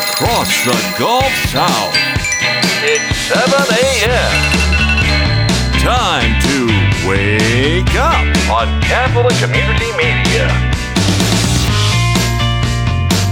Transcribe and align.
Across 0.00 0.64
the 0.64 0.96
Gulf 0.98 1.30
South, 1.48 1.94
it's 2.82 3.16
7 3.28 3.52
a.m. 3.52 4.32
Time 5.80 6.40
to 6.40 6.66
wake 7.06 7.94
up 7.96 8.24
on 8.50 8.80
Catholic 8.80 9.34
Community 9.36 9.90
Media. 9.98 10.48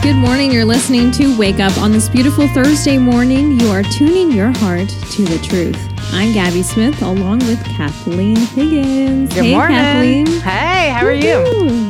Good 0.03 0.17
morning. 0.17 0.53
You're 0.53 0.67
listening 0.67 1.11
to 1.13 1.37
Wake 1.39 1.59
Up 1.59 1.77
on 1.79 1.93
this 1.93 2.09
beautiful 2.09 2.47
Thursday 2.49 2.99
morning. 2.99 3.59
You 3.59 3.69
are 3.71 3.83
tuning 3.83 4.31
your 4.31 4.53
heart 4.59 4.89
to 4.89 5.25
the 5.25 5.39
truth. 5.39 5.79
I'm 6.13 6.35
Gabby 6.35 6.63
Smith 6.63 7.01
along 7.01 7.39
with 7.41 7.65
Kathleen 7.65 8.37
Higgins. 8.37 9.35
Good 9.35 9.45
hey, 9.45 9.55
morning. 9.55 9.77
Kathleen. 9.77 10.27
Hey, 10.43 10.91
how 10.91 11.07
are 11.07 11.13
you? 11.13 11.88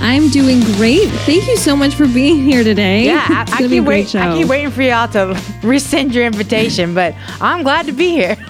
I'm 0.00 0.28
doing 0.30 0.60
great. 0.76 1.08
Thank 1.26 1.46
you 1.46 1.56
so 1.56 1.76
much 1.76 1.94
for 1.94 2.06
being 2.06 2.42
here 2.42 2.64
today. 2.64 3.04
Yeah, 3.04 3.24
I, 3.28 3.42
It's 3.42 3.52
I 3.52 3.68
keep 3.68 3.84
wait. 3.84 4.14
I 4.14 4.36
keep 4.38 4.48
waiting 4.48 4.70
for 4.70 4.82
y'all 4.82 5.08
to 5.08 5.18
resend 5.62 6.12
your 6.14 6.24
invitation, 6.24 6.94
but 6.94 7.14
I'm 7.40 7.62
glad 7.62 7.86
to 7.86 7.92
be 7.92 8.10
here. 8.10 8.36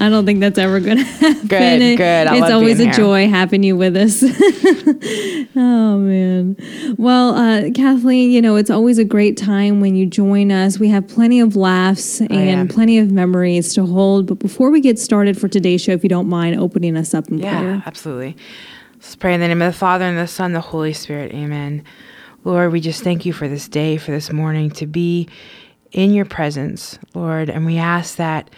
I 0.00 0.08
don't 0.08 0.24
think 0.26 0.40
that's 0.40 0.58
ever 0.58 0.80
going 0.80 0.98
to 0.98 1.04
happen. 1.04 1.46
Good, 1.48 1.96
good. 1.98 2.26
I 2.26 2.36
it's 2.36 2.50
always 2.50 2.80
a 2.80 2.84
here. 2.84 2.92
joy 2.92 3.28
having 3.28 3.62
you 3.62 3.76
with 3.76 3.96
us. 3.96 4.22
oh, 5.56 5.98
man. 5.98 6.56
Well, 6.98 7.34
uh, 7.34 7.70
Kathleen, 7.74 8.30
you 8.30 8.40
know, 8.42 8.56
it's 8.56 8.70
always 8.70 8.98
a 8.98 9.04
great 9.04 9.36
time 9.36 9.80
when 9.80 9.96
you 9.96 10.06
join 10.06 10.50
us. 10.50 10.78
We 10.78 10.88
have 10.88 11.06
plenty 11.08 11.40
of 11.40 11.56
laughs 11.56 12.20
and 12.20 12.32
yeah. 12.32 12.66
plenty 12.68 12.98
of 12.98 13.10
memories 13.12 13.74
to 13.74 13.84
hold. 13.86 14.26
But 14.26 14.38
before 14.38 14.70
we 14.70 14.80
get 14.80 14.98
started 14.98 15.38
for 15.38 15.48
today's 15.48 15.82
show, 15.82 15.92
if 15.92 16.02
you 16.02 16.08
don't 16.08 16.28
mind 16.28 16.58
opening 16.58 16.96
us 16.96 17.12
up 17.14 17.28
in 17.28 17.38
Yeah, 17.38 17.58
prayer. 17.60 17.82
absolutely. 17.86 18.36
Let's 19.04 19.16
pray 19.16 19.34
in 19.34 19.40
the 19.40 19.48
name 19.48 19.60
of 19.60 19.70
the 19.70 19.78
Father 19.78 20.06
and 20.06 20.16
the 20.16 20.26
Son, 20.26 20.46
and 20.46 20.54
the 20.54 20.60
Holy 20.60 20.94
Spirit. 20.94 21.34
Amen. 21.34 21.84
Lord, 22.42 22.72
we 22.72 22.80
just 22.80 23.04
thank 23.04 23.26
you 23.26 23.34
for 23.34 23.46
this 23.46 23.68
day, 23.68 23.98
for 23.98 24.12
this 24.12 24.32
morning 24.32 24.70
to 24.70 24.86
be 24.86 25.28
in 25.92 26.14
your 26.14 26.24
presence, 26.24 26.98
Lord, 27.12 27.50
and 27.50 27.66
we 27.66 27.76
ask 27.76 28.16
that 28.16 28.48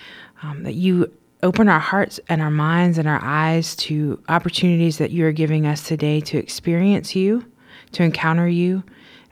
um, 0.45 0.63
that 0.63 0.75
you 0.75 1.13
open 1.43 1.69
our 1.69 1.81
hearts 1.81 2.21
and 2.29 2.41
our 2.41 2.51
minds 2.53 2.97
and 2.97 3.09
our 3.09 3.19
eyes 3.25 3.75
to 3.75 4.23
opportunities 4.29 4.99
that 4.99 5.11
you 5.11 5.27
are 5.27 5.33
giving 5.33 5.67
us 5.67 5.83
today 5.83 6.21
to 6.21 6.39
experience 6.39 7.17
you, 7.17 7.45
to 7.91 8.05
encounter 8.05 8.47
you, 8.47 8.85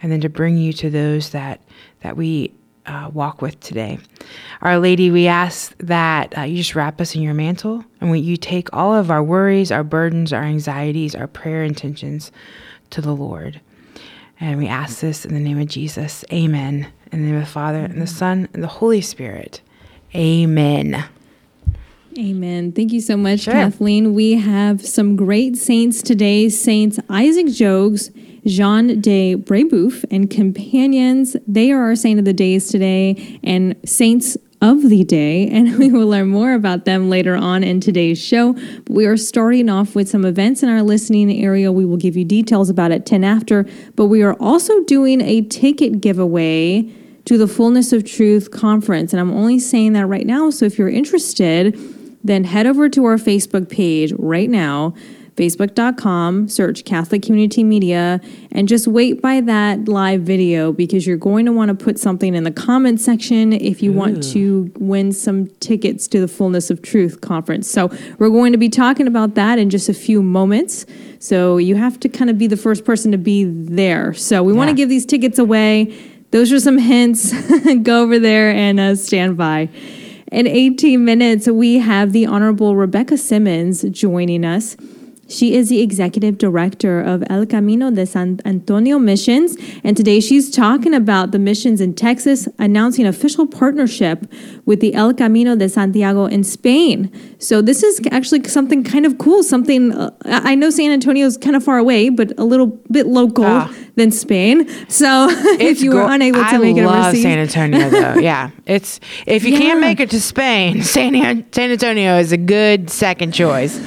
and 0.03 0.11
then 0.11 0.21
to 0.21 0.29
bring 0.29 0.59
you 0.59 0.73
to 0.73 0.91
those 0.91 1.31
that 1.31 1.63
that 2.01 2.17
we 2.17 2.53
uh, 2.87 3.11
walk 3.13 3.43
with 3.43 3.59
today. 3.61 3.99
Our 4.63 4.79
Lady, 4.79 5.11
we 5.11 5.27
ask 5.27 5.77
that 5.79 6.37
uh, 6.37 6.43
you 6.43 6.59
just 6.59 6.75
wrap 6.75 7.01
us 7.01 7.15
in 7.15 7.23
your 7.23 7.35
mantle 7.35 7.85
and 8.01 8.11
we, 8.11 8.21
you 8.21 8.37
take 8.37 8.69
all 8.73 8.95
of 8.95 9.11
our 9.11 9.23
worries, 9.23 9.71
our 9.73 9.85
burdens, 9.85 10.33
our 10.33 10.43
anxieties, 10.43 11.15
our 11.15 11.27
prayer 11.27 11.65
intentions 11.65 12.31
to 12.91 13.01
the 13.01 13.15
Lord. 13.15 13.61
And 14.41 14.59
we 14.59 14.67
ask 14.67 15.01
this 15.01 15.25
in 15.25 15.33
the 15.35 15.41
name 15.41 15.61
of 15.61 15.69
Jesus. 15.69 16.25
Amen. 16.33 16.89
In 17.13 17.23
the 17.23 17.27
name 17.29 17.37
of 17.37 17.43
the 17.43 17.51
Father 17.51 17.79
and 17.79 18.01
the 18.03 18.07
Son 18.07 18.49
and 18.53 18.63
the 18.63 18.69
Holy 18.69 19.01
Spirit. 19.01 19.61
Amen. 20.15 21.05
Amen. 22.19 22.71
Thank 22.73 22.93
you 22.93 23.01
so 23.01 23.17
much, 23.17 23.41
Sure. 23.41 23.55
Kathleen. 23.55 24.15
We 24.15 24.33
have 24.35 24.85
some 24.87 25.17
great 25.17 25.57
saints 25.57 26.01
today 26.03 26.49
Saints 26.49 27.01
Isaac 27.09 27.47
Jogues, 27.47 28.11
Jean 28.47 29.01
de 29.01 29.35
Brebeuf, 29.35 30.05
and 30.11 30.31
companions. 30.31 31.37
They 31.47 31.71
are 31.71 31.83
our 31.83 31.97
saint 31.97 32.19
of 32.19 32.25
the 32.25 32.33
days 32.33 32.69
today 32.69 33.41
and 33.43 33.77
saints 33.85 34.37
of 34.61 34.89
the 34.89 35.05
day, 35.05 35.49
and 35.53 35.77
we 35.79 35.91
will 35.91 36.07
learn 36.07 36.29
more 36.29 36.55
about 36.55 36.85
them 36.85 37.11
later 37.11 37.37
on 37.37 37.63
in 37.63 37.81
today's 37.81 38.23
show. 38.23 38.57
We 38.89 39.07
are 39.07 39.17
starting 39.17 39.69
off 39.69 39.95
with 39.95 40.09
some 40.09 40.25
events 40.25 40.63
in 40.63 40.69
our 40.69 40.83
listening 40.83 41.31
area. 41.43 41.71
We 41.71 41.85
will 41.85 41.97
give 41.97 42.17
you 42.17 42.25
details 42.25 42.71
about 42.71 42.93
at 42.93 43.07
10 43.07 43.25
after, 43.25 43.67
but 43.95 44.07
we 44.07 44.23
are 44.23 44.35
also 44.35 44.83
doing 44.85 45.21
a 45.21 45.43
ticket 45.43 46.01
giveaway 46.01 46.91
to 47.25 47.39
the 47.39 47.49
Fullness 47.49 47.93
of 47.93 48.05
Truth 48.05 48.51
conference. 48.51 49.13
And 49.13 49.21
I'm 49.21 49.31
only 49.31 49.59
saying 49.59 49.95
that 49.95 50.07
right 50.07 50.27
now. 50.27 50.51
So 50.51 50.67
if 50.67 50.79
you're 50.79 50.91
interested, 50.91 51.79
then 52.23 52.45
head 52.45 52.67
over 52.67 52.89
to 52.89 53.05
our 53.05 53.17
Facebook 53.17 53.69
page 53.69 54.13
right 54.19 54.49
now, 54.49 54.95
facebook.com, 55.37 56.49
search 56.49 56.85
Catholic 56.85 57.23
Community 57.23 57.65
Media, 57.65 58.21
and 58.53 58.69
just 58.69 58.87
wait 58.87 59.21
by 59.21 59.41
that 59.41 59.89
live 59.89 60.23
video 60.23 60.73
because 60.73 61.07
you're 61.07 61.17
going 61.17 61.45
to 61.47 61.53
want 61.53 61.77
to 61.77 61.85
put 61.85 61.99
something 61.99 62.35
in 62.35 62.45
the 62.45 62.53
comment 62.53 63.01
section 63.01 63.53
if 63.53 63.83
you 63.83 63.93
want 63.93 64.23
to 64.33 64.71
win 64.79 65.13
some 65.13 65.49
tickets 65.59 66.07
to 66.09 66.21
the 66.21 66.29
Fullness 66.29 66.71
of 66.71 66.83
Truth 66.83 67.21
conference. 67.21 67.69
So 67.69 67.91
we're 68.19 68.31
going 68.31 68.53
to 68.53 68.59
be 68.59 68.69
talking 68.69 69.07
about 69.07 69.35
that 69.35 69.59
in 69.59 69.71
just 69.71 69.89
a 69.89 69.95
few 69.95 70.23
moments. 70.23 70.87
So 71.19 71.57
you 71.57 71.75
have 71.77 71.99
to 72.01 72.09
kind 72.09 72.31
of 72.31 72.39
be 72.39 72.47
the 72.47 72.57
first 72.57 72.85
person 72.85 73.11
to 73.13 73.19
be 73.19 73.45
there. 73.45 74.15
So 74.15 74.43
we 74.43 74.53
want 74.53 74.71
to 74.71 74.77
give 74.77 74.89
these 74.89 75.07
tickets 75.07 75.39
away. 75.39 75.97
Those 76.31 76.53
are 76.53 76.61
some 76.61 76.79
hints. 76.79 77.33
Go 77.83 78.03
over 78.03 78.19
there 78.19 78.51
and 78.51 78.79
uh, 78.79 78.97
stand 78.97 79.37
by. 79.37 79.69
In 80.31 80.47
18 80.47 81.05
minutes, 81.05 81.47
we 81.47 81.79
have 81.79 82.13
the 82.13 82.27
Honorable 82.27 82.75
Rebecca 82.75 83.17
Simmons 83.17 83.83
joining 83.91 84.45
us. 84.45 84.77
She 85.29 85.55
is 85.55 85.69
the 85.69 85.81
executive 85.81 86.39
director 86.39 87.01
of 87.01 87.25
El 87.31 87.47
Camino 87.47 87.91
de 87.91 88.07
San 88.07 88.41
Antonio 88.45 88.99
Missions. 88.99 89.57
And 89.83 89.97
today 89.97 90.21
she's 90.21 90.51
talking 90.51 90.95
about 90.95 91.31
the 91.33 91.39
missions 91.39 91.81
in 91.81 91.95
Texas, 91.95 92.47
announcing 92.59 93.07
official 93.07 93.47
partnership 93.47 94.31
with 94.67 94.81
the 94.81 94.95
El 94.95 95.15
Camino 95.15 95.57
de 95.57 95.69
Santiago 95.69 96.27
in 96.27 96.45
Spain. 96.45 97.11
So 97.39 97.63
this 97.63 97.83
is 97.83 98.01
actually 98.11 98.45
something 98.45 98.85
kind 98.85 99.07
of 99.07 99.19
cool. 99.19 99.43
Something 99.43 99.93
uh, 99.93 100.11
I 100.25 100.55
know 100.55 100.71
San 100.71 100.91
Antonio 100.91 101.27
is 101.27 101.37
kind 101.37 101.57
of 101.57 101.65
far 101.65 101.79
away, 101.79 102.09
but 102.11 102.33
a 102.39 102.45
little 102.45 102.67
bit 102.91 103.07
local 103.07 103.45
Ah. 103.47 103.75
than 103.97 104.11
Spain. 104.11 104.69
So 104.89 105.29
if 105.61 105.81
you 105.81 105.93
were 105.93 106.07
unable 106.11 106.41
to 106.41 106.47
I 106.47 106.59
make 106.59 106.77
it 106.77 106.83
I 106.83 106.87
love 106.87 107.05
overseas, 107.07 107.23
San 107.23 107.39
Antonio, 107.39 107.89
though. 107.91 108.15
yeah, 108.21 108.51
it's 108.67 109.01
if 109.27 109.45
you 109.45 109.53
Yeah. 109.53 109.59
can't 109.59 109.81
make 109.81 110.01
it 110.01 110.11
to 110.11 110.21
Spain, 110.21 110.83
San, 110.95 111.13
San 111.53 111.71
Antonio 111.71 112.19
is 112.19 112.33
a 112.33 112.37
good 112.37 112.91
second 112.91 113.33
choice. 113.33 113.81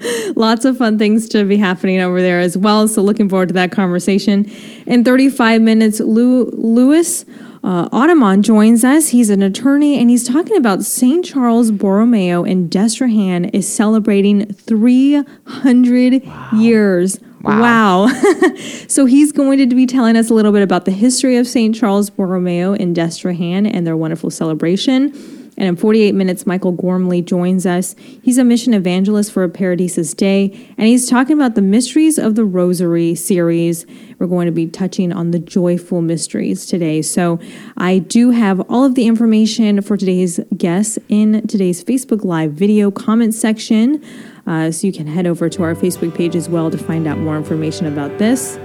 Lots 0.36 0.64
of 0.64 0.78
fun 0.78 0.98
things 0.98 1.28
to 1.30 1.44
be 1.44 1.56
happening 1.56 2.00
over 2.00 2.20
there 2.20 2.40
as 2.40 2.56
well. 2.56 2.88
So 2.88 3.02
looking 3.02 3.28
forward 3.28 3.48
to 3.48 3.54
that 3.54 3.72
conversation. 3.72 4.50
In 4.86 5.04
35 5.04 5.62
minutes, 5.62 6.00
Lou, 6.00 6.46
Louis 6.52 7.24
uh, 7.64 7.88
Authement 7.90 8.42
joins 8.42 8.84
us. 8.84 9.08
He's 9.08 9.30
an 9.30 9.42
attorney 9.42 9.98
and 9.98 10.08
he's 10.08 10.26
talking 10.26 10.56
about 10.56 10.84
St. 10.84 11.24
Charles 11.24 11.70
Borromeo 11.70 12.44
in 12.44 12.68
Destrehan 12.68 13.50
is 13.52 13.70
celebrating 13.70 14.52
300 14.52 16.22
years. 16.52 17.18
Wow. 17.40 17.60
Wow. 17.60 18.08
so 18.88 19.06
he's 19.06 19.32
going 19.32 19.58
to 19.68 19.74
be 19.74 19.86
telling 19.86 20.16
us 20.16 20.30
a 20.30 20.34
little 20.34 20.52
bit 20.52 20.62
about 20.62 20.84
the 20.84 20.90
history 20.90 21.36
of 21.36 21.46
St. 21.46 21.74
Charles 21.74 22.10
Borromeo 22.10 22.72
in 22.74 22.94
Destrehan 22.94 23.70
and 23.72 23.86
their 23.86 23.96
wonderful 23.96 24.30
celebration. 24.30 25.37
And 25.58 25.66
in 25.66 25.76
48 25.76 26.14
minutes, 26.14 26.46
Michael 26.46 26.70
Gormley 26.70 27.20
joins 27.20 27.66
us. 27.66 27.96
He's 28.22 28.38
a 28.38 28.44
mission 28.44 28.72
evangelist 28.72 29.32
for 29.32 29.42
a 29.42 29.48
Paradisus 29.48 30.16
Dei, 30.16 30.50
and 30.78 30.86
he's 30.86 31.10
talking 31.10 31.36
about 31.36 31.56
the 31.56 31.62
Mysteries 31.62 32.16
of 32.16 32.36
the 32.36 32.44
Rosary 32.44 33.16
series. 33.16 33.84
We're 34.20 34.28
going 34.28 34.46
to 34.46 34.52
be 34.52 34.68
touching 34.68 35.12
on 35.12 35.32
the 35.32 35.40
joyful 35.40 36.00
mysteries 36.00 36.64
today. 36.64 37.02
So 37.02 37.40
I 37.76 37.98
do 37.98 38.30
have 38.30 38.60
all 38.70 38.84
of 38.84 38.94
the 38.94 39.08
information 39.08 39.82
for 39.82 39.96
today's 39.96 40.38
guests 40.56 40.96
in 41.08 41.44
today's 41.48 41.82
Facebook 41.82 42.24
Live 42.24 42.52
video 42.52 42.92
comment 42.92 43.34
section. 43.34 44.02
Uh, 44.46 44.70
so 44.70 44.86
you 44.86 44.92
can 44.92 45.08
head 45.08 45.26
over 45.26 45.48
to 45.48 45.64
our 45.64 45.74
Facebook 45.74 46.14
page 46.14 46.36
as 46.36 46.48
well 46.48 46.70
to 46.70 46.78
find 46.78 47.06
out 47.08 47.18
more 47.18 47.36
information 47.36 47.86
about 47.86 48.16
this. 48.18 48.56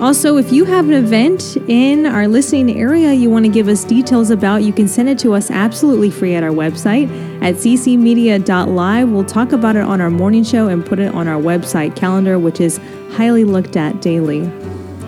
Also, 0.00 0.36
if 0.36 0.52
you 0.52 0.66
have 0.66 0.86
an 0.88 0.92
event 0.92 1.56
in 1.68 2.04
our 2.04 2.28
listening 2.28 2.78
area 2.78 3.14
you 3.14 3.30
want 3.30 3.46
to 3.46 3.50
give 3.50 3.66
us 3.66 3.82
details 3.82 4.28
about, 4.28 4.62
you 4.62 4.70
can 4.70 4.86
send 4.86 5.08
it 5.08 5.18
to 5.18 5.32
us 5.32 5.50
absolutely 5.50 6.10
free 6.10 6.34
at 6.34 6.42
our 6.42 6.50
website 6.50 7.08
at 7.42 7.54
ccmedia.live. 7.54 9.08
We'll 9.08 9.24
talk 9.24 9.52
about 9.52 9.74
it 9.74 9.82
on 9.82 10.02
our 10.02 10.10
morning 10.10 10.44
show 10.44 10.68
and 10.68 10.84
put 10.84 10.98
it 10.98 11.14
on 11.14 11.28
our 11.28 11.40
website 11.40 11.96
calendar, 11.96 12.38
which 12.38 12.60
is 12.60 12.78
highly 13.12 13.44
looked 13.44 13.78
at 13.78 14.02
daily. 14.02 14.50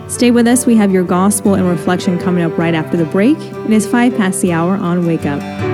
Stay 0.08 0.30
with 0.30 0.46
us. 0.46 0.64
We 0.64 0.76
have 0.76 0.90
your 0.90 1.04
gospel 1.04 1.54
and 1.54 1.68
reflection 1.68 2.18
coming 2.18 2.42
up 2.42 2.56
right 2.56 2.74
after 2.74 2.96
the 2.96 3.04
break. 3.04 3.36
It 3.38 3.70
is 3.70 3.86
five 3.86 4.16
past 4.16 4.40
the 4.40 4.52
hour 4.52 4.74
on 4.74 5.06
Wake 5.06 5.26
Up. 5.26 5.67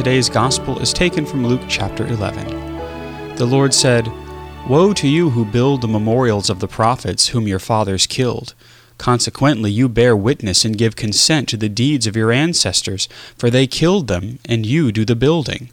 Today's 0.00 0.30
Gospel 0.30 0.78
is 0.78 0.94
taken 0.94 1.26
from 1.26 1.46
Luke 1.46 1.60
chapter 1.68 2.06
11. 2.06 3.36
The 3.36 3.44
Lord 3.44 3.74
said, 3.74 4.10
Woe 4.66 4.94
to 4.94 5.06
you 5.06 5.28
who 5.28 5.44
build 5.44 5.82
the 5.82 5.88
memorials 5.88 6.48
of 6.48 6.58
the 6.58 6.66
prophets 6.66 7.28
whom 7.28 7.46
your 7.46 7.58
fathers 7.58 8.06
killed. 8.06 8.54
Consequently, 8.96 9.70
you 9.70 9.90
bear 9.90 10.16
witness 10.16 10.64
and 10.64 10.78
give 10.78 10.96
consent 10.96 11.50
to 11.50 11.58
the 11.58 11.68
deeds 11.68 12.06
of 12.06 12.16
your 12.16 12.32
ancestors, 12.32 13.10
for 13.36 13.50
they 13.50 13.66
killed 13.66 14.06
them, 14.08 14.38
and 14.46 14.64
you 14.64 14.90
do 14.90 15.04
the 15.04 15.14
building. 15.14 15.68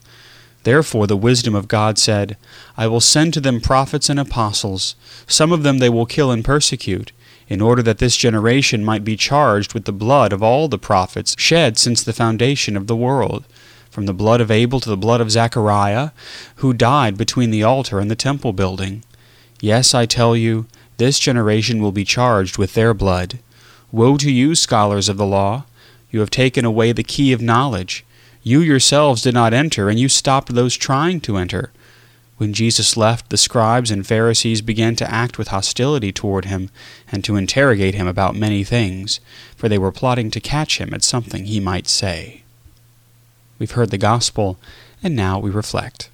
Therefore, 0.63 1.07
the 1.07 1.15
wisdom 1.15 1.55
of 1.55 1.69
God 1.69 1.97
said, 1.97 2.35
I 2.75 2.85
will 2.87 2.99
send 2.99 3.33
to 3.35 3.39
them 3.39 3.61
prophets 3.61 4.09
and 4.09 4.19
apostles. 4.19 4.97
Some 5.25 5.53
of 5.53 5.63
them 5.63 5.77
they 5.77 5.87
will 5.87 6.05
kill 6.05 6.31
and 6.31 6.43
persecute, 6.43 7.13
in 7.47 7.61
order 7.61 7.81
that 7.81 7.99
this 7.99 8.17
generation 8.17 8.83
might 8.83 9.05
be 9.05 9.15
charged 9.15 9.73
with 9.73 9.85
the 9.85 9.93
blood 9.93 10.33
of 10.33 10.43
all 10.43 10.67
the 10.67 10.77
prophets 10.77 11.33
shed 11.37 11.77
since 11.77 12.03
the 12.03 12.11
foundation 12.11 12.75
of 12.75 12.87
the 12.87 12.95
world, 12.97 13.45
from 13.97 14.05
the 14.05 14.13
blood 14.13 14.39
of 14.39 14.51
Abel 14.51 14.79
to 14.79 14.89
the 14.89 14.95
blood 14.95 15.21
of 15.21 15.31
Zechariah, 15.31 16.11
who 16.57 16.71
died 16.71 17.17
between 17.17 17.49
the 17.49 17.63
altar 17.63 17.99
and 17.99 18.11
the 18.11 18.15
temple 18.15 18.53
building. 18.53 19.01
Yes, 19.59 19.95
I 19.95 20.05
tell 20.05 20.35
you, 20.35 20.67
this 20.97 21.17
generation 21.17 21.81
will 21.81 21.91
be 21.91 22.03
charged 22.03 22.59
with 22.59 22.75
their 22.75 22.93
blood. 22.93 23.39
Woe 23.91 24.15
to 24.17 24.31
you, 24.31 24.53
scholars 24.53 25.09
of 25.09 25.17
the 25.17 25.25
law! 25.25 25.65
You 26.11 26.19
have 26.19 26.29
taken 26.29 26.63
away 26.63 26.91
the 26.91 27.01
key 27.01 27.33
of 27.33 27.41
knowledge. 27.41 28.05
You 28.43 28.59
yourselves 28.59 29.23
did 29.23 29.33
not 29.33 29.51
enter, 29.51 29.89
and 29.89 29.99
you 29.99 30.09
stopped 30.09 30.53
those 30.53 30.77
trying 30.77 31.19
to 31.21 31.37
enter. 31.37 31.71
When 32.37 32.53
Jesus 32.53 32.97
left, 32.97 33.31
the 33.31 33.35
scribes 33.35 33.89
and 33.89 34.05
Pharisees 34.05 34.61
began 34.61 34.95
to 34.97 35.11
act 35.11 35.39
with 35.39 35.47
hostility 35.47 36.11
toward 36.11 36.45
him, 36.45 36.69
and 37.11 37.23
to 37.23 37.35
interrogate 37.35 37.95
him 37.95 38.05
about 38.05 38.35
many 38.35 38.63
things, 38.63 39.19
for 39.55 39.67
they 39.67 39.79
were 39.79 39.91
plotting 39.91 40.29
to 40.29 40.39
catch 40.39 40.79
him 40.79 40.93
at 40.93 41.01
something 41.01 41.45
he 41.45 41.59
might 41.59 41.87
say. 41.87 42.43
We've 43.59 43.71
heard 43.71 43.89
the 43.89 43.97
gospel, 43.97 44.59
and 45.01 45.15
now 45.15 45.39
we 45.39 45.49
reflect. 45.49 46.11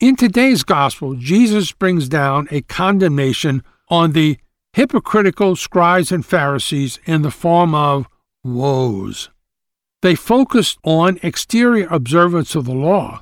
In 0.00 0.16
today's 0.16 0.62
gospel, 0.62 1.14
Jesus 1.14 1.72
brings 1.72 2.08
down 2.08 2.48
a 2.50 2.62
condemnation 2.62 3.62
on 3.88 4.12
the 4.12 4.38
hypocritical 4.72 5.56
scribes 5.56 6.10
and 6.10 6.24
Pharisees 6.24 6.98
in 7.04 7.22
the 7.22 7.30
form 7.30 7.74
of 7.74 8.06
woes. 8.42 9.28
They 10.02 10.14
focused 10.14 10.78
on 10.84 11.18
exterior 11.22 11.86
observance 11.90 12.54
of 12.54 12.64
the 12.64 12.74
law, 12.74 13.20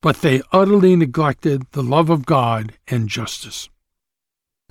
but 0.00 0.22
they 0.22 0.40
utterly 0.50 0.96
neglected 0.96 1.66
the 1.72 1.82
love 1.82 2.08
of 2.08 2.24
God 2.24 2.72
and 2.88 3.08
justice. 3.08 3.68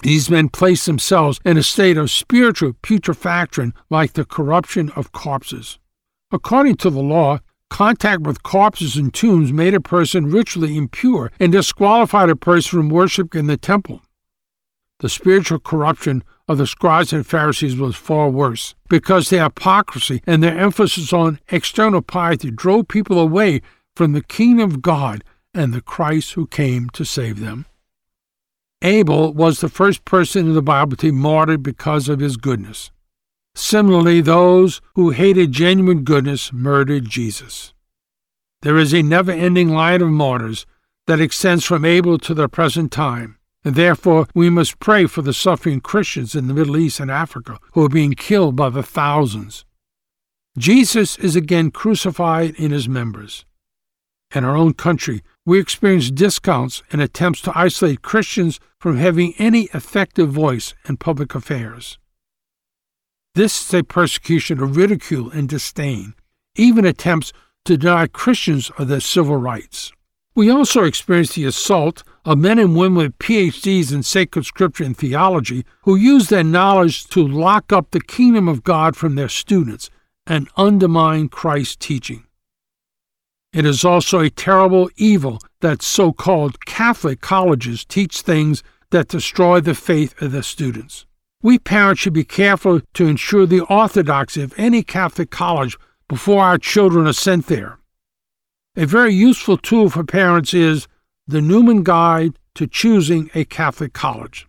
These 0.01 0.31
men 0.31 0.49
placed 0.49 0.87
themselves 0.87 1.39
in 1.45 1.57
a 1.57 1.63
state 1.63 1.97
of 1.97 2.09
spiritual 2.09 2.73
putrefaction 2.81 3.75
like 3.91 4.13
the 4.13 4.25
corruption 4.25 4.89
of 4.95 5.11
corpses. 5.11 5.77
According 6.31 6.77
to 6.77 6.89
the 6.89 7.01
law, 7.01 7.39
Contact 7.71 8.23
with 8.23 8.43
corpses 8.43 8.97
and 8.97 9.13
tombs 9.13 9.53
made 9.53 9.73
a 9.73 9.79
person 9.79 10.29
ritually 10.29 10.75
impure 10.75 11.31
and 11.39 11.53
disqualified 11.53 12.29
a 12.29 12.35
person 12.35 12.69
from 12.69 12.89
worship 12.89 13.33
in 13.33 13.47
the 13.47 13.55
temple. 13.55 14.01
The 14.99 15.07
spiritual 15.07 15.59
corruption 15.59 16.21
of 16.49 16.57
the 16.57 16.67
scribes 16.67 17.13
and 17.13 17.25
Pharisees 17.25 17.77
was 17.77 17.95
far 17.95 18.29
worse, 18.29 18.75
because 18.89 19.29
their 19.29 19.45
hypocrisy 19.45 20.21
and 20.27 20.43
their 20.43 20.59
emphasis 20.59 21.13
on 21.13 21.39
external 21.47 22.01
piety 22.01 22.51
drove 22.51 22.89
people 22.89 23.17
away 23.17 23.61
from 23.95 24.11
the 24.11 24.21
kingdom 24.21 24.69
of 24.69 24.81
God 24.81 25.23
and 25.53 25.73
the 25.73 25.81
Christ 25.81 26.33
who 26.33 26.47
came 26.47 26.89
to 26.89 27.05
save 27.05 27.39
them. 27.39 27.65
Abel 28.81 29.33
was 29.33 29.61
the 29.61 29.69
first 29.69 30.03
person 30.03 30.45
in 30.45 30.55
the 30.55 30.61
Bible 30.61 30.97
to 30.97 31.07
be 31.07 31.11
martyred 31.11 31.63
because 31.63 32.09
of 32.09 32.19
his 32.19 32.35
goodness. 32.35 32.91
Similarly, 33.55 34.21
those 34.21 34.81
who 34.95 35.09
hated 35.09 35.51
genuine 35.51 36.03
goodness 36.03 36.53
murdered 36.53 37.05
Jesus. 37.05 37.73
There 38.61 38.77
is 38.77 38.93
a 38.93 39.01
never 39.01 39.31
ending 39.31 39.69
line 39.69 40.01
of 40.01 40.09
martyrs 40.09 40.65
that 41.07 41.19
extends 41.19 41.65
from 41.65 41.83
Abel 41.83 42.17
to 42.19 42.33
the 42.33 42.47
present 42.47 42.91
time, 42.91 43.37
and 43.65 43.75
therefore 43.75 44.27
we 44.33 44.49
must 44.49 44.79
pray 44.79 45.05
for 45.05 45.21
the 45.21 45.33
suffering 45.33 45.81
Christians 45.81 46.35
in 46.35 46.47
the 46.47 46.53
Middle 46.53 46.77
East 46.77 46.99
and 46.99 47.11
Africa 47.11 47.59
who 47.73 47.85
are 47.85 47.89
being 47.89 48.13
killed 48.13 48.55
by 48.55 48.69
the 48.69 48.83
thousands. 48.83 49.65
Jesus 50.57 51.17
is 51.17 51.35
again 51.35 51.71
crucified 51.71 52.55
in 52.55 52.71
his 52.71 52.87
members. 52.87 53.45
In 54.33 54.45
our 54.45 54.55
own 54.55 54.73
country, 54.73 55.23
we 55.45 55.59
experience 55.59 56.11
discounts 56.11 56.83
and 56.91 57.01
attempts 57.01 57.41
to 57.41 57.57
isolate 57.57 58.01
Christians 58.01 58.59
from 58.79 58.97
having 58.97 59.33
any 59.37 59.63
effective 59.73 60.29
voice 60.29 60.73
in 60.87 60.97
public 60.97 61.35
affairs. 61.35 61.97
This 63.33 63.65
is 63.65 63.73
a 63.73 63.83
persecution 63.83 64.61
of 64.61 64.75
ridicule 64.75 65.31
and 65.31 65.47
disdain, 65.47 66.15
even 66.55 66.83
attempts 66.83 67.31
to 67.63 67.77
deny 67.77 68.07
Christians 68.07 68.69
of 68.77 68.89
their 68.89 68.99
civil 68.99 69.37
rights. 69.37 69.93
We 70.35 70.49
also 70.49 70.83
experience 70.83 71.35
the 71.35 71.45
assault 71.45 72.03
of 72.25 72.39
men 72.39 72.59
and 72.59 72.75
women 72.75 72.95
with 72.97 73.19
PhDs 73.19 73.93
in 73.93 74.03
sacred 74.03 74.45
scripture 74.45 74.83
and 74.83 74.97
theology 74.97 75.65
who 75.83 75.95
use 75.95 76.27
their 76.27 76.43
knowledge 76.43 77.05
to 77.07 77.25
lock 77.25 77.71
up 77.71 77.91
the 77.91 78.01
kingdom 78.01 78.49
of 78.49 78.65
God 78.65 78.97
from 78.97 79.15
their 79.15 79.29
students 79.29 79.89
and 80.27 80.49
undermine 80.57 81.29
Christ's 81.29 81.77
teaching. 81.77 82.25
It 83.53 83.65
is 83.65 83.85
also 83.85 84.19
a 84.19 84.29
terrible 84.29 84.89
evil 84.97 85.39
that 85.61 85.81
so 85.81 86.11
called 86.11 86.65
Catholic 86.65 87.21
colleges 87.21 87.85
teach 87.85 88.21
things 88.21 88.61
that 88.89 89.07
destroy 89.07 89.61
the 89.61 89.75
faith 89.75 90.21
of 90.21 90.33
their 90.33 90.43
students. 90.43 91.05
We 91.41 91.57
parents 91.57 92.01
should 92.01 92.13
be 92.13 92.23
careful 92.23 92.81
to 92.93 93.07
ensure 93.07 93.45
the 93.45 93.61
orthodoxy 93.61 94.41
of 94.41 94.53
any 94.57 94.83
Catholic 94.83 95.31
college 95.31 95.77
before 96.07 96.43
our 96.43 96.57
children 96.57 97.07
are 97.07 97.13
sent 97.13 97.47
there. 97.47 97.79
A 98.75 98.85
very 98.85 99.13
useful 99.13 99.57
tool 99.57 99.89
for 99.89 100.03
parents 100.03 100.53
is 100.53 100.87
the 101.27 101.41
Newman 101.41 101.83
Guide 101.83 102.37
to 102.55 102.67
Choosing 102.67 103.29
a 103.33 103.45
Catholic 103.45 103.93
College. 103.93 104.47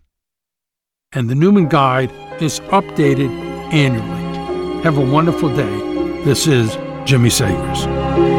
And 1.12 1.29
the 1.29 1.35
Newman 1.35 1.69
Guide 1.69 2.11
is 2.41 2.61
updated 2.61 3.31
annually. 3.73 4.83
Have 4.83 4.99
a 4.99 5.05
wonderful 5.05 5.55
day. 5.55 5.79
This 6.25 6.47
is 6.47 6.77
Jimmy 7.05 7.31
Seghers. 7.31 8.31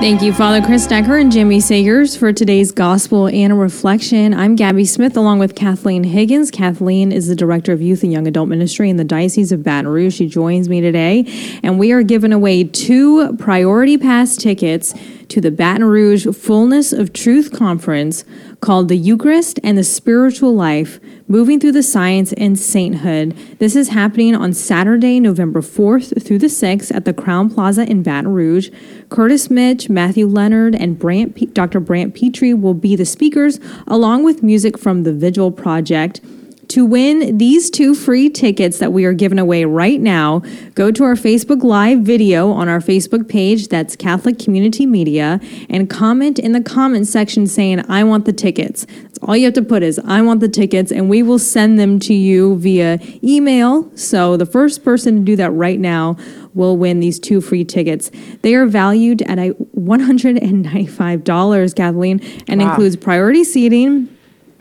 Thank 0.00 0.22
you, 0.22 0.32
Father 0.32 0.64
Chris 0.64 0.86
Decker 0.86 1.16
and 1.16 1.32
Jimmy 1.32 1.58
Seghers, 1.58 2.16
for 2.16 2.32
today's 2.32 2.70
gospel 2.70 3.26
and 3.26 3.58
reflection. 3.58 4.32
I'm 4.32 4.54
Gabby 4.54 4.84
Smith 4.84 5.16
along 5.16 5.40
with 5.40 5.56
Kathleen 5.56 6.04
Higgins. 6.04 6.52
Kathleen 6.52 7.10
is 7.10 7.26
the 7.26 7.34
Director 7.34 7.72
of 7.72 7.82
Youth 7.82 8.04
and 8.04 8.12
Young 8.12 8.28
Adult 8.28 8.48
Ministry 8.48 8.90
in 8.90 8.96
the 8.96 9.02
Diocese 9.02 9.50
of 9.50 9.64
Baton 9.64 9.88
Rouge. 9.88 10.14
She 10.14 10.28
joins 10.28 10.68
me 10.68 10.80
today, 10.80 11.24
and 11.64 11.80
we 11.80 11.90
are 11.90 12.04
giving 12.04 12.32
away 12.32 12.62
two 12.62 13.36
priority 13.38 13.98
pass 13.98 14.36
tickets 14.36 14.94
to 15.30 15.40
the 15.40 15.50
Baton 15.50 15.84
Rouge 15.84 16.28
Fullness 16.28 16.92
of 16.92 17.12
Truth 17.12 17.52
Conference 17.52 18.24
called 18.60 18.88
The 18.88 18.96
Eucharist 18.96 19.60
and 19.62 19.78
the 19.78 19.84
Spiritual 19.84 20.54
Life 20.54 20.98
Moving 21.28 21.60
Through 21.60 21.72
the 21.72 21.82
Science 21.82 22.32
and 22.32 22.58
Sainthood. 22.58 23.36
This 23.58 23.76
is 23.76 23.90
happening 23.90 24.34
on 24.34 24.52
Saturday, 24.52 25.20
November 25.20 25.60
4th 25.60 26.22
through 26.24 26.38
the 26.38 26.48
6th 26.48 26.94
at 26.94 27.04
the 27.04 27.12
Crowne 27.12 27.54
Plaza 27.54 27.88
in 27.88 28.02
Baton 28.02 28.32
Rouge. 28.32 28.70
Curtis 29.10 29.50
Mitch, 29.50 29.88
Matthew 29.88 30.26
Leonard, 30.26 30.74
and 30.74 30.98
Brant 30.98 31.34
P- 31.34 31.46
Dr. 31.46 31.80
Brant 31.80 32.14
Pitre 32.14 32.54
will 32.54 32.74
be 32.74 32.96
the 32.96 33.04
speakers, 33.04 33.60
along 33.86 34.24
with 34.24 34.42
music 34.42 34.76
from 34.76 35.04
the 35.04 35.12
Vigil 35.12 35.52
Project. 35.52 36.20
To 36.68 36.84
win 36.84 37.38
these 37.38 37.70
two 37.70 37.94
free 37.94 38.28
tickets 38.28 38.78
that 38.78 38.92
we 38.92 39.06
are 39.06 39.14
giving 39.14 39.38
away 39.38 39.64
right 39.64 39.98
now, 39.98 40.42
go 40.74 40.90
to 40.90 41.02
our 41.02 41.14
Facebook 41.14 41.62
Live 41.62 42.00
video 42.00 42.50
on 42.50 42.68
our 42.68 42.80
Facebook 42.80 43.26
page, 43.26 43.68
that's 43.68 43.96
Catholic 43.96 44.38
Community 44.38 44.84
Media, 44.84 45.40
and 45.70 45.88
comment 45.88 46.38
in 46.38 46.52
the 46.52 46.60
comment 46.60 47.06
section 47.06 47.46
saying, 47.46 47.90
I 47.90 48.04
want 48.04 48.26
the 48.26 48.34
tickets. 48.34 48.84
That's 49.02 49.18
all 49.20 49.34
you 49.34 49.46
have 49.46 49.54
to 49.54 49.62
put 49.62 49.82
is, 49.82 49.98
I 50.00 50.20
want 50.20 50.40
the 50.40 50.48
tickets, 50.48 50.92
and 50.92 51.08
we 51.08 51.22
will 51.22 51.38
send 51.38 51.78
them 51.78 51.98
to 52.00 52.12
you 52.12 52.58
via 52.58 52.98
email. 53.24 53.90
So 53.96 54.36
the 54.36 54.44
first 54.44 54.84
person 54.84 55.16
to 55.16 55.22
do 55.22 55.36
that 55.36 55.50
right 55.52 55.80
now 55.80 56.18
will 56.52 56.76
win 56.76 57.00
these 57.00 57.18
two 57.18 57.40
free 57.40 57.64
tickets. 57.64 58.10
They 58.42 58.54
are 58.54 58.66
valued 58.66 59.22
at 59.22 59.38
a 59.38 59.54
$195, 59.74 61.74
Kathleen, 61.74 62.20
and 62.46 62.60
Wow. 62.60 62.68
includes 62.68 62.96
priority 62.96 63.44
seating. 63.44 64.08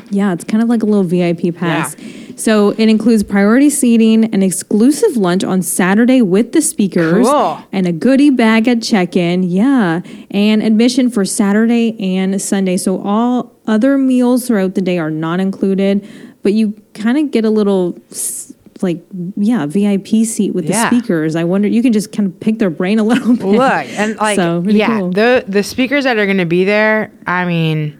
Yeah, 0.09 0.33
it's 0.33 0.43
kind 0.43 0.63
of 0.63 0.69
like 0.69 0.83
a 0.83 0.85
little 0.85 1.03
VIP 1.03 1.53
pass. 1.55 1.95
So 2.35 2.69
it 2.77 2.87
includes 2.87 3.23
priority 3.23 3.69
seating, 3.69 4.25
an 4.33 4.43
exclusive 4.43 5.17
lunch 5.17 5.43
on 5.43 5.61
Saturday 5.61 6.21
with 6.21 6.51
the 6.51 6.61
speakers, 6.61 7.27
Cool. 7.27 7.59
and 7.71 7.87
a 7.87 7.91
goodie 7.91 8.29
bag 8.29 8.67
at 8.67 8.81
check-in. 8.81 9.43
Yeah, 9.43 10.01
and 10.31 10.61
admission 10.63 11.09
for 11.09 11.25
Saturday 11.25 11.95
and 11.99 12.39
Sunday. 12.41 12.77
So 12.77 13.01
all 13.01 13.51
other 13.65 13.97
meals 13.97 14.47
throughout 14.47 14.75
the 14.75 14.81
day 14.81 14.97
are 14.99 15.09
not 15.09 15.39
included, 15.39 16.07
but 16.43 16.53
you 16.53 16.79
kind 16.93 17.17
of 17.17 17.31
get 17.31 17.43
a 17.43 17.49
little 17.49 17.97
s- 18.11 18.53
like 18.83 19.03
yeah 19.35 19.65
VIP 19.65 20.23
seat 20.23 20.53
with 20.53 20.69
Yeah. 20.69 20.89
the 20.89 20.95
speakers. 20.95 21.35
I 21.35 21.43
wonder 21.43 21.67
you 21.67 21.81
can 21.81 21.91
just 21.91 22.11
kind 22.11 22.27
of 22.27 22.39
pick 22.39 22.59
their 22.59 22.69
brain 22.69 22.99
a 22.99 23.03
little 23.03 23.35
bit. 23.35 23.45
Look, 23.45 23.59
and 23.97 24.15
like, 24.17 24.35
So, 24.35 24.63
yeah, 24.67 24.99
cool. 24.99 25.09
the 25.09 25.43
the 25.47 25.63
speakers 25.63 26.03
that 26.03 26.17
are 26.19 26.25
going 26.25 26.37
to 26.37 26.45
be 26.45 26.63
there. 26.63 27.11
I 27.25 27.45
mean, 27.45 27.97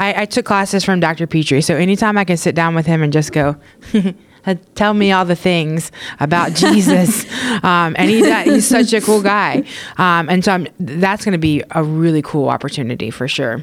I, 0.00 0.22
I 0.22 0.24
took 0.24 0.46
classes 0.46 0.82
from 0.82 0.98
Dr. 0.98 1.26
Pitre, 1.26 1.60
so 1.60 1.76
anytime 1.76 2.16
I 2.16 2.24
can 2.24 2.38
sit 2.38 2.54
down 2.54 2.74
with 2.74 2.86
him 2.86 3.02
and 3.02 3.12
just 3.12 3.32
go, 3.32 3.54
tell 4.74 4.94
me 4.94 5.12
all 5.12 5.26
the 5.26 5.36
things 5.36 5.92
about 6.20 6.54
Jesus. 6.54 7.30
um, 7.62 7.94
and 7.98 8.08
he, 8.08 8.22
that, 8.22 8.46
he's 8.46 8.66
such 8.66 8.94
a 8.94 9.02
cool 9.02 9.22
guy. 9.22 9.62
Um, 9.98 10.30
and 10.30 10.42
so 10.42 10.52
I'm, 10.52 10.66
that's 10.78 11.24
going 11.24 11.32
to 11.32 11.38
be 11.38 11.62
a 11.72 11.84
really 11.84 12.22
cool 12.22 12.48
opportunity 12.48 13.10
for 13.10 13.28
sure. 13.28 13.62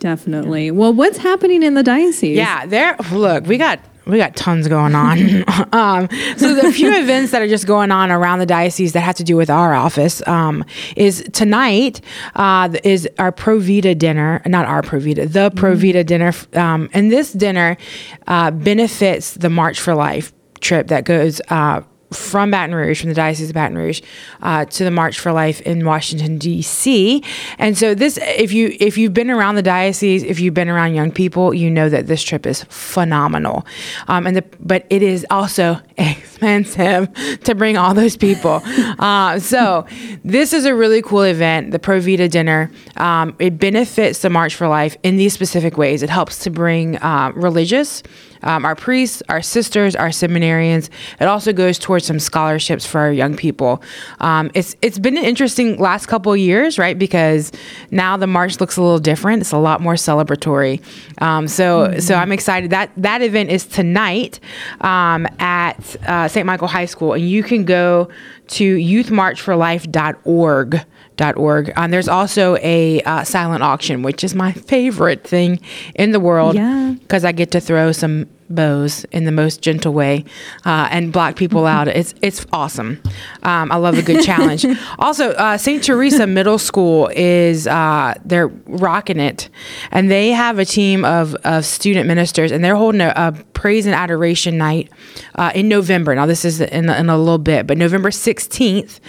Definitely. 0.00 0.72
Well, 0.72 0.92
what's 0.92 1.18
happening 1.18 1.62
in 1.62 1.74
the 1.74 1.82
diocese? 1.84 2.36
Yeah, 2.36 2.66
there. 2.66 2.96
Look, 3.12 3.46
we 3.46 3.56
got 3.56 3.78
we 4.10 4.18
got 4.18 4.36
tons 4.36 4.68
going 4.68 4.94
on. 4.94 5.18
um, 5.72 6.08
so 6.36 6.54
the 6.54 6.72
few 6.72 6.92
events 7.00 7.32
that 7.32 7.42
are 7.42 7.48
just 7.48 7.66
going 7.66 7.90
on 7.90 8.10
around 8.10 8.38
the 8.38 8.46
diocese 8.46 8.92
that 8.92 9.00
have 9.00 9.16
to 9.16 9.24
do 9.24 9.36
with 9.36 9.50
our 9.50 9.74
office 9.74 10.26
um, 10.26 10.64
is 10.96 11.24
tonight 11.32 12.00
uh, 12.34 12.70
is 12.84 13.08
our 13.18 13.32
Provita 13.32 13.96
dinner, 13.96 14.42
not 14.46 14.66
our 14.66 14.82
Provita, 14.82 15.30
the 15.30 15.50
Provita 15.50 16.04
dinner, 16.04 16.32
um, 16.54 16.88
and 16.92 17.10
this 17.10 17.32
dinner 17.32 17.76
uh, 18.26 18.50
benefits 18.50 19.34
the 19.34 19.50
March 19.50 19.80
for 19.80 19.94
Life 19.94 20.32
trip 20.60 20.88
that 20.88 21.04
goes 21.04 21.40
uh, 21.48 21.80
from 22.12 22.50
Baton 22.50 22.74
Rouge, 22.74 23.00
from 23.00 23.08
the 23.08 23.14
Diocese 23.14 23.50
of 23.50 23.54
Baton 23.54 23.76
Rouge, 23.76 24.00
uh, 24.42 24.64
to 24.64 24.84
the 24.84 24.90
March 24.90 25.18
for 25.18 25.32
Life 25.32 25.60
in 25.62 25.84
Washington 25.84 26.38
D.C. 26.38 27.22
And 27.58 27.76
so 27.76 27.94
this, 27.94 28.18
if 28.22 28.52
you 28.52 28.76
if 28.80 28.98
you've 28.98 29.14
been 29.14 29.30
around 29.30 29.54
the 29.54 29.62
diocese, 29.62 30.22
if 30.22 30.40
you've 30.40 30.54
been 30.54 30.68
around 30.68 30.94
young 30.94 31.12
people, 31.12 31.54
you 31.54 31.70
know 31.70 31.88
that 31.88 32.06
this 32.06 32.22
trip 32.22 32.46
is 32.46 32.64
phenomenal. 32.64 33.66
Um, 34.08 34.26
and 34.26 34.36
the 34.36 34.44
but 34.60 34.86
it 34.90 35.02
is 35.02 35.26
also 35.30 35.80
expensive 35.98 37.08
to 37.44 37.54
bring 37.54 37.76
all 37.76 37.94
those 37.94 38.16
people. 38.16 38.62
Uh, 39.00 39.38
so 39.38 39.86
this 40.24 40.52
is 40.52 40.64
a 40.64 40.74
really 40.74 41.00
cool 41.00 41.22
event, 41.22 41.70
the 41.70 41.78
Pro 41.78 42.00
Vita 42.00 42.28
dinner. 42.28 42.70
Um, 42.96 43.34
it 43.38 43.58
benefits 43.58 44.20
the 44.20 44.30
March 44.30 44.54
for 44.54 44.68
Life 44.68 44.96
in 45.02 45.16
these 45.16 45.32
specific 45.32 45.78
ways. 45.78 46.02
It 46.02 46.10
helps 46.10 46.38
to 46.40 46.50
bring 46.50 46.96
uh, 46.98 47.32
religious 47.34 48.02
um, 48.42 48.64
our 48.64 48.74
priests, 48.74 49.22
our 49.28 49.42
sisters, 49.42 49.94
our 49.96 50.08
seminarians. 50.08 50.88
It 51.20 51.26
also 51.26 51.52
goes 51.52 51.78
towards 51.78 52.06
some 52.06 52.18
scholarships 52.18 52.86
for 52.86 53.00
our 53.00 53.12
young 53.12 53.36
people. 53.36 53.82
Um, 54.20 54.50
it's 54.54 54.74
it's 54.82 54.98
been 54.98 55.18
an 55.18 55.24
interesting 55.24 55.78
last 55.78 56.06
couple 56.06 56.36
years, 56.36 56.78
right? 56.78 56.98
Because 56.98 57.52
now 57.90 58.16
the 58.16 58.26
march 58.26 58.60
looks 58.60 58.76
a 58.76 58.82
little 58.82 58.98
different. 58.98 59.42
It's 59.42 59.52
a 59.52 59.58
lot 59.58 59.80
more 59.80 59.94
celebratory. 59.94 60.82
Um, 61.22 61.46
so 61.48 61.88
mm-hmm. 61.88 62.00
so 62.00 62.14
I'm 62.14 62.32
excited 62.32 62.70
that 62.70 62.90
that 62.96 63.22
event 63.22 63.50
is 63.50 63.66
tonight 63.66 64.40
um, 64.80 65.26
at 65.38 65.96
uh, 66.06 66.28
St. 66.28 66.46
Michael 66.46 66.68
High 66.68 66.86
School, 66.86 67.14
and 67.14 67.28
you 67.28 67.42
can 67.42 67.64
go 67.64 68.08
to 68.48 68.76
youthmarchforlife.org 68.76 70.84
org. 71.36 71.72
Um, 71.76 71.90
there's 71.90 72.08
also 72.08 72.56
a 72.56 73.00
uh, 73.02 73.24
silent 73.24 73.62
auction, 73.62 74.02
which 74.02 74.24
is 74.24 74.34
my 74.34 74.52
favorite 74.52 75.26
thing 75.26 75.60
in 75.94 76.12
the 76.12 76.20
world 76.20 76.54
because 77.00 77.24
I 77.24 77.32
get 77.32 77.50
to 77.52 77.60
throw 77.60 77.92
some 77.92 78.26
bows 78.50 79.04
in 79.12 79.24
the 79.24 79.32
most 79.32 79.62
gentle 79.62 79.92
way 79.94 80.24
uh, 80.66 80.88
and 80.90 81.12
block 81.12 81.36
people 81.36 81.66
out. 81.66 81.88
It's 81.88 82.14
it's 82.20 82.44
awesome. 82.52 83.00
Um, 83.42 83.72
I 83.72 83.76
love 83.76 83.96
a 83.96 84.02
good 84.02 84.22
challenge. 84.22 84.66
also, 84.98 85.30
uh, 85.32 85.56
St. 85.56 85.82
Teresa 85.82 86.26
Middle 86.26 86.58
School 86.58 87.10
is 87.14 87.66
uh, 87.66 88.14
they're 88.24 88.48
rocking 88.66 89.20
it, 89.20 89.48
and 89.90 90.10
they 90.10 90.30
have 90.30 90.58
a 90.58 90.64
team 90.64 91.04
of, 91.04 91.34
of 91.44 91.64
student 91.64 92.06
ministers, 92.06 92.52
and 92.52 92.64
they're 92.64 92.76
holding 92.76 93.00
a, 93.00 93.12
a 93.16 93.32
praise 93.52 93.86
and 93.86 93.94
adoration 93.94 94.58
night 94.58 94.90
uh, 95.36 95.52
in 95.54 95.68
November. 95.68 96.14
Now, 96.14 96.26
this 96.26 96.44
is 96.44 96.60
in, 96.60 96.88
in 96.88 97.08
a 97.08 97.18
little 97.18 97.38
bit, 97.38 97.66
but 97.66 97.76
November 97.76 98.10
16th, 98.10 99.00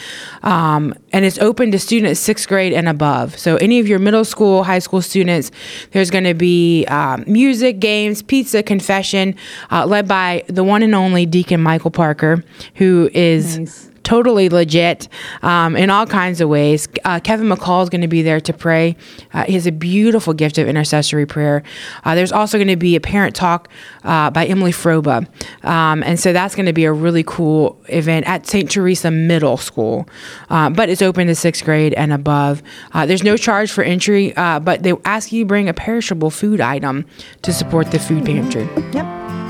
um, 0.44 0.94
and 1.13 1.25
it's 1.25 1.38
open 1.39 1.72
to 1.72 1.80
students 1.80 2.20
sixth 2.20 2.48
grade 2.48 2.74
and 2.74 2.88
above. 2.88 3.38
So, 3.38 3.58
any 3.58 3.80
of 3.80 3.88
your 3.88 4.00
middle 4.00 4.25
school, 4.25 4.63
high 4.63 4.80
school 4.80 5.01
students, 5.01 5.51
there's 5.91 6.10
going 6.10 6.24
to 6.24 6.34
be 6.34 6.86
um, 6.86 7.24
music, 7.27 7.80
games, 7.80 8.22
pizza, 8.22 8.63
confession, 8.63 9.36
uh, 9.72 9.86
led 9.86 10.08
by 10.08 10.44
the 10.48 10.63
one 10.63 10.84
and 10.84 10.96
only 10.96 11.25
Deacon 11.25 11.62
Michael 11.62 11.91
Parker, 11.91 12.44
who 12.75 13.10
is. 13.13 13.60
Nice 13.60 13.90
totally 14.03 14.50
legit 14.50 15.08
um, 15.41 15.75
in 15.75 15.89
all 15.89 16.05
kinds 16.05 16.41
of 16.41 16.50
ways. 16.50 16.88
Uh, 17.05 17.20
Kevin 17.20 17.48
McCall 17.48 17.84
is 17.84 17.89
going 17.89 18.01
to 18.01 18.08
be 18.08 18.22
there 18.22 18.41
to 18.41 18.53
pray. 18.53 18.96
Uh, 19.34 19.43
he 19.43 19.53
has 19.53 19.67
a 19.67 19.72
beautiful 19.72 20.34
gift 20.34 20.58
of 20.58 20.67
intercessory 20.67 21.25
prayer. 21.25 21.63
Uh, 22.03 22.15
there's 22.15 22.31
also 22.31 22.58
going 22.58 22.67
to 22.67 22.75
be 22.75 22.96
a 22.96 23.01
parent 23.01 23.36
talk 23.36 23.70
uh, 24.03 24.29
by 24.29 24.46
Emily 24.46 24.72
Froba. 24.72 25.27
Um, 25.65 26.03
and 26.03 26.20
so 26.20 26.34
that's 26.34 26.55
going 26.55 26.65
to 26.65 26.74
be 26.74 26.86
a 26.86 26.93
really 26.93 27.24
cool 27.24 27.79
event 27.89 28.27
at 28.27 28.48
St. 28.48 28.70
Teresa 28.70 29.12
Middle 29.12 29.58
School. 29.58 30.08
Uh, 30.50 30.70
but 30.70 30.89
it's 30.89 31.01
open 31.01 31.27
to 31.27 31.36
sixth 31.36 31.63
grade 31.63 31.93
and 31.93 32.12
above. 32.13 32.63
Uh, 32.93 33.05
there's 33.05 33.24
no 33.24 33.38
charge 33.38 33.72
for 33.72 33.84
entry, 33.84 34.34
but 34.36 34.84
they 34.84 34.93
ask 35.05 35.31
you 35.31 35.43
to 35.43 35.48
bring 35.48 35.70
a 35.70 35.74
perishable 35.74 36.29
food 36.29 36.62
item 36.62 37.05
to 37.41 37.53
support 37.53 37.91
the 37.91 38.00
food 38.00 38.25
pantry. 38.25 38.67
Yep. 38.93 39.40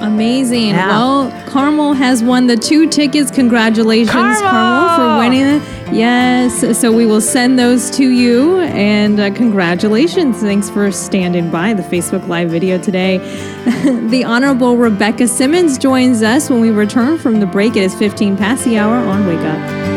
Amazing. 0.00 0.68
Yeah. 0.68 0.88
Well, 0.88 1.48
Carmel 1.48 1.92
has 1.94 2.22
won 2.22 2.46
the 2.46 2.56
two 2.56 2.88
tickets. 2.88 3.30
Congratulations, 3.30 4.10
Carmel, 4.10 4.40
Carmel 4.40 4.96
for 4.96 5.18
winning 5.18 5.46
it. 5.46 5.94
Yes. 5.94 6.78
So 6.78 6.92
we 6.92 7.06
will 7.06 7.20
send 7.20 7.58
those 7.58 7.90
to 7.92 8.08
you. 8.08 8.60
And 8.60 9.20
uh, 9.20 9.34
congratulations. 9.34 10.40
Thanks 10.40 10.70
for 10.70 10.90
standing 10.92 11.50
by 11.50 11.74
the 11.74 11.82
Facebook 11.82 12.26
Live 12.28 12.50
video 12.50 12.78
today. 12.78 13.18
the 14.08 14.24
Honorable 14.24 14.76
Rebecca 14.76 15.28
Simmons 15.28 15.78
joins 15.78 16.22
us 16.22 16.48
when 16.48 16.60
we 16.60 16.70
return 16.70 17.18
from 17.18 17.40
the 17.40 17.46
break. 17.46 17.76
It 17.76 17.82
is 17.82 17.94
15 17.94 18.36
past 18.36 18.64
the 18.64 18.78
hour 18.78 18.96
on 18.96 19.26
Wake 19.26 19.40
Up. 19.40 19.89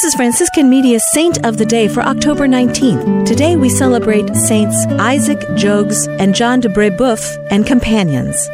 This 0.00 0.14
is 0.14 0.16
Franciscan 0.16 0.70
Media's 0.70 1.04
Saint 1.12 1.44
of 1.44 1.58
the 1.58 1.66
Day 1.66 1.86
for 1.86 2.00
October 2.00 2.48
19th. 2.48 3.26
Today 3.26 3.56
we 3.56 3.68
celebrate 3.68 4.34
Saints 4.34 4.86
Isaac 4.98 5.40
Jogues 5.56 6.08
and 6.18 6.34
John 6.34 6.60
de 6.60 6.70
Brebeuf 6.70 7.36
and 7.50 7.66
companions. 7.66 8.48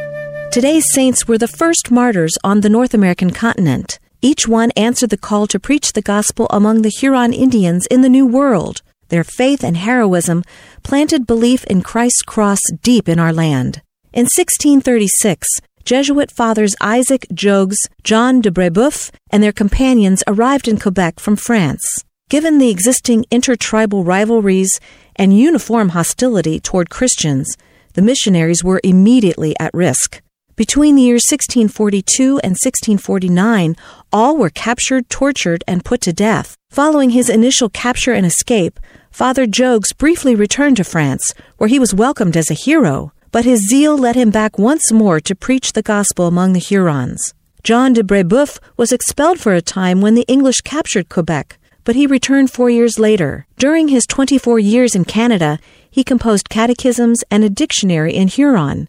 Today's 0.50 0.92
saints 0.92 1.28
were 1.28 1.38
the 1.38 1.46
first 1.46 1.92
martyrs 1.92 2.36
on 2.42 2.62
the 2.62 2.68
North 2.68 2.94
American 2.94 3.30
continent. 3.30 4.00
Each 4.20 4.48
one 4.48 4.72
answered 4.72 5.10
the 5.10 5.16
call 5.16 5.46
to 5.46 5.60
preach 5.60 5.92
the 5.92 6.02
gospel 6.02 6.48
among 6.50 6.82
the 6.82 6.88
Huron 6.88 7.32
Indians 7.32 7.86
in 7.92 8.00
the 8.00 8.08
New 8.08 8.26
World. 8.26 8.82
Their 9.10 9.22
faith 9.22 9.62
and 9.62 9.76
heroism 9.76 10.42
planted 10.82 11.28
belief 11.28 11.62
in 11.66 11.80
Christ's 11.82 12.22
cross 12.22 12.60
deep 12.82 13.08
in 13.08 13.20
our 13.20 13.32
land. 13.32 13.82
In 14.12 14.24
1636, 14.24 15.60
Jesuit 15.86 16.32
fathers 16.32 16.74
Isaac 16.80 17.28
Jogues, 17.32 17.78
John 18.02 18.40
de 18.40 18.50
Brebeuf, 18.50 19.12
and 19.30 19.40
their 19.40 19.52
companions 19.52 20.24
arrived 20.26 20.66
in 20.66 20.80
Quebec 20.80 21.20
from 21.20 21.36
France. 21.36 22.02
Given 22.28 22.58
the 22.58 22.70
existing 22.70 23.24
intertribal 23.30 24.02
rivalries 24.02 24.80
and 25.14 25.38
uniform 25.38 25.90
hostility 25.90 26.58
toward 26.58 26.90
Christians, 26.90 27.56
the 27.94 28.02
missionaries 28.02 28.64
were 28.64 28.80
immediately 28.82 29.54
at 29.60 29.72
risk. 29.72 30.20
Between 30.56 30.96
the 30.96 31.02
years 31.02 31.22
1642 31.22 32.40
and 32.42 32.56
1649, 32.58 33.76
all 34.12 34.36
were 34.36 34.50
captured, 34.50 35.08
tortured, 35.08 35.62
and 35.68 35.84
put 35.84 36.00
to 36.00 36.12
death. 36.12 36.56
Following 36.68 37.10
his 37.10 37.28
initial 37.28 37.68
capture 37.68 38.12
and 38.12 38.26
escape, 38.26 38.80
Father 39.12 39.46
Jogues 39.46 39.92
briefly 39.96 40.34
returned 40.34 40.78
to 40.78 40.84
France, 40.84 41.32
where 41.58 41.68
he 41.68 41.78
was 41.78 41.94
welcomed 41.94 42.36
as 42.36 42.50
a 42.50 42.54
hero 42.54 43.12
but 43.36 43.44
his 43.44 43.68
zeal 43.68 43.98
led 43.98 44.16
him 44.16 44.30
back 44.30 44.58
once 44.58 44.90
more 44.90 45.20
to 45.20 45.34
preach 45.34 45.74
the 45.74 45.82
gospel 45.82 46.26
among 46.26 46.54
the 46.54 46.58
Hurons. 46.58 47.34
John 47.62 47.92
de 47.92 48.02
Brebeuf 48.02 48.58
was 48.78 48.92
expelled 48.92 49.38
for 49.38 49.52
a 49.52 49.60
time 49.60 50.00
when 50.00 50.14
the 50.14 50.24
English 50.26 50.62
captured 50.62 51.10
Quebec, 51.10 51.58
but 51.84 51.94
he 51.94 52.06
returned 52.06 52.50
four 52.50 52.70
years 52.70 52.98
later. 52.98 53.46
During 53.58 53.88
his 53.88 54.06
24 54.06 54.58
years 54.60 54.94
in 54.94 55.04
Canada, 55.04 55.58
he 55.90 56.02
composed 56.02 56.48
catechisms 56.48 57.24
and 57.30 57.44
a 57.44 57.50
dictionary 57.50 58.14
in 58.14 58.28
Huron 58.28 58.88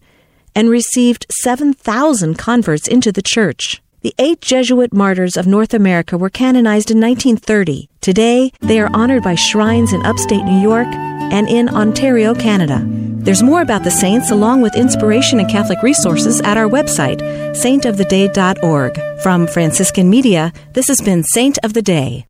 and 0.55 0.69
received 0.69 1.25
7,000 1.29 2.37
converts 2.37 2.87
into 2.87 3.11
the 3.11 3.21
church. 3.21 3.81
The 3.99 4.15
eight 4.17 4.39
Jesuit 4.39 4.93
martyrs 4.93 5.35
of 5.35 5.45
North 5.45 5.73
America 5.73 6.17
were 6.17 6.29
canonized 6.29 6.89
in 6.89 7.01
1930. 7.01 7.89
Today, 7.99 8.53
they 8.61 8.79
are 8.79 8.89
honored 8.93 9.23
by 9.23 9.35
shrines 9.35 9.91
in 9.91 10.05
upstate 10.05 10.45
New 10.45 10.61
York 10.61 10.87
and 10.87 11.49
in 11.49 11.67
Ontario, 11.67 12.33
Canada. 12.33 13.06
There's 13.27 13.43
more 13.43 13.61
about 13.61 13.83
the 13.83 13.91
saints 13.91 14.31
along 14.31 14.61
with 14.61 14.77
inspiration 14.77 15.41
and 15.41 15.49
Catholic 15.49 15.83
resources 15.83 16.39
at 16.39 16.55
our 16.55 16.69
website, 16.69 17.19
saintoftheday.org. 17.51 19.21
From 19.21 19.47
Franciscan 19.47 20.09
Media, 20.09 20.53
this 20.71 20.87
has 20.87 21.01
been 21.01 21.23
Saint 21.23 21.57
of 21.61 21.73
the 21.73 21.81
Day. 21.81 22.25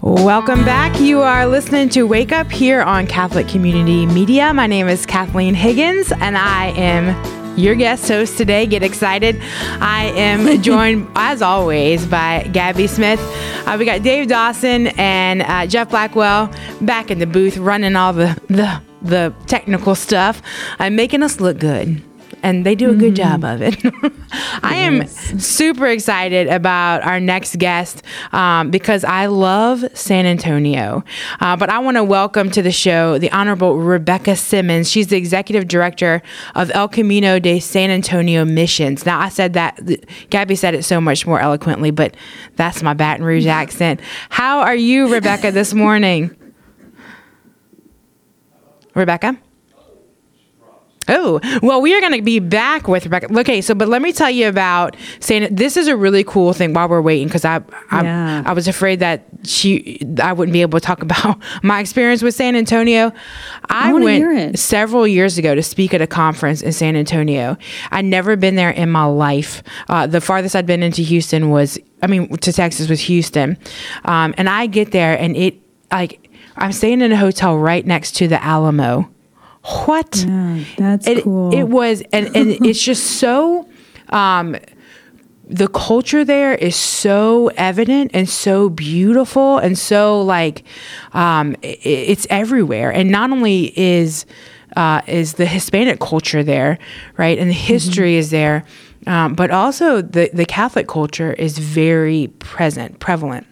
Welcome 0.00 0.64
back. 0.64 1.00
You 1.00 1.22
are 1.22 1.46
listening 1.46 1.88
to 1.90 2.02
Wake 2.02 2.32
Up 2.32 2.50
here 2.50 2.82
on 2.82 3.06
Catholic 3.06 3.46
Community 3.46 4.06
Media. 4.06 4.52
My 4.52 4.66
name 4.66 4.88
is 4.88 5.06
Kathleen 5.06 5.54
Higgins, 5.54 6.10
and 6.10 6.36
I 6.36 6.70
am 6.70 7.39
your 7.60 7.74
guest 7.74 8.08
host 8.08 8.38
today. 8.38 8.66
Get 8.66 8.82
excited. 8.82 9.38
I 9.80 10.12
am 10.16 10.62
joined, 10.62 11.08
as 11.14 11.42
always, 11.42 12.06
by 12.06 12.48
Gabby 12.52 12.86
Smith. 12.86 13.20
Uh, 13.66 13.76
we 13.78 13.84
got 13.84 14.02
Dave 14.02 14.28
Dawson 14.28 14.88
and 14.98 15.42
uh, 15.42 15.66
Jeff 15.66 15.90
Blackwell 15.90 16.52
back 16.80 17.10
in 17.10 17.18
the 17.18 17.26
booth 17.26 17.56
running 17.56 17.96
all 17.96 18.12
the, 18.12 18.40
the, 18.48 18.82
the 19.02 19.34
technical 19.46 19.94
stuff, 19.94 20.42
uh, 20.78 20.90
making 20.90 21.22
us 21.22 21.40
look 21.40 21.58
good. 21.58 22.02
And 22.42 22.64
they 22.64 22.74
do 22.74 22.90
a 22.90 22.94
good 22.94 23.14
job 23.14 23.44
of 23.44 23.62
it. 23.62 23.76
I 24.62 24.76
am 24.76 25.06
super 25.06 25.86
excited 25.86 26.48
about 26.48 27.02
our 27.02 27.20
next 27.20 27.58
guest 27.58 28.02
um, 28.32 28.70
because 28.70 29.04
I 29.04 29.26
love 29.26 29.84
San 29.94 30.26
Antonio. 30.26 31.04
Uh, 31.40 31.56
but 31.56 31.68
I 31.68 31.78
want 31.78 31.96
to 31.96 32.04
welcome 32.04 32.50
to 32.50 32.62
the 32.62 32.72
show 32.72 33.18
the 33.18 33.30
Honorable 33.30 33.78
Rebecca 33.78 34.36
Simmons. 34.36 34.90
She's 34.90 35.08
the 35.08 35.16
executive 35.16 35.68
director 35.68 36.22
of 36.54 36.70
El 36.72 36.88
Camino 36.88 37.38
de 37.38 37.60
San 37.60 37.90
Antonio 37.90 38.44
Missions. 38.44 39.06
Now, 39.06 39.20
I 39.20 39.28
said 39.28 39.52
that, 39.54 39.78
Gabby 40.30 40.56
said 40.56 40.74
it 40.74 40.84
so 40.84 41.00
much 41.00 41.26
more 41.26 41.40
eloquently, 41.40 41.90
but 41.90 42.16
that's 42.56 42.82
my 42.82 42.94
Baton 42.94 43.24
Rouge 43.24 43.46
accent. 43.50 44.00
How 44.28 44.60
are 44.60 44.76
you, 44.76 45.12
Rebecca, 45.12 45.50
this 45.50 45.74
morning? 45.74 46.36
Rebecca? 48.94 49.38
Oh, 51.08 51.40
well, 51.62 51.80
we 51.80 51.94
are 51.94 52.00
going 52.00 52.12
to 52.12 52.22
be 52.22 52.38
back 52.38 52.86
with 52.86 53.04
Rebecca. 53.04 53.36
Okay, 53.40 53.60
so 53.62 53.74
but 53.74 53.88
let 53.88 54.02
me 54.02 54.12
tell 54.12 54.30
you 54.30 54.48
about 54.48 54.96
saying 55.18 55.48
this 55.50 55.76
is 55.76 55.88
a 55.88 55.96
really 55.96 56.22
cool 56.22 56.52
thing 56.52 56.72
while 56.72 56.88
we're 56.88 57.00
waiting 57.00 57.26
because 57.26 57.44
I 57.44 57.62
I, 57.90 58.02
Yeah. 58.02 58.42
I 58.46 58.52
was 58.52 58.68
afraid 58.68 59.00
that 59.00 59.24
she 59.42 60.00
I 60.22 60.32
wouldn't 60.32 60.52
be 60.52 60.62
able 60.62 60.78
to 60.78 60.84
talk 60.86 61.02
about 61.08 61.38
my 61.62 61.80
experience 61.80 62.22
with 62.22 62.34
San 62.34 62.54
Antonio. 62.54 63.12
I, 63.68 63.92
wanna 63.92 64.04
went 64.04 64.58
several 64.58 65.06
years 65.06 65.38
ago 65.38 65.54
to 65.54 65.62
speak 65.62 65.94
at 65.94 66.02
a 66.02 66.06
conference 66.06 66.60
in 66.62 66.72
San 66.72 66.94
Antonio. 66.96 67.56
I'd 67.90 68.04
never 68.04 68.36
been 68.36 68.54
there 68.56 68.70
in 68.70 68.90
my 68.90 69.04
life. 69.06 69.62
Uh, 69.88 70.06
the 70.06 70.20
farthest 70.20 70.54
I'd 70.54 70.66
been 70.66 70.82
into 70.82 71.02
Houston 71.02 71.50
was 71.50 71.78
I 72.02 72.06
mean 72.06 72.28
to 72.36 72.52
Texas 72.52 72.88
was 72.88 73.00
Houston, 73.00 73.58
um, 74.04 74.34
and 74.36 74.48
I 74.48 74.66
get 74.66 74.92
there 74.92 75.18
and 75.18 75.34
it 75.36 75.56
like 75.90 76.30
I'm 76.56 76.72
staying 76.72 77.00
in 77.00 77.10
a 77.10 77.16
hotel 77.16 77.56
right 77.56 77.84
next 77.84 78.12
to 78.16 78.28
the 78.28 78.42
Alamo. 78.44 79.08
What? 79.86 80.24
Yeah, 80.26 80.64
that's 80.76 81.06
it, 81.06 81.24
cool. 81.24 81.54
It 81.54 81.64
was, 81.64 82.02
and, 82.12 82.34
and 82.36 82.50
it's 82.66 82.82
just 82.82 83.18
so. 83.18 83.68
Um, 84.08 84.56
the 85.50 85.68
culture 85.68 86.24
there 86.24 86.54
is 86.54 86.76
so 86.76 87.48
evident 87.56 88.12
and 88.14 88.28
so 88.28 88.68
beautiful 88.68 89.58
and 89.58 89.76
so 89.76 90.22
like 90.22 90.62
um, 91.12 91.56
i 91.64 91.76
it's 91.82 92.26
everywhere. 92.30 92.92
And 92.92 93.10
not 93.10 93.32
only 93.32 93.76
is 93.78 94.26
uh, 94.76 95.02
is 95.06 95.34
the 95.34 95.46
Hispanic 95.46 95.98
culture 95.98 96.44
there, 96.44 96.78
right, 97.16 97.38
and 97.38 97.50
the 97.50 97.54
history 97.54 98.14
is 98.16 98.30
there, 98.30 98.64
um, 99.06 99.34
but 99.34 99.50
also 99.50 100.00
the 100.00 100.30
the 100.32 100.44
Catholic 100.44 100.86
culture 100.86 101.32
is 101.32 101.58
very 101.58 102.28
present, 102.38 103.00
prevalent. 103.00 103.46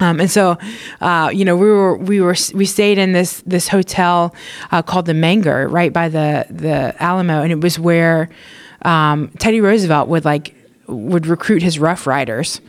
Um, 0.00 0.20
and 0.20 0.30
so, 0.30 0.58
uh, 1.00 1.30
you 1.32 1.44
know, 1.44 1.56
we 1.56 1.66
were 1.66 1.96
we 1.96 2.20
were 2.20 2.36
we 2.54 2.64
stayed 2.64 2.98
in 2.98 3.12
this 3.12 3.42
this 3.46 3.68
hotel 3.68 4.34
uh, 4.70 4.82
called 4.82 5.06
the 5.06 5.12
Menger, 5.12 5.70
right 5.70 5.92
by 5.92 6.08
the 6.08 6.46
the 6.50 6.94
Alamo, 7.02 7.42
and 7.42 7.52
it 7.52 7.60
was 7.60 7.78
where 7.78 8.28
um, 8.82 9.28
Teddy 9.38 9.60
Roosevelt 9.60 10.08
would 10.08 10.24
like 10.24 10.54
would 10.86 11.26
recruit 11.26 11.62
his 11.62 11.78
Rough 11.78 12.06
Riders, 12.06 12.60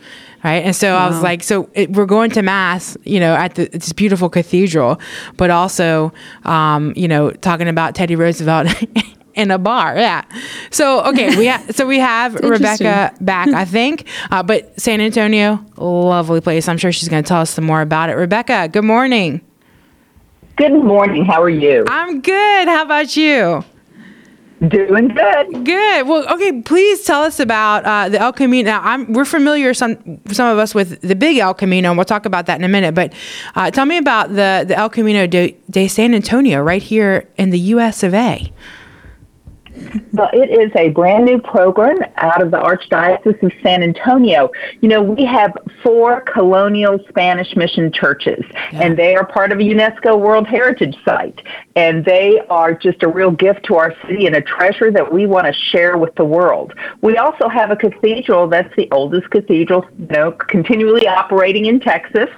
right? 0.43 0.63
And 0.63 0.75
so 0.75 0.95
I 0.95 1.07
was 1.07 1.21
like, 1.21 1.41
so 1.41 1.69
it, 1.74 1.91
we're 1.91 2.05
going 2.05 2.31
to 2.31 2.41
mass, 2.41 2.98
you 3.03 3.19
know, 3.19 3.33
at 3.33 3.55
the, 3.55 3.65
this 3.67 3.93
beautiful 3.93 4.29
cathedral, 4.29 5.00
but 5.38 5.50
also, 5.50 6.12
um, 6.43 6.93
you 6.95 7.07
know, 7.07 7.31
talking 7.31 7.67
about 7.67 7.95
Teddy 7.95 8.15
Roosevelt. 8.15 8.67
In 9.36 9.51
a 9.51 9.57
bar, 9.57 9.95
yeah. 9.95 10.24
So 10.71 11.03
okay, 11.05 11.38
we 11.38 11.48
ha- 11.48 11.63
so 11.71 11.86
we 11.86 12.00
have 12.00 12.36
Rebecca 12.43 13.13
back, 13.21 13.48
I 13.50 13.65
think. 13.65 14.07
Uh, 14.31 14.43
but 14.43 14.79
San 14.79 15.01
Antonio, 15.01 15.63
lovely 15.77 16.41
place. 16.41 16.67
I'm 16.67 16.77
sure 16.77 16.91
she's 16.91 17.09
going 17.09 17.24
to 17.24 17.27
tell 17.27 17.41
us 17.41 17.51
some 17.51 17.65
more 17.65 17.81
about 17.81 18.09
it. 18.09 18.13
Rebecca, 18.13 18.67
good 18.71 18.83
morning. 18.83 19.41
Good 20.55 20.83
morning. 20.83 21.24
How 21.24 21.41
are 21.41 21.50
you? 21.50 21.86
I'm 21.88 22.19
good. 22.21 22.67
How 22.67 22.83
about 22.83 23.15
you? 23.15 23.63
Doing 24.67 25.07
good. 25.07 25.63
Good. 25.63 26.05
Well, 26.05 26.27
okay. 26.33 26.62
Please 26.62 27.05
tell 27.05 27.24
us 27.24 27.39
about 27.39 27.86
uh, 27.86 28.09
the 28.09 28.19
El 28.19 28.33
Camino. 28.33 28.69
Now, 28.69 28.81
I'm 28.83 29.13
we're 29.13 29.24
familiar 29.24 29.74
some 29.74 30.19
some 30.27 30.51
of 30.51 30.57
us 30.57 30.75
with 30.75 31.00
the 31.00 31.15
big 31.15 31.38
El 31.38 31.53
Camino, 31.53 31.88
and 31.89 31.98
we'll 31.98 32.03
talk 32.03 32.25
about 32.25 32.45
that 32.48 32.59
in 32.59 32.65
a 32.65 32.67
minute. 32.67 32.93
But 32.93 33.13
uh, 33.55 33.71
tell 33.71 33.86
me 33.86 33.98
about 33.98 34.29
the 34.29 34.65
the 34.67 34.77
El 34.77 34.89
Camino 34.89 35.27
de, 35.27 35.55
de 35.69 35.88
San 35.88 36.13
Antonio 36.13 36.61
right 36.61 36.83
here 36.83 37.29
in 37.37 37.51
the 37.51 37.59
U.S. 37.59 38.03
of 38.03 38.13
A. 38.13 38.51
Well, 40.14 40.30
it 40.34 40.50
is 40.50 40.72
a 40.75 40.90
brand 40.90 41.25
new 41.25 41.40
program 41.40 41.98
out 42.18 42.42
of 42.42 42.52
the 42.52 42.58
Archdiocese 42.58 43.42
of 43.42 43.52
San 43.64 43.84
Antonio. 43.84 44.52
You 44.82 44.90
know, 44.90 45.02
we 45.02 45.25
have 45.25 45.56
four 45.84 46.22
colonial 46.22 47.00
Spanish 47.10 47.56
mission 47.56 47.92
churches, 47.92 48.44
and 48.72 48.98
they 48.98 49.16
are 49.16 49.25
part 49.25 49.52
of 49.52 49.60
a 49.60 49.64
UNESCO 49.64 50.20
World 50.20 50.48
Heritage 50.48 50.96
Site. 51.06 51.42
And 51.75 52.04
they 52.06 52.40
are 52.50 52.74
just 52.74 53.04
a 53.04 53.08
real 53.08 53.32
gift 53.32 53.66
to 53.66 53.75
our 53.75 53.96
city 54.06 54.25
and 54.25 54.36
a 54.36 54.42
treasure 54.42 54.92
that 54.92 55.12
we 55.12 55.25
want 55.25 55.48
to 55.48 55.54
share 55.54 55.98
with 55.98 56.14
the 56.16 56.25
world. 56.25 56.74
We 57.02 57.18
also 57.18 57.48
have 57.48 57.72
a 57.72 57.75
cathedral 57.75 58.48
that's 58.48 58.74
the 58.75 58.90
oldest 58.92 59.30
cathedral, 59.30 59.86
you 59.98 60.08
know, 60.08 60.32
continually 60.32 61.08
operating 61.08 61.66
in 61.66 61.80
Texas. 61.80 62.30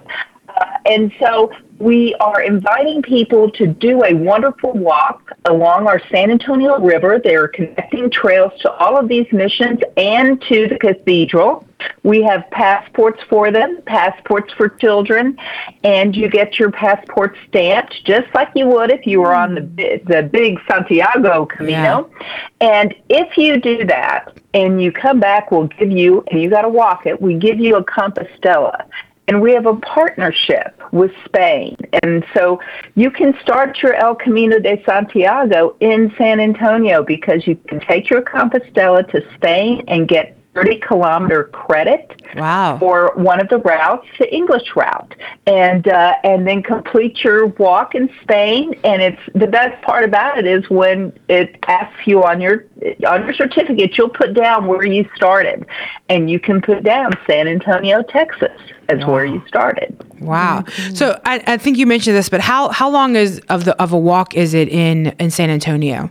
And 0.85 1.11
so 1.19 1.51
we 1.81 2.13
are 2.15 2.41
inviting 2.41 3.01
people 3.01 3.49
to 3.51 3.65
do 3.65 4.03
a 4.03 4.13
wonderful 4.13 4.71
walk 4.73 5.31
along 5.45 5.87
our 5.87 5.99
San 6.11 6.29
Antonio 6.29 6.79
River. 6.79 7.19
There 7.23 7.43
are 7.43 7.47
connecting 7.47 8.11
trails 8.11 8.51
to 8.61 8.71
all 8.71 8.97
of 8.97 9.07
these 9.07 9.25
missions 9.31 9.79
and 9.97 10.39
to 10.43 10.67
the 10.67 10.77
cathedral. 10.77 11.65
We 12.03 12.21
have 12.21 12.47
passports 12.51 13.19
for 13.27 13.51
them, 13.51 13.81
passports 13.87 14.53
for 14.53 14.69
children, 14.69 15.37
and 15.83 16.15
you 16.15 16.29
get 16.29 16.59
your 16.59 16.71
passport 16.71 17.35
stamped 17.47 18.05
just 18.05 18.27
like 18.35 18.49
you 18.53 18.67
would 18.67 18.91
if 18.91 19.07
you 19.07 19.19
were 19.21 19.33
on 19.33 19.55
the 19.55 20.01
the 20.05 20.29
big 20.31 20.59
Santiago 20.69 21.47
Camino. 21.47 22.11
And 22.59 22.93
if 23.09 23.37
you 23.37 23.59
do 23.59 23.85
that 23.85 24.37
and 24.53 24.81
you 24.81 24.91
come 24.91 25.19
back, 25.19 25.49
we'll 25.49 25.67
give 25.67 25.89
you 25.89 26.23
and 26.29 26.39
you 26.39 26.49
got 26.51 26.61
to 26.61 26.69
walk 26.69 27.07
it. 27.07 27.19
We 27.19 27.33
give 27.33 27.59
you 27.59 27.77
a 27.77 27.83
Compostela 27.83 28.85
and 29.31 29.41
we 29.41 29.53
have 29.53 29.65
a 29.65 29.77
partnership 29.77 30.77
with 30.91 31.09
Spain. 31.23 31.77
And 32.03 32.25
so 32.33 32.59
you 32.95 33.09
can 33.09 33.33
start 33.41 33.81
your 33.81 33.93
El 33.93 34.13
Camino 34.13 34.59
de 34.59 34.83
Santiago 34.83 35.77
in 35.79 36.13
San 36.17 36.41
Antonio 36.41 37.01
because 37.01 37.47
you 37.47 37.55
can 37.55 37.79
take 37.79 38.09
your 38.09 38.23
Compostela 38.23 39.09
to 39.09 39.21
Spain 39.35 39.85
and 39.87 40.05
get 40.05 40.37
30 40.53 40.81
kilometer 40.85 41.45
credit 41.45 42.21
Wow. 42.35 42.77
for 42.79 43.13
one 43.15 43.39
of 43.39 43.47
the 43.49 43.57
routes, 43.59 44.05
the 44.19 44.33
English 44.33 44.75
route, 44.75 45.15
and 45.47 45.87
uh, 45.87 46.15
and 46.23 46.45
then 46.47 46.61
complete 46.63 47.23
your 47.23 47.47
walk 47.47 47.95
in 47.95 48.09
Spain. 48.21 48.73
And 48.83 49.01
it's 49.01 49.21
the 49.33 49.47
best 49.47 49.81
part 49.81 50.03
about 50.03 50.37
it 50.37 50.45
is 50.45 50.69
when 50.69 51.17
it 51.29 51.57
asks 51.67 52.05
you 52.05 52.23
on 52.23 52.41
your 52.41 52.65
on 53.07 53.23
your 53.23 53.33
certificate, 53.33 53.97
you'll 53.97 54.09
put 54.09 54.33
down 54.33 54.67
where 54.67 54.85
you 54.85 55.07
started, 55.15 55.65
and 56.09 56.29
you 56.29 56.39
can 56.39 56.61
put 56.61 56.83
down 56.83 57.11
San 57.27 57.47
Antonio, 57.47 58.01
Texas, 58.03 58.57
as 58.89 59.05
where 59.05 59.25
you 59.25 59.41
started. 59.47 59.95
Wow. 60.19 60.63
So 60.93 61.19
I, 61.25 61.41
I 61.47 61.57
think 61.57 61.77
you 61.77 61.85
mentioned 61.85 62.15
this, 62.15 62.29
but 62.29 62.41
how 62.41 62.69
how 62.69 62.89
long 62.89 63.15
is 63.15 63.39
of 63.49 63.65
the 63.65 63.81
of 63.81 63.91
a 63.93 63.97
walk 63.97 64.35
is 64.35 64.53
it 64.53 64.67
in 64.69 65.07
in 65.19 65.31
San 65.31 65.49
Antonio? 65.49 66.09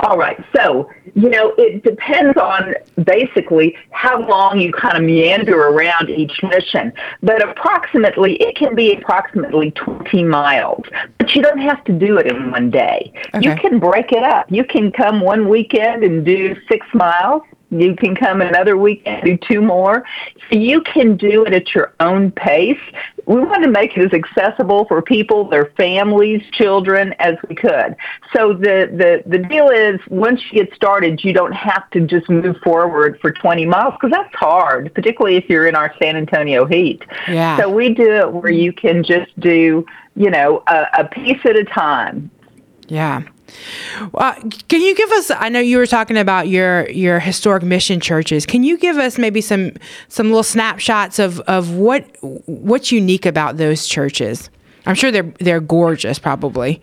All 0.00 0.16
right. 0.16 0.42
So, 0.54 0.90
you 1.14 1.28
know, 1.28 1.54
it 1.58 1.82
depends 1.82 2.36
on 2.36 2.74
basically 3.04 3.76
how 3.90 4.26
long 4.28 4.60
you 4.60 4.72
kind 4.72 4.96
of 4.96 5.02
meander 5.02 5.68
around 5.68 6.10
each 6.10 6.42
mission. 6.42 6.92
But 7.22 7.46
approximately, 7.46 8.36
it 8.36 8.56
can 8.56 8.74
be 8.74 8.94
approximately 8.94 9.70
20 9.72 10.24
miles. 10.24 10.84
But 11.18 11.34
you 11.34 11.42
don't 11.42 11.60
have 11.60 11.82
to 11.84 11.92
do 11.92 12.18
it 12.18 12.26
in 12.26 12.50
one 12.50 12.70
day. 12.70 13.12
You 13.40 13.54
can 13.56 13.78
break 13.78 14.12
it 14.12 14.22
up. 14.22 14.50
You 14.50 14.64
can 14.64 14.92
come 14.92 15.20
one 15.20 15.48
weekend 15.48 16.04
and 16.04 16.24
do 16.24 16.56
six 16.68 16.86
miles. 16.94 17.42
You 17.72 17.96
can 17.96 18.14
come 18.14 18.42
another 18.42 18.76
weekend, 18.76 19.24
do 19.24 19.38
two 19.38 19.62
more. 19.62 20.04
So 20.50 20.58
you 20.58 20.82
can 20.82 21.16
do 21.16 21.44
it 21.46 21.54
at 21.54 21.74
your 21.74 21.94
own 22.00 22.30
pace. 22.30 22.78
We 23.26 23.40
want 23.40 23.62
to 23.62 23.70
make 23.70 23.96
it 23.96 24.04
as 24.04 24.12
accessible 24.12 24.84
for 24.84 25.00
people, 25.00 25.48
their 25.48 25.72
families, 25.76 26.42
children 26.52 27.14
as 27.18 27.36
we 27.48 27.54
could. 27.54 27.96
So 28.34 28.52
the, 28.52 28.90
the, 28.92 29.22
the 29.26 29.38
deal 29.38 29.70
is 29.70 29.98
once 30.08 30.42
you 30.50 30.64
get 30.64 30.74
started, 30.74 31.24
you 31.24 31.32
don't 31.32 31.54
have 31.54 31.88
to 31.90 32.00
just 32.00 32.28
move 32.28 32.56
forward 32.62 33.18
for 33.22 33.32
20 33.32 33.64
miles 33.64 33.94
because 33.94 34.10
that's 34.10 34.34
hard, 34.34 34.92
particularly 34.94 35.36
if 35.36 35.48
you're 35.48 35.66
in 35.66 35.74
our 35.74 35.94
San 36.00 36.16
Antonio 36.16 36.66
heat. 36.66 37.02
Yeah. 37.26 37.56
So 37.56 37.70
we 37.70 37.94
do 37.94 38.12
it 38.12 38.30
where 38.30 38.52
you 38.52 38.74
can 38.74 39.02
just 39.02 39.38
do, 39.40 39.86
you 40.14 40.30
know, 40.30 40.62
a, 40.66 40.86
a 40.98 41.04
piece 41.06 41.40
at 41.46 41.56
a 41.56 41.64
time. 41.64 42.30
Yeah. 42.88 43.22
Uh, 44.14 44.34
can 44.68 44.80
you 44.80 44.94
give 44.94 45.10
us? 45.12 45.30
I 45.30 45.48
know 45.48 45.60
you 45.60 45.78
were 45.78 45.86
talking 45.86 46.16
about 46.16 46.48
your 46.48 46.88
your 46.90 47.20
historic 47.20 47.62
mission 47.62 48.00
churches. 48.00 48.46
Can 48.46 48.62
you 48.64 48.76
give 48.76 48.96
us 48.96 49.18
maybe 49.18 49.40
some 49.40 49.72
some 50.08 50.28
little 50.28 50.42
snapshots 50.42 51.18
of 51.18 51.40
of 51.40 51.70
what 51.74 52.04
what's 52.46 52.92
unique 52.92 53.26
about 53.26 53.56
those 53.56 53.86
churches? 53.86 54.50
I'm 54.86 54.94
sure 54.94 55.10
they're 55.10 55.32
they're 55.38 55.60
gorgeous, 55.60 56.18
probably. 56.18 56.80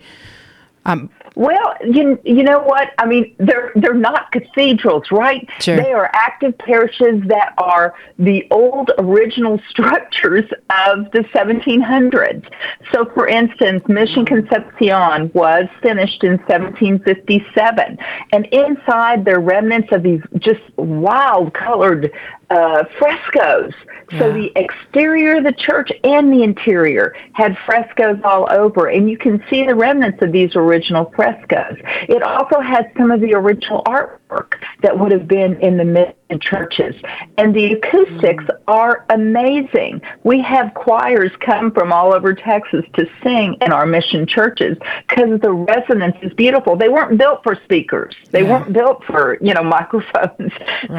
Well, 1.36 1.74
you 1.84 2.18
you 2.24 2.42
know 2.42 2.60
what? 2.60 2.90
I 2.98 3.06
mean, 3.06 3.34
they're 3.38 3.72
they're 3.76 3.94
not 3.94 4.32
cathedrals, 4.32 5.10
right? 5.10 5.48
Sure. 5.60 5.76
They 5.76 5.92
are 5.92 6.10
active 6.12 6.56
parishes 6.58 7.22
that 7.28 7.54
are 7.58 7.94
the 8.18 8.46
old 8.50 8.90
original 8.98 9.60
structures 9.70 10.44
of 10.70 11.10
the 11.12 11.20
1700s. 11.32 12.48
So, 12.92 13.04
for 13.14 13.28
instance, 13.28 13.82
Mission 13.88 14.26
Concepcion 14.26 15.30
was 15.32 15.66
finished 15.82 16.24
in 16.24 16.32
1757, 16.32 17.98
and 18.32 18.46
inside 18.46 19.24
there 19.24 19.36
are 19.36 19.40
remnants 19.40 19.92
of 19.92 20.02
these 20.02 20.22
just 20.38 20.60
wild 20.76 21.54
colored 21.54 22.12
uh, 22.50 22.84
frescoes. 22.98 23.72
So 24.18 24.26
Yeah. 24.26 24.32
the 24.32 24.52
exterior 24.56 25.36
of 25.36 25.44
the 25.44 25.52
church 25.52 25.92
and 26.02 26.32
the 26.32 26.42
interior 26.42 27.14
had 27.32 27.56
frescoes 27.64 28.18
all 28.24 28.48
over, 28.50 28.88
and 28.88 29.08
you 29.08 29.16
can 29.16 29.42
see 29.48 29.64
the 29.64 29.74
remnants 29.74 30.20
of 30.20 30.32
these 30.32 30.56
original 30.56 31.12
frescoes. 31.14 31.76
It 32.08 32.22
also 32.22 32.58
has 32.60 32.84
some 32.98 33.12
of 33.12 33.20
the 33.20 33.34
original 33.34 33.82
artwork 34.30 34.54
that 34.82 34.98
would 34.98 35.12
have 35.12 35.28
been 35.28 35.60
in 35.60 35.76
the 35.76 35.84
mid 35.84 36.14
churches, 36.40 36.94
and 37.38 37.54
the 37.54 37.72
acoustics 37.72 38.44
mm. 38.44 38.58
are 38.68 39.04
amazing. 39.10 40.00
We 40.22 40.40
have 40.42 40.72
choirs 40.74 41.32
come 41.40 41.72
from 41.72 41.92
all 41.92 42.14
over 42.14 42.34
Texas 42.34 42.84
to 42.94 43.06
sing 43.22 43.56
in 43.60 43.72
our 43.72 43.86
mission 43.86 44.26
churches 44.26 44.76
because 45.08 45.40
the 45.40 45.50
resonance 45.50 46.16
is 46.22 46.32
beautiful. 46.34 46.76
They 46.76 46.88
weren't 46.88 47.18
built 47.18 47.42
for 47.42 47.56
speakers. 47.64 48.14
They 48.30 48.42
Yeah. 48.42 48.50
weren't 48.60 48.72
built 48.72 49.04
for 49.04 49.38
you 49.40 49.54
know 49.54 49.62
microphones. 49.80 50.52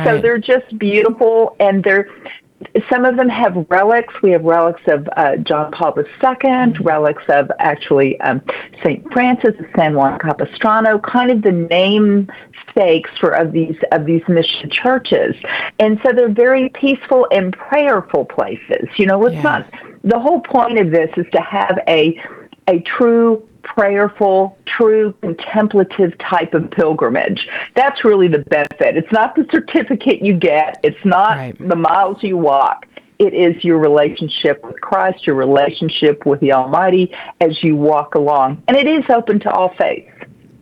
So 0.03 0.19
they're 0.21 0.37
just 0.37 0.77
beautiful, 0.77 1.55
and 1.59 1.83
they're 1.83 2.09
some 2.89 3.05
of 3.05 3.17
them 3.17 3.29
have 3.29 3.65
relics. 3.69 4.13
We 4.21 4.31
have 4.31 4.43
relics 4.43 4.81
of 4.87 5.07
uh, 5.17 5.37
John 5.37 5.71
Paul 5.71 5.93
II, 5.97 6.73
relics 6.81 7.23
of 7.29 7.51
actually 7.59 8.19
um, 8.21 8.41
Saint 8.83 9.11
Francis 9.11 9.55
of 9.59 9.65
San 9.75 9.95
Juan 9.95 10.19
Capistrano, 10.19 10.99
kind 10.99 11.31
of 11.31 11.41
the 11.41 11.51
namesakes 11.51 13.09
for 13.19 13.31
of 13.31 13.51
these 13.51 13.75
of 13.91 14.05
these 14.05 14.21
mission 14.27 14.69
churches. 14.69 15.35
And 15.79 15.99
so 16.05 16.11
they're 16.13 16.29
very 16.29 16.69
peaceful 16.69 17.27
and 17.31 17.53
prayerful 17.53 18.25
places. 18.25 18.87
You 18.97 19.07
know, 19.07 19.25
it's 19.25 19.35
Yeah. 19.35 19.41
not 19.41 19.65
the 20.03 20.19
whole 20.19 20.41
point 20.41 20.79
of 20.79 20.91
this 20.91 21.09
is 21.17 21.25
to 21.33 21.41
have 21.41 21.79
a 21.87 22.19
a 22.67 22.79
true 22.81 23.47
prayerful, 23.63 24.57
true 24.65 25.13
contemplative 25.21 26.17
type 26.19 26.53
of 26.53 26.69
pilgrimage. 26.71 27.47
That's 27.75 28.03
really 28.03 28.27
the 28.27 28.39
benefit. 28.39 28.97
It's 28.97 29.11
not 29.11 29.35
the 29.35 29.45
certificate 29.51 30.21
you 30.21 30.33
get, 30.37 30.79
it's 30.83 31.03
not 31.05 31.37
Right. 31.37 31.55
the 31.69 31.75
miles 31.75 32.21
you 32.23 32.37
walk. 32.37 32.85
It 33.19 33.33
is 33.35 33.63
your 33.63 33.77
relationship 33.77 34.63
with 34.65 34.81
Christ, 34.81 35.27
your 35.27 35.35
relationship 35.35 36.25
with 36.25 36.39
the 36.39 36.53
Almighty 36.53 37.13
as 37.39 37.61
you 37.63 37.75
walk 37.75 38.15
along. 38.15 38.63
And 38.67 38.75
it 38.75 38.87
is 38.87 39.03
open 39.09 39.39
to 39.41 39.51
all 39.51 39.69
faiths. 39.77 40.09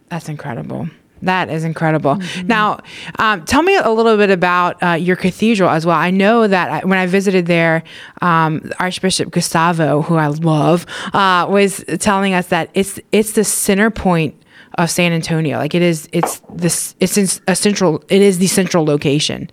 That's 0.10 0.28
incredible. 0.28 0.90
That 1.22 1.50
is 1.50 1.64
incredible. 1.64 2.20
Now, 2.46 2.80
um, 3.18 3.44
tell 3.46 3.62
me 3.62 3.76
a 3.76 3.90
little 3.90 4.18
bit 4.18 4.30
about 4.30 4.82
uh, 4.82 4.94
your 4.94 5.16
cathedral 5.16 5.70
as 5.70 5.86
well. 5.86 5.98
I 5.98 6.12
know 6.12 6.48
that 6.48 6.72
I, 6.72 6.86
when 6.86 6.98
I 6.98 7.06
visited 7.08 7.46
there, 7.46 7.84
um, 8.22 8.72
Archbishop 8.80 9.32
Gustavo, 9.32 10.02
who 10.02 10.16
I 10.16 10.28
love, 10.28 10.86
uh, 11.14 11.48
was 11.50 11.84
telling 12.00 12.34
us 12.34 12.48
that 12.48 12.70
it's 12.74 13.00
it's 13.12 13.34
the 13.34 13.44
center 13.44 13.90
point 13.90 14.36
of 14.78 14.90
San 14.90 15.12
Antonio. 15.12 15.58
Like 15.58 15.76
it 15.76 15.82
is, 15.82 16.08
it's 16.12 16.42
this, 16.54 16.96
it's 17.00 17.18
in 17.18 17.28
a 17.48 17.56
central. 17.56 18.04
It 18.10 18.22
is 18.22 18.40
the 18.40 18.48
central 18.48 18.86
location. 18.86 19.50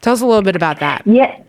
Tell 0.00 0.14
us 0.14 0.20
a 0.20 0.26
little 0.26 0.42
bit 0.42 0.56
about 0.56 0.80
that. 0.80 1.06
Yeah, 1.06 1.40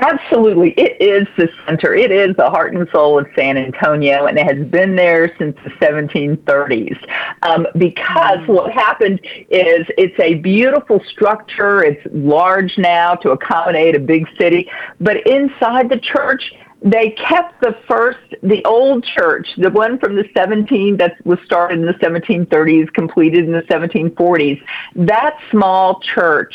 absolutely. 0.00 0.70
It 0.76 1.00
is 1.00 1.26
the 1.36 1.48
center. 1.66 1.94
It 1.94 2.10
is 2.10 2.34
the 2.36 2.48
heart 2.50 2.74
and 2.74 2.88
soul 2.90 3.18
of 3.18 3.26
San 3.36 3.56
Antonio, 3.56 4.26
and 4.26 4.38
it 4.38 4.46
has 4.46 4.66
been 4.68 4.96
there 4.96 5.34
since 5.38 5.56
the 5.64 5.70
1730s. 5.84 6.98
Um, 7.42 7.66
because 7.76 8.46
what 8.46 8.72
happened 8.72 9.20
is 9.50 9.86
it's 9.98 10.18
a 10.20 10.34
beautiful 10.34 11.02
structure. 11.08 11.82
It's 11.82 12.00
large 12.12 12.76
now 12.78 13.14
to 13.16 13.30
accommodate 13.30 13.94
a 13.94 14.00
big 14.00 14.26
city, 14.38 14.70
but 15.00 15.26
inside 15.26 15.88
the 15.88 15.98
church, 15.98 16.52
they 16.82 17.10
kept 17.10 17.60
the 17.60 17.76
first, 17.86 18.18
the 18.42 18.64
old 18.64 19.04
church, 19.04 19.48
the 19.58 19.70
one 19.70 19.98
from 19.98 20.16
the 20.16 20.24
17 20.34 20.96
that 20.96 21.14
was 21.26 21.38
started 21.44 21.78
in 21.78 21.84
the 21.84 21.92
1730s, 21.94 22.92
completed 22.94 23.44
in 23.44 23.52
the 23.52 23.62
1740s. 23.62 24.62
That 24.96 25.38
small 25.50 26.00
church 26.00 26.54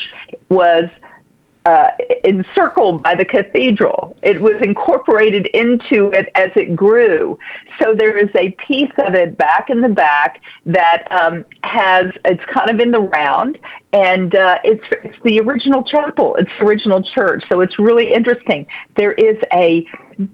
was 0.49 0.85
uh, 1.65 1.89
encircled 2.23 3.01
by 3.01 3.15
the 3.15 3.25
cathedral. 3.25 4.15
It 4.21 4.39
was 4.39 4.55
incorporated 4.61 5.47
into 5.47 6.11
it 6.11 6.29
as 6.35 6.51
it 6.55 6.75
grew. 6.75 7.39
So 7.81 7.95
there 7.95 8.17
is 8.17 8.29
a 8.35 8.51
piece 8.51 8.91
of 8.99 9.15
it 9.15 9.37
back 9.37 9.69
in 9.69 9.81
the 9.81 9.89
back 9.89 10.41
that 10.67 11.07
um, 11.11 11.43
has, 11.63 12.05
it's 12.25 12.43
kind 12.53 12.69
of 12.69 12.79
in 12.79 12.91
the 12.91 12.99
round, 12.99 13.57
and 13.93 14.35
uh, 14.35 14.59
it's, 14.63 14.83
it's 15.03 15.17
the 15.23 15.39
original 15.39 15.83
chapel. 15.83 16.35
It's 16.35 16.51
the 16.59 16.65
original 16.65 17.01
church. 17.01 17.43
So 17.49 17.61
it's 17.61 17.79
really 17.79 18.13
interesting. 18.13 18.67
There 18.95 19.13
is 19.13 19.37
a 19.51 19.85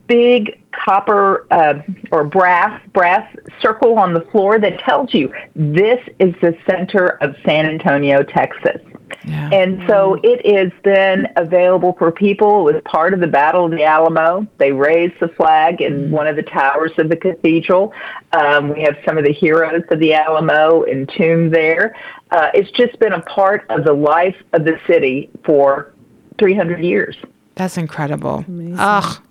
big 0.08 0.62
copper 0.72 1.48
uh, 1.52 1.82
or 2.12 2.24
brass 2.24 2.82
brass 2.94 3.28
circle 3.62 3.98
on 3.98 4.14
the 4.14 4.22
floor 4.32 4.60
that 4.60 4.80
tells 4.80 5.14
you 5.14 5.32
this 5.56 6.00
is 6.20 6.34
the 6.42 6.56
center 6.70 7.18
of 7.22 7.36
San 7.46 7.66
Antonio, 7.66 8.24
Texas. 8.24 8.82
Yeah. 9.26 9.50
And 9.52 9.84
so 9.88 10.20
it 10.24 10.46
is 10.46 10.72
then 10.84 11.28
available 11.36 11.96
for 11.98 12.12
people. 12.12 12.68
It 12.68 12.74
was 12.74 12.82
part 12.86 13.14
of 13.14 13.20
the 13.20 13.28
Battle 13.28 13.66
of 13.66 13.72
the 13.72 13.84
Alamo. 13.84 14.48
They 14.58 14.72
raised 14.72 15.20
the 15.20 15.28
flag 15.30 15.82
in 15.82 16.12
one 16.12 16.28
of 16.28 16.36
the 16.36 16.44
towers 16.44 16.92
of 16.98 17.10
the 17.10 17.16
cathedral. 17.16 17.94
Um, 18.34 18.70
we 18.70 18.82
have 18.82 18.96
some 19.06 19.18
of 19.18 19.24
the 19.24 19.34
heroes 19.34 19.84
of 19.90 20.00
the 20.00 20.14
Alamo 20.14 20.86
entombed 20.86 21.54
there. 21.54 21.96
Uh, 22.32 22.50
it's 22.54 22.72
just 22.72 22.98
been 23.00 23.14
a 23.14 23.22
part 23.22 23.66
of 23.70 23.84
the 23.84 23.94
life 23.94 24.38
of 24.54 24.66
the 24.66 24.80
city 24.88 25.30
for 25.46 25.94
300 26.40 26.84
years. 26.84 27.16
That's 27.56 27.78
incredible. 27.78 28.46
Ugh. 28.78 29.22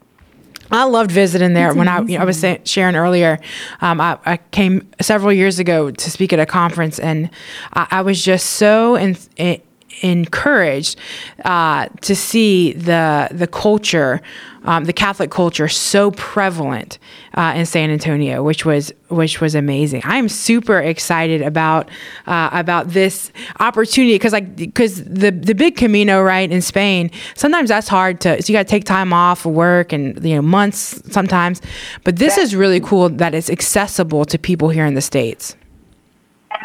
I 0.72 0.84
loved 0.84 1.10
visiting 1.10 1.52
there 1.54 1.74
when 1.74 1.88
I, 1.88 2.00
you 2.02 2.16
know, 2.16 2.22
I 2.22 2.24
was 2.24 2.38
say, 2.38 2.60
sharing 2.64 2.94
earlier. 2.94 3.40
Um, 3.80 4.00
I, 4.00 4.18
I 4.24 4.36
came 4.36 4.88
several 5.00 5.32
years 5.32 5.58
ago 5.58 5.90
to 5.90 6.10
speak 6.10 6.32
at 6.32 6.38
a 6.38 6.46
conference, 6.46 6.98
and 6.98 7.30
I, 7.72 7.86
I 7.90 8.02
was 8.02 8.22
just 8.22 8.50
so 8.50 8.94
in, 8.94 9.16
in, 9.36 9.60
encouraged 10.00 10.98
uh, 11.44 11.88
to 12.02 12.14
see 12.14 12.72
the 12.72 13.28
the 13.30 13.46
culture, 13.46 14.20
um, 14.64 14.84
the 14.84 14.92
Catholic 14.92 15.30
culture, 15.30 15.68
so 15.68 16.10
prevalent 16.12 16.98
uh, 17.34 17.52
in 17.56 17.66
San 17.66 17.90
Antonio, 17.90 18.42
which 18.42 18.64
was 18.64 18.92
which 19.08 19.40
was 19.40 19.54
amazing. 19.54 20.02
I 20.04 20.16
am 20.16 20.28
super 20.28 20.78
excited 20.78 21.42
about 21.42 21.88
uh, 22.26 22.50
about 22.52 22.88
this 22.88 23.32
opportunity 23.58 24.14
because 24.14 24.32
like 24.32 24.56
because 24.56 25.04
the 25.04 25.30
the 25.30 25.54
big 25.54 25.76
Camino 25.76 26.22
right 26.22 26.50
in 26.50 26.62
Spain 26.62 27.10
sometimes 27.34 27.68
that's 27.68 27.88
hard 27.88 28.20
to 28.22 28.42
so 28.42 28.52
you 28.52 28.56
got 28.56 28.66
to 28.66 28.70
take 28.70 28.84
time 28.84 29.12
off 29.12 29.46
of 29.46 29.52
work 29.52 29.92
and 29.92 30.22
you 30.24 30.34
know 30.34 30.42
months 30.42 31.02
sometimes, 31.12 31.60
but 32.04 32.16
this 32.16 32.38
is 32.38 32.54
really 32.54 32.80
cool 32.80 33.08
that 33.08 33.34
it's 33.34 33.50
accessible 33.50 34.24
to 34.24 34.38
people 34.38 34.68
here 34.68 34.86
in 34.86 34.94
the 34.94 35.02
states. 35.02 35.56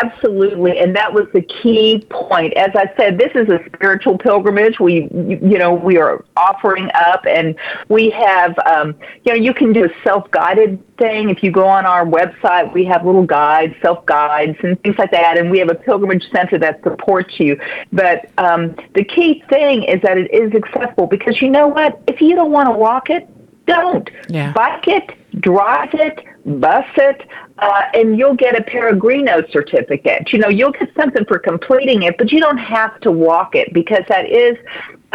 Absolutely, 0.01 0.79
and 0.79 0.93
that 0.95 1.13
was 1.13 1.25
the 1.34 1.41
key 1.41 2.05
point. 2.10 2.53
As 2.55 2.71
I 2.75 2.91
said, 2.97 3.17
this 3.17 3.31
is 3.34 3.47
a 3.47 3.63
spiritual 3.73 4.17
pilgrimage. 4.17 4.77
We, 4.77 5.08
you 5.13 5.58
know, 5.58 5.73
we 5.73 5.97
are 5.97 6.25
offering 6.36 6.89
up, 6.93 7.25
and 7.25 7.55
we 7.88 8.10
have, 8.10 8.60
um, 8.65 8.95
you 9.23 9.31
know, 9.31 9.36
you 9.36 9.53
can 9.53 9.71
do 9.71 9.86
a 9.86 9.89
self-guided 10.03 10.97
thing. 10.97 11.29
If 11.29 11.43
you 11.43 11.51
go 11.51 11.65
on 11.65 11.86
our 11.86 12.05
website, 12.05 12.73
we 12.73 12.84
have 12.86 13.05
little 13.05 13.25
guides, 13.25 13.73
self-guides, 13.81 14.58
and 14.63 14.81
things 14.81 14.97
like 14.97 15.12
that. 15.12 15.38
And 15.38 15.49
we 15.49 15.60
have 15.60 15.69
a 15.69 15.75
pilgrimage 15.75 16.29
center 16.29 16.58
that 16.60 16.84
supports 16.84 17.39
you. 17.39 17.58
But 17.93 18.29
um, 18.38 18.75
the 18.95 19.03
key 19.05 19.43
thing 19.49 19.84
is 19.84 20.01
that 20.01 20.17
it 20.17 20.29
is 20.34 20.53
accessible 20.53 21.08
because 21.08 21.41
you 21.41 21.49
know 21.49 21.67
what? 21.67 22.01
If 22.08 22.19
you 22.19 22.36
don't 22.36 22.51
want 22.51 22.67
to 22.67 22.73
walk 22.73 23.10
it, 23.10 23.29
don't. 23.65 24.10
Yeah. 24.27 24.51
Bike 24.53 24.88
it, 24.88 25.12
drive 25.39 25.93
it, 25.93 26.24
bus 26.60 26.86
it, 26.98 27.28
uh, 27.58 27.84
and 27.93 28.17
you'll 28.17 28.36
get 28.36 28.58
a 28.58 28.63
Peregrino 28.63 29.50
certificate. 29.52 30.32
You 30.32 30.39
know, 30.39 30.50
you'll 30.50 30.71
get 30.71 30.89
something 30.98 31.26
for 31.26 31.39
completing 31.39 32.04
it, 32.04 32.17
but 32.17 32.32
you 32.32 32.39
don't 32.39 32.58
have 32.58 33.00
to 33.02 33.12
walk 33.12 33.56
it 33.56 33.74
because 33.74 34.04
that 34.10 34.30
is. 34.30 34.58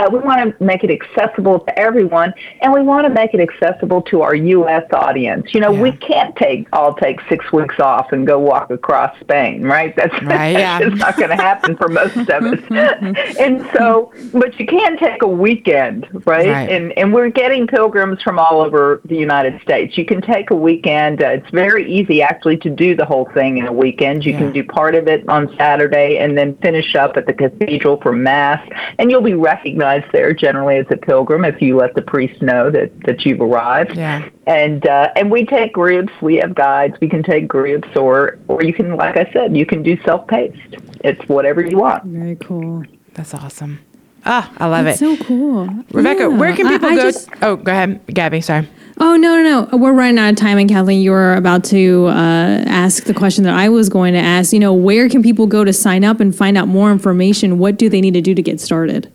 Uh, 0.01 0.09
we 0.11 0.19
want 0.21 0.57
to 0.59 0.65
make 0.65 0.83
it 0.83 0.91
accessible 0.91 1.61
to 1.61 1.79
everyone, 1.79 2.33
and 2.63 2.73
we 2.73 2.81
want 2.81 3.07
to 3.07 3.13
make 3.13 3.35
it 3.35 3.41
accessible 3.41 4.01
to 4.01 4.23
our 4.23 4.35
U.S. 4.35 4.85
audience. 4.95 5.53
You 5.53 5.61
know, 5.61 5.73
Yeah. 5.73 5.83
we 5.83 5.93
can't 5.93 6.35
take 6.37 6.67
all 6.73 6.95
take 6.95 7.21
six 7.29 7.53
weeks 7.53 7.79
off 7.79 8.13
and 8.13 8.27
go 8.27 8.39
walk 8.39 8.71
across 8.71 9.19
Spain, 9.21 9.63
right? 9.63 9.95
That's, 9.97 10.15
Right, 10.23 10.55
that's 10.55 10.85
just 10.87 10.97
not 10.97 11.17
going 11.19 11.29
to 11.31 11.37
happen 11.37 11.77
for 11.77 11.89
most 11.89 12.17
of 12.17 12.29
us. 12.31 13.37
and 13.39 13.69
so, 13.75 14.13
but 14.33 14.59
you 14.59 14.67
can 14.67 14.97
take 14.97 15.23
a 15.23 15.29
weekend, 15.29 16.07
right? 16.27 16.49
Right. 16.49 16.71
And 16.71 16.97
and 16.97 17.13
we're 17.13 17.29
getting 17.29 17.67
pilgrims 17.67 18.23
from 18.23 18.39
all 18.39 18.63
over 18.63 19.01
the 19.05 19.17
United 19.17 19.61
States. 19.61 19.99
You 19.99 20.05
can 20.07 20.23
take 20.23 20.51
a 20.51 20.55
weekend. 20.55 21.23
Uh, 21.23 21.29
it's 21.29 21.51
very 21.51 21.91
easy 21.93 22.23
actually 22.23 22.57
to 22.59 22.71
do 22.71 22.95
the 22.97 23.05
whole 23.05 23.29
thing 23.35 23.59
in 23.59 23.67
a 23.67 23.73
weekend. 23.73 24.25
You 24.25 24.33
Yeah. 24.33 24.39
can 24.39 24.53
do 24.53 24.65
part 24.65 24.95
of 24.95 25.09
it 25.09 25.29
on 25.29 25.55
Saturday 25.59 26.19
and 26.19 26.39
then 26.39 26.57
finish 26.59 26.95
up 26.95 27.17
at 27.19 27.27
the 27.27 27.33
cathedral 27.35 28.01
for 28.01 28.13
mass, 28.13 28.67
and 28.99 29.11
you'll 29.11 29.21
be 29.21 29.35
recognized 29.35 29.90
recognize 29.97 30.13
there 30.13 30.33
generally 30.33 30.77
as 30.79 30.87
a 30.91 30.97
pilgrim 30.97 31.45
if 31.45 31.61
you 31.61 31.77
let 31.77 31.95
the 31.95 32.03
priest 32.03 32.41
know 32.43 32.71
that, 32.71 32.91
that 33.07 33.25
you've 33.25 33.41
arrived. 33.41 33.97
Yeah. 33.97 34.29
And 34.47 34.87
uh, 34.87 35.09
and 35.17 35.31
we 35.31 35.45
take 35.47 35.73
groups. 35.73 36.13
We 36.21 36.37
have 36.37 36.55
guides. 36.55 36.95
We 37.01 37.09
can 37.09 37.23
take 37.23 37.47
groups, 37.49 37.89
or 37.97 38.39
or 38.49 38.63
you 38.63 38.73
can, 38.73 38.97
like 38.97 39.17
I 39.17 39.31
said, 39.33 39.57
you 39.57 39.67
can 39.67 39.83
do 39.83 40.01
self 40.05 40.27
paced. 40.27 40.59
It's 41.05 41.23
whatever 41.29 41.65
you 41.65 41.79
want. 41.79 42.05
Very 42.05 42.37
cool. 42.37 42.85
That's 43.15 43.35
awesome. 43.35 43.81
Ah, 44.27 44.53
I 44.59 44.67
love 44.67 44.85
That's 44.85 45.01
it. 45.01 45.19
so 45.19 45.25
cool. 45.25 45.67
Rebecca, 45.93 46.23
Yeah. 46.25 46.27
where 46.27 46.55
can 46.55 46.67
I- 46.67 46.71
people 46.73 46.89
I 46.91 46.95
go? 46.97 47.03
just- 47.03 47.31
oh, 47.41 47.57
go 47.57 47.73
ahead, 47.73 48.01
Gabby. 48.09 48.43
Sorry. 48.43 48.69
Oh 49.03 49.17
no, 49.17 49.41
no, 49.43 49.67
no! 49.71 49.79
We're 49.79 49.95
running 49.95 50.19
out 50.19 50.29
of 50.31 50.37
time, 50.37 50.59
and 50.59 50.69
Kathleen, 50.69 51.01
you 51.01 51.11
were 51.13 51.35
about 51.35 51.65
to 51.65 52.07
uh, 52.09 52.65
ask 52.67 53.05
the 53.05 53.15
question 53.15 53.45
that 53.45 53.55
I 53.55 53.71
was 53.71 53.89
going 53.89 54.13
to 54.13 54.19
ask. 54.21 54.53
You 54.53 54.59
know, 54.61 54.75
where 54.75 55.09
can 55.09 55.23
people 55.23 55.47
go 55.47 55.65
to 55.65 55.73
sign 55.73 56.05
up 56.05 56.21
and 56.21 56.37
find 56.37 56.59
out 56.59 56.69
more 56.69 56.93
information? 56.93 57.59
What 57.59 57.79
do 57.79 57.89
they 57.89 58.03
need 58.03 58.13
to 58.15 58.21
do 58.21 58.35
to 58.35 58.43
get 58.43 58.61
started? 58.61 59.11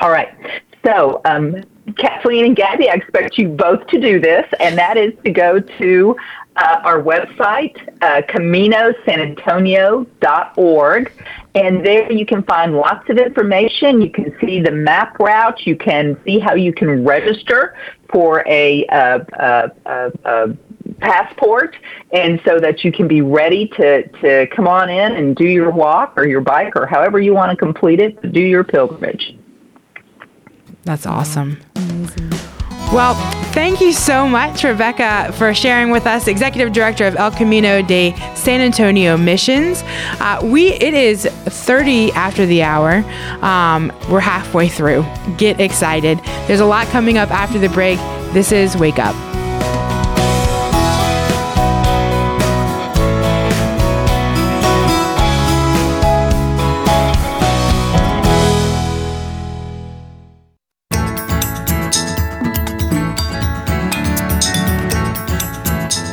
All 0.00 0.10
right. 0.10 0.28
So, 0.84 1.20
um, 1.24 1.64
Kathleen 1.96 2.44
and 2.44 2.54
Gabby, 2.56 2.88
I 2.88 2.94
expect 2.94 3.36
you 3.38 3.48
both 3.48 3.84
to 3.88 4.00
do 4.00 4.20
this, 4.20 4.46
and 4.60 4.78
that 4.78 4.96
is 4.96 5.12
to 5.24 5.30
go 5.30 5.58
to 5.58 6.16
uh, 6.56 6.80
our 6.84 7.02
website, 7.02 7.76
uh, 8.02 8.22
CaminoSanAntonio.org, 8.28 11.12
and 11.54 11.84
there 11.84 12.12
you 12.12 12.24
can 12.26 12.44
find 12.44 12.74
lots 12.74 13.10
of 13.10 13.18
information. 13.18 14.00
You 14.02 14.10
can 14.10 14.32
see 14.40 14.60
the 14.60 14.70
map 14.70 15.18
route. 15.18 15.66
You 15.66 15.74
can 15.76 16.16
see 16.24 16.38
how 16.38 16.54
you 16.54 16.72
can 16.72 17.04
register 17.04 17.74
for 18.10 18.44
a, 18.46 18.86
uh, 18.86 19.18
uh, 19.38 19.68
uh, 20.24 20.48
passport, 21.00 21.76
and 22.12 22.40
so 22.44 22.58
that 22.58 22.84
you 22.84 22.92
can 22.92 23.06
be 23.06 23.20
ready 23.20 23.68
to, 23.68 24.08
to 24.20 24.46
come 24.48 24.66
on 24.66 24.88
in 24.88 25.12
and 25.12 25.36
do 25.36 25.44
your 25.44 25.70
walk 25.70 26.14
or 26.16 26.26
your 26.26 26.40
bike 26.40 26.74
or 26.76 26.86
however 26.86 27.20
you 27.20 27.34
want 27.34 27.50
to 27.50 27.56
complete 27.56 28.00
it, 28.00 28.32
do 28.32 28.40
your 28.40 28.64
pilgrimage. 28.64 29.36
That's 30.84 31.06
awesome. 31.06 31.60
Well, 32.92 33.14
thank 33.52 33.82
you 33.82 33.92
so 33.92 34.26
much, 34.26 34.64
Rebecca, 34.64 35.30
for 35.34 35.52
sharing 35.52 35.90
with 35.90 36.06
us, 36.06 36.26
Executive 36.26 36.72
Director 36.72 37.06
of 37.06 37.16
El 37.16 37.30
Camino 37.30 37.82
de 37.82 38.14
San 38.34 38.62
Antonio 38.62 39.18
Missions. 39.18 39.82
Uh, 40.20 40.40
we 40.42 40.72
it 40.72 40.94
is 40.94 41.26
30 41.26 42.12
after 42.12 42.46
the 42.46 42.62
hour. 42.62 43.04
Um, 43.44 43.92
we're 44.10 44.20
halfway 44.20 44.68
through. 44.68 45.04
Get 45.36 45.60
excited. 45.60 46.18
There's 46.46 46.60
a 46.60 46.66
lot 46.66 46.86
coming 46.86 47.18
up 47.18 47.30
after 47.30 47.58
the 47.58 47.68
break. 47.68 47.98
This 48.32 48.52
is 48.52 48.74
Wake 48.74 48.98
Up. 48.98 49.14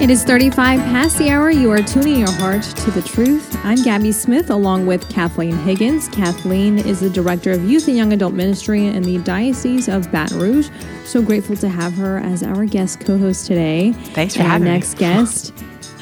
It 0.05 0.11
is 0.11 0.23
35 0.23 0.81
past 0.81 1.17
the 1.17 1.31
hour. 1.31 1.49
You 1.49 1.71
are 1.71 1.81
tuning 1.81 2.19
your 2.19 2.31
heart 2.33 2.61
to 2.61 2.91
the 2.91 3.01
truth. 3.01 3.57
I'm 3.63 3.81
Gabby 3.81 4.11
Smith 4.11 4.51
along 4.51 4.85
with 4.85 5.09
Kathleen 5.09 5.57
Higgins. 5.57 6.09
Kathleen 6.09 6.77
is 6.77 6.99
the 6.99 7.09
Director 7.09 7.49
of 7.49 7.67
Youth 7.67 7.87
and 7.87 7.97
Young 7.97 8.13
Adult 8.13 8.35
Ministry 8.35 8.85
in 8.85 9.01
the 9.01 9.17
Diocese 9.17 9.89
of 9.89 10.11
Baton 10.11 10.37
Rouge. 10.37 10.69
So 11.05 11.23
grateful 11.23 11.55
to 11.55 11.67
have 11.67 11.95
her 11.95 12.19
as 12.19 12.43
our 12.43 12.65
guest 12.65 12.99
co 12.99 13.17
host 13.17 13.47
today. 13.47 13.93
Thanks 13.93 14.35
for 14.35 14.41
and 14.41 14.51
having 14.51 14.67
our 14.67 14.73
me. 14.73 14.77
next 14.77 14.93
guest. 14.99 15.51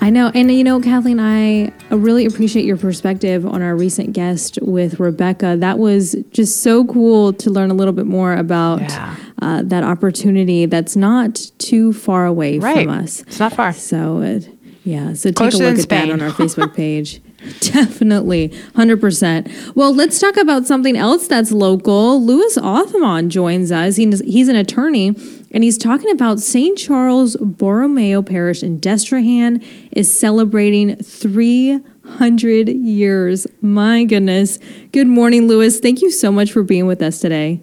I 0.02 0.10
know. 0.10 0.34
And 0.36 0.52
you 0.52 0.66
know, 0.66 0.82
Kathleen, 0.82 1.22
I 1.22 1.72
really 1.90 2.26
appreciate 2.26 2.66
your 2.66 2.76
perspective 2.76 3.46
on 3.46 3.62
our 3.62 3.74
recent 3.74 4.12
guest 4.12 4.60
with 4.62 5.00
Rebecca. 5.00 5.56
That 5.58 5.80
was 5.80 6.14
just 6.32 6.62
so 6.62 6.84
cool 6.88 7.32
to 7.32 7.50
learn 7.50 7.72
a 7.72 7.74
little 7.74 7.94
bit 7.94 8.08
more 8.08 8.34
about 8.34 8.82
Yeah. 8.82 9.16
Uh, 9.44 9.62
that 9.64 9.84
opportunity 9.84 10.66
that's 10.66 10.96
not 10.96 11.52
too 11.58 11.92
far 11.92 12.26
away 12.26 12.60
Right. 12.60 12.86
from 12.86 12.90
us. 13.02 13.22
It's 13.28 13.40
not 13.40 13.54
far. 13.54 13.74
So, 13.74 14.22
it, 14.22 14.48
yeah. 14.86 15.14
So 15.14 15.30
take 15.30 15.36
Closer 15.36 15.66
a 15.66 15.70
look 15.72 15.80
at 15.80 15.90
that 15.90 16.10
on 16.10 16.22
our 16.22 16.30
Facebook 16.42 16.74
page. 16.74 17.22
Definitely, 17.60 18.54
hundred 18.74 19.02
percent. 19.02 19.50
Well, 19.76 19.94
let's 19.94 20.18
talk 20.18 20.38
about 20.38 20.66
something 20.66 20.96
else 20.96 21.28
that's 21.28 21.52
local. 21.52 22.24
Louis 22.24 22.58
Authement 22.58 23.28
joins 23.30 23.70
us. 23.70 23.98
He's 23.98 24.22
he's 24.22 24.48
an 24.48 24.56
attorney, 24.56 25.08
and 25.52 25.62
he's 25.64 25.78
talking 25.78 26.10
about 26.12 26.40
St. 26.40 26.78
Charles 26.78 27.36
Borromeo 27.36 28.22
Parish 28.26 28.64
in 28.64 28.80
Destrehan 28.80 29.62
is 29.92 30.08
celebrating 30.18 30.96
three 30.98 31.80
hundred 32.06 32.70
years. 32.70 33.46
My 33.62 34.06
goodness. 34.06 34.58
Good 34.94 35.08
morning, 35.08 35.48
Louis. 35.50 35.80
Thank 35.82 36.02
you 36.02 36.12
so 36.12 36.32
much 36.32 36.52
for 36.54 36.64
being 36.64 36.86
with 36.88 37.02
us 37.02 37.20
today. 37.20 37.62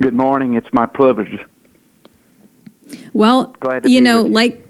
Good 0.00 0.14
morning. 0.14 0.54
It's 0.54 0.72
my 0.72 0.86
privilege. 0.86 1.40
Well, 3.12 3.56
Glad 3.60 3.82
to 3.82 3.90
you 3.90 4.00
know, 4.00 4.24
you. 4.24 4.32
like 4.32 4.64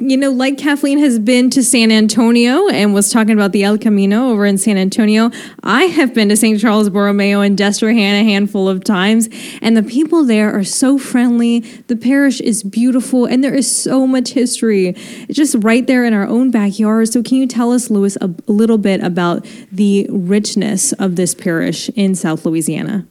you 0.00 0.16
know, 0.16 0.30
like 0.30 0.58
Kathleen 0.58 0.98
has 0.98 1.18
been 1.18 1.50
to 1.50 1.62
San 1.62 1.90
Antonio 1.90 2.68
and 2.68 2.94
was 2.94 3.10
talking 3.10 3.32
about 3.32 3.50
the 3.50 3.64
El 3.64 3.78
Camino 3.78 4.30
over 4.30 4.46
in 4.46 4.56
San 4.56 4.76
Antonio. 4.76 5.30
I 5.64 5.84
have 5.84 6.14
been 6.14 6.28
to 6.28 6.36
St. 6.36 6.60
Charles 6.60 6.88
Borromeo 6.88 7.40
and 7.40 7.58
Destrehan 7.58 8.20
a 8.20 8.24
handful 8.24 8.68
of 8.68 8.84
times, 8.84 9.28
and 9.60 9.76
the 9.76 9.82
people 9.82 10.24
there 10.24 10.56
are 10.56 10.62
so 10.62 10.98
friendly. 10.98 11.60
The 11.88 11.96
parish 11.96 12.40
is 12.40 12.62
beautiful, 12.62 13.26
and 13.26 13.42
there 13.42 13.54
is 13.54 13.70
so 13.70 14.06
much 14.06 14.30
history. 14.30 14.88
It's 14.88 15.36
just 15.36 15.56
right 15.60 15.86
there 15.86 16.04
in 16.04 16.14
our 16.14 16.26
own 16.26 16.50
backyard. 16.50 17.08
So, 17.08 17.22
can 17.22 17.38
you 17.38 17.46
tell 17.46 17.72
us, 17.72 17.90
Louis, 17.90 18.16
a, 18.20 18.32
a 18.46 18.52
little 18.52 18.78
bit 18.78 19.02
about 19.02 19.46
the 19.72 20.06
richness 20.10 20.92
of 20.94 21.16
this 21.16 21.34
parish 21.34 21.88
in 21.90 22.14
South 22.14 22.44
Louisiana? 22.44 23.06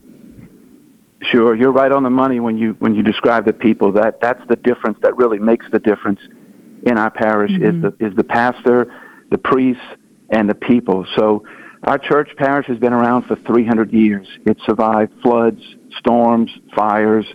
Sure, 1.22 1.54
you're 1.54 1.72
right 1.72 1.90
on 1.90 2.04
the 2.04 2.10
money 2.10 2.38
when 2.38 2.56
you 2.56 2.76
when 2.78 2.94
you 2.94 3.02
describe 3.02 3.44
the 3.44 3.52
people. 3.52 3.92
That 3.92 4.20
that's 4.20 4.40
the 4.48 4.56
difference. 4.56 4.98
That 5.02 5.16
really 5.16 5.38
makes 5.38 5.66
the 5.72 5.80
difference 5.80 6.20
in 6.84 6.96
our 6.96 7.10
parish 7.10 7.50
is 7.50 7.58
mm-hmm. 7.58 7.80
the 7.80 8.06
is 8.06 8.14
the 8.14 8.24
pastor, 8.24 8.92
the 9.30 9.38
priest, 9.38 9.80
and 10.30 10.48
the 10.48 10.54
people. 10.54 11.06
So, 11.16 11.44
our 11.82 11.98
church 11.98 12.30
parish 12.36 12.66
has 12.66 12.78
been 12.78 12.92
around 12.92 13.24
for 13.24 13.34
300 13.34 13.92
years. 13.92 14.28
It 14.46 14.58
survived 14.64 15.12
floods, 15.22 15.60
storms, 15.98 16.50
fires, 16.74 17.26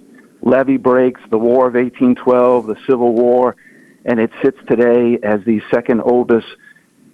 levee 0.42 0.78
breaks, 0.78 1.22
the 1.30 1.38
War 1.38 1.68
of 1.68 1.74
1812, 1.74 2.68
the 2.68 2.78
Civil 2.88 3.14
War, 3.14 3.56
and 4.06 4.20
it 4.20 4.32
sits 4.42 4.58
today 4.68 5.18
as 5.24 5.42
the 5.46 5.62
second 5.72 6.02
oldest 6.02 6.48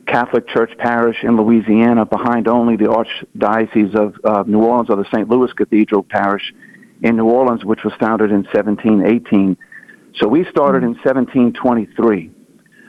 Catholic 0.09 0.47
Church 0.47 0.71
parish 0.79 1.17
in 1.23 1.37
Louisiana, 1.37 2.03
behind 2.03 2.47
only 2.47 2.75
the 2.75 2.85
Archdiocese 2.85 3.93
of 3.93 4.15
uh, 4.23 4.43
New 4.47 4.59
Orleans 4.59 4.89
or 4.89 4.95
the 4.95 5.05
St. 5.05 5.29
Louis 5.29 5.51
Cathedral 5.53 6.03
Parish 6.03 6.51
in 7.03 7.15
New 7.15 7.29
Orleans, 7.29 7.63
which 7.63 7.83
was 7.83 7.93
founded 7.99 8.31
in 8.31 8.43
1718. 8.43 9.55
So 10.15 10.27
we 10.27 10.45
started 10.45 10.83
in 10.83 10.95
1723 10.95 12.31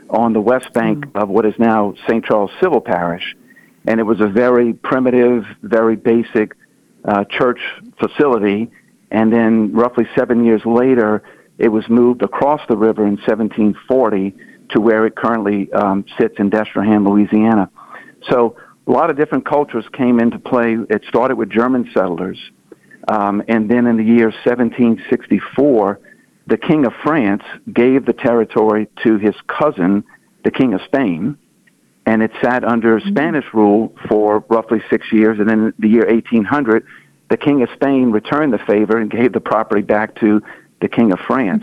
on 0.09 0.33
the 0.33 0.41
west 0.41 0.73
bank 0.73 1.05
of 1.15 1.29
what 1.29 1.45
is 1.45 1.55
now 1.59 1.95
St. 2.09 2.25
Charles 2.25 2.51
Civil 2.61 2.81
Parish, 2.81 3.37
and 3.87 4.01
it 4.01 4.05
was 4.05 4.21
a 4.21 4.27
very 4.27 4.73
primitive, 4.73 5.45
very 5.63 5.97
basic 5.97 6.57
uh, 7.05 7.25
church 7.25 7.61
facility. 7.99 8.71
And 9.11 9.31
then, 9.31 9.73
roughly 9.75 10.07
seven 10.17 10.45
years 10.45 10.63
later, 10.65 11.23
it 11.59 11.69
was 11.69 11.87
moved 11.91 12.23
across 12.23 12.63
the 12.69 12.77
river 12.77 13.03
in 13.03 13.17
1740 13.17 14.35
to 14.73 14.81
where 14.81 15.07
it 15.07 15.17
currently 15.17 15.73
um, 15.73 16.05
sits 16.19 16.35
in 16.39 16.51
Destrehan, 16.51 17.07
Louisiana. 17.09 17.71
So 18.29 18.57
a 18.87 18.91
lot 18.91 19.11
of 19.11 19.17
different 19.17 19.47
cultures 19.47 19.85
came 19.93 20.21
into 20.21 20.39
play. 20.39 20.77
It 20.89 21.05
started 21.09 21.37
with 21.37 21.51
German 21.51 21.91
settlers, 21.95 22.39
um, 23.09 23.43
and 23.49 23.71
then 23.71 23.87
in 23.87 23.97
the 23.97 24.05
year 24.05 24.27
1764, 24.27 26.01
the 26.47 26.57
King 26.57 26.87
of 26.87 26.93
France 27.03 27.43
gave 27.73 28.07
the 28.07 28.13
territory 28.13 28.89
to 29.05 29.19
his 29.19 29.35
cousin, 29.47 30.05
the 30.45 30.51
King 30.51 30.75
of 30.75 30.81
Spain, 30.83 31.39
and 32.07 32.23
it 32.23 32.33
sat 32.43 32.65
under 32.65 32.99
Spanish 33.01 33.45
rule 33.55 33.93
for 34.09 34.45
roughly 34.49 34.83
six 34.91 35.13
years. 35.13 35.39
And 35.39 35.49
then 35.49 35.67
in 35.67 35.75
the 35.79 35.89
year 35.89 36.07
1800, 36.07 36.85
the 37.29 37.37
King 37.37 37.63
of 37.63 37.69
Spain 37.75 38.11
returned 38.11 38.53
the 38.53 38.59
favor 38.59 38.99
and 38.99 39.11
gave 39.11 39.33
the 39.33 39.41
property 39.41 39.83
back 39.83 40.17
to 40.17 40.43
the 40.81 40.89
King 40.89 41.13
of 41.13 41.21
France. 41.21 41.63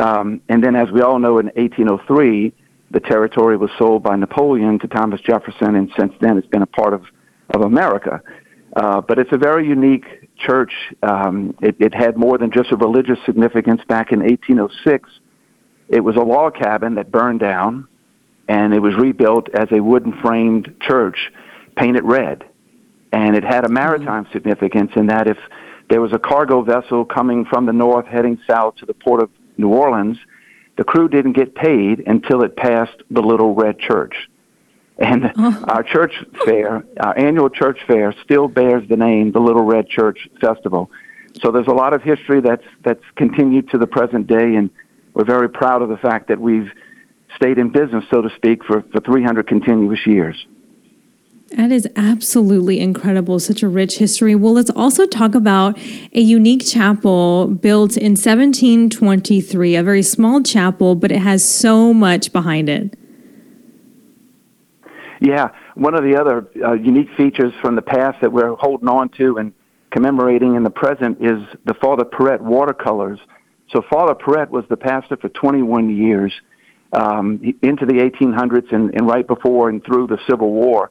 Um, 0.00 0.40
and 0.48 0.62
then, 0.62 0.74
as 0.74 0.90
we 0.90 1.02
all 1.02 1.18
know, 1.18 1.38
in 1.38 1.46
1803, 1.46 2.52
the 2.90 3.00
territory 3.00 3.56
was 3.56 3.70
sold 3.78 4.02
by 4.02 4.16
Napoleon 4.16 4.78
to 4.80 4.88
Thomas 4.88 5.20
Jefferson, 5.20 5.76
and 5.76 5.90
since 5.98 6.12
then 6.20 6.38
it's 6.38 6.46
been 6.46 6.62
a 6.62 6.66
part 6.66 6.92
of, 6.92 7.04
of 7.50 7.62
America. 7.62 8.20
Uh, 8.74 9.00
but 9.00 9.18
it's 9.18 9.32
a 9.32 9.38
very 9.38 9.66
unique 9.66 10.30
church. 10.36 10.72
Um, 11.02 11.54
it, 11.60 11.76
it 11.78 11.94
had 11.94 12.16
more 12.16 12.38
than 12.38 12.50
just 12.50 12.72
a 12.72 12.76
religious 12.76 13.18
significance. 13.26 13.82
Back 13.86 14.12
in 14.12 14.20
1806, 14.20 15.08
it 15.88 16.00
was 16.00 16.16
a 16.16 16.22
log 16.22 16.54
cabin 16.54 16.94
that 16.94 17.10
burned 17.10 17.40
down, 17.40 17.86
and 18.48 18.72
it 18.72 18.80
was 18.80 18.94
rebuilt 18.94 19.48
as 19.54 19.68
a 19.72 19.80
wooden 19.80 20.18
framed 20.22 20.74
church 20.80 21.30
painted 21.76 22.04
red. 22.04 22.44
And 23.12 23.36
it 23.36 23.44
had 23.44 23.64
a 23.64 23.68
maritime 23.68 24.26
significance 24.32 24.92
in 24.96 25.06
that 25.08 25.28
if 25.28 25.36
there 25.90 26.00
was 26.00 26.14
a 26.14 26.18
cargo 26.18 26.62
vessel 26.62 27.04
coming 27.04 27.44
from 27.44 27.66
the 27.66 27.72
north 27.72 28.06
heading 28.06 28.38
south 28.48 28.76
to 28.76 28.86
the 28.86 28.94
port 28.94 29.22
of 29.22 29.30
New 29.56 29.68
Orleans, 29.68 30.18
the 30.76 30.84
crew 30.84 31.08
didn't 31.08 31.32
get 31.32 31.54
paid 31.54 32.02
until 32.06 32.42
it 32.42 32.56
passed 32.56 33.02
the 33.10 33.22
little 33.22 33.54
red 33.54 33.78
church. 33.78 34.14
And 34.98 35.32
our 35.68 35.82
church 35.82 36.12
fair, 36.44 36.84
our 37.00 37.18
annual 37.18 37.50
church 37.50 37.78
fair, 37.86 38.14
still 38.24 38.48
bears 38.48 38.88
the 38.88 38.96
name 38.96 39.32
the 39.32 39.40
Little 39.40 39.64
Red 39.64 39.88
Church 39.88 40.28
Festival. 40.40 40.90
So 41.42 41.50
there's 41.50 41.66
a 41.66 41.72
lot 41.72 41.94
of 41.94 42.02
history 42.02 42.40
that's 42.40 42.64
that's 42.84 43.02
continued 43.16 43.70
to 43.70 43.78
the 43.78 43.86
present 43.86 44.26
day, 44.26 44.54
and 44.54 44.70
we're 45.14 45.24
very 45.24 45.48
proud 45.48 45.82
of 45.82 45.88
the 45.88 45.96
fact 45.96 46.28
that 46.28 46.38
we've 46.38 46.70
stayed 47.36 47.58
in 47.58 47.70
business, 47.70 48.04
so 48.10 48.20
to 48.20 48.30
speak, 48.36 48.62
for, 48.64 48.82
for 48.92 49.00
300 49.00 49.46
continuous 49.46 50.06
years. 50.06 50.46
That 51.56 51.70
is 51.70 51.86
absolutely 51.96 52.80
incredible. 52.80 53.38
Such 53.38 53.62
a 53.62 53.68
rich 53.68 53.98
history. 53.98 54.34
Well, 54.34 54.54
let's 54.54 54.70
also 54.70 55.06
talk 55.06 55.34
about 55.34 55.78
a 56.12 56.20
unique 56.20 56.64
chapel 56.66 57.46
built 57.46 57.96
in 57.96 58.12
1723, 58.12 59.76
a 59.76 59.82
very 59.82 60.02
small 60.02 60.42
chapel, 60.42 60.94
but 60.94 61.12
it 61.12 61.18
has 61.18 61.46
so 61.46 61.92
much 61.92 62.32
behind 62.32 62.70
it. 62.70 62.96
Yeah, 65.20 65.50
one 65.74 65.94
of 65.94 66.02
the 66.02 66.16
other 66.18 66.48
uh, 66.64 66.72
unique 66.72 67.08
features 67.16 67.52
from 67.60 67.76
the 67.76 67.82
past 67.82 68.20
that 68.22 68.32
we're 68.32 68.54
holding 68.56 68.88
on 68.88 69.10
to 69.18 69.36
and 69.36 69.52
commemorating 69.90 70.54
in 70.54 70.62
the 70.62 70.70
present 70.70 71.18
is 71.20 71.38
the 71.66 71.74
Father 71.74 72.04
Perrette 72.04 72.40
watercolors. 72.40 73.20
So 73.72 73.82
Father 73.90 74.14
Perrette 74.14 74.50
was 74.50 74.64
the 74.68 74.76
pastor 74.76 75.16
for 75.18 75.28
21 75.28 75.94
years 75.94 76.32
um, 76.92 77.40
into 77.62 77.86
the 77.86 77.94
1800s 77.94 78.72
and, 78.72 78.92
and 78.94 79.06
right 79.06 79.26
before 79.26 79.68
and 79.68 79.84
through 79.84 80.06
the 80.08 80.18
Civil 80.28 80.50
War. 80.50 80.90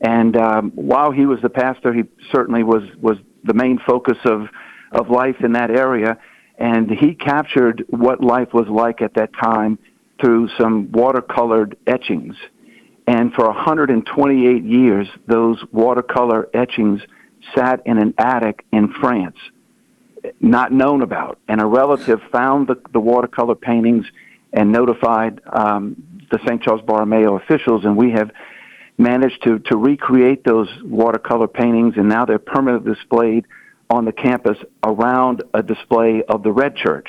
And 0.00 0.36
um, 0.36 0.70
while 0.74 1.10
he 1.10 1.26
was 1.26 1.40
the 1.40 1.50
pastor, 1.50 1.92
he 1.92 2.04
certainly 2.32 2.62
was 2.62 2.82
was 3.00 3.18
the 3.44 3.54
main 3.54 3.78
focus 3.78 4.18
of 4.24 4.48
of 4.92 5.10
life 5.10 5.36
in 5.40 5.52
that 5.52 5.70
area. 5.70 6.18
And 6.58 6.90
he 6.90 7.14
captured 7.14 7.84
what 7.88 8.22
life 8.22 8.52
was 8.52 8.68
like 8.68 9.00
at 9.00 9.14
that 9.14 9.30
time 9.32 9.78
through 10.20 10.48
some 10.58 10.88
watercolored 10.88 11.76
etchings. 11.86 12.34
And 13.06 13.32
for 13.32 13.46
128 13.46 14.64
years, 14.64 15.08
those 15.26 15.62
watercolor 15.72 16.48
etchings 16.52 17.00
sat 17.54 17.80
in 17.86 17.98
an 17.98 18.12
attic 18.18 18.66
in 18.72 18.92
France, 18.92 19.36
not 20.40 20.72
known 20.72 21.02
about. 21.02 21.38
And 21.48 21.60
a 21.60 21.66
relative 21.66 22.20
found 22.32 22.66
the, 22.66 22.76
the 22.92 23.00
watercolor 23.00 23.54
paintings 23.54 24.04
and 24.52 24.72
notified 24.72 25.40
um, 25.46 26.02
the 26.30 26.38
St. 26.46 26.62
Charles 26.62 26.82
Borromeo 26.82 27.36
officials, 27.36 27.84
and 27.84 27.96
we 27.96 28.10
have 28.12 28.30
managed 28.98 29.42
to, 29.44 29.60
to 29.60 29.76
recreate 29.76 30.44
those 30.44 30.68
watercolor 30.82 31.46
paintings, 31.46 31.94
and 31.96 32.08
now 32.08 32.26
they're 32.26 32.38
permanently 32.38 32.94
displayed 32.94 33.46
on 33.88 34.04
the 34.04 34.12
campus 34.12 34.58
around 34.84 35.42
a 35.54 35.62
display 35.62 36.22
of 36.28 36.42
the 36.42 36.52
Red 36.52 36.76
Church. 36.76 37.08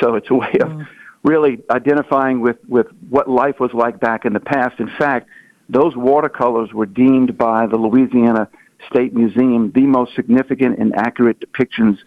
So 0.00 0.16
it's 0.16 0.28
a 0.30 0.34
way 0.34 0.52
of 0.60 0.68
mm. 0.68 0.86
really 1.24 1.62
identifying 1.70 2.40
with, 2.40 2.58
with 2.68 2.88
what 3.08 3.28
life 3.28 3.58
was 3.58 3.72
like 3.72 4.00
back 4.00 4.24
in 4.24 4.32
the 4.32 4.40
past. 4.40 4.80
In 4.80 4.90
fact, 4.98 5.28
those 5.68 5.96
watercolors 5.96 6.72
were 6.72 6.86
deemed 6.86 7.38
by 7.38 7.66
the 7.66 7.76
Louisiana 7.76 8.48
State 8.90 9.14
Museum 9.14 9.70
the 9.72 9.82
most 9.82 10.14
significant 10.14 10.78
and 10.78 10.94
accurate 10.96 11.38
depictions 11.40 11.98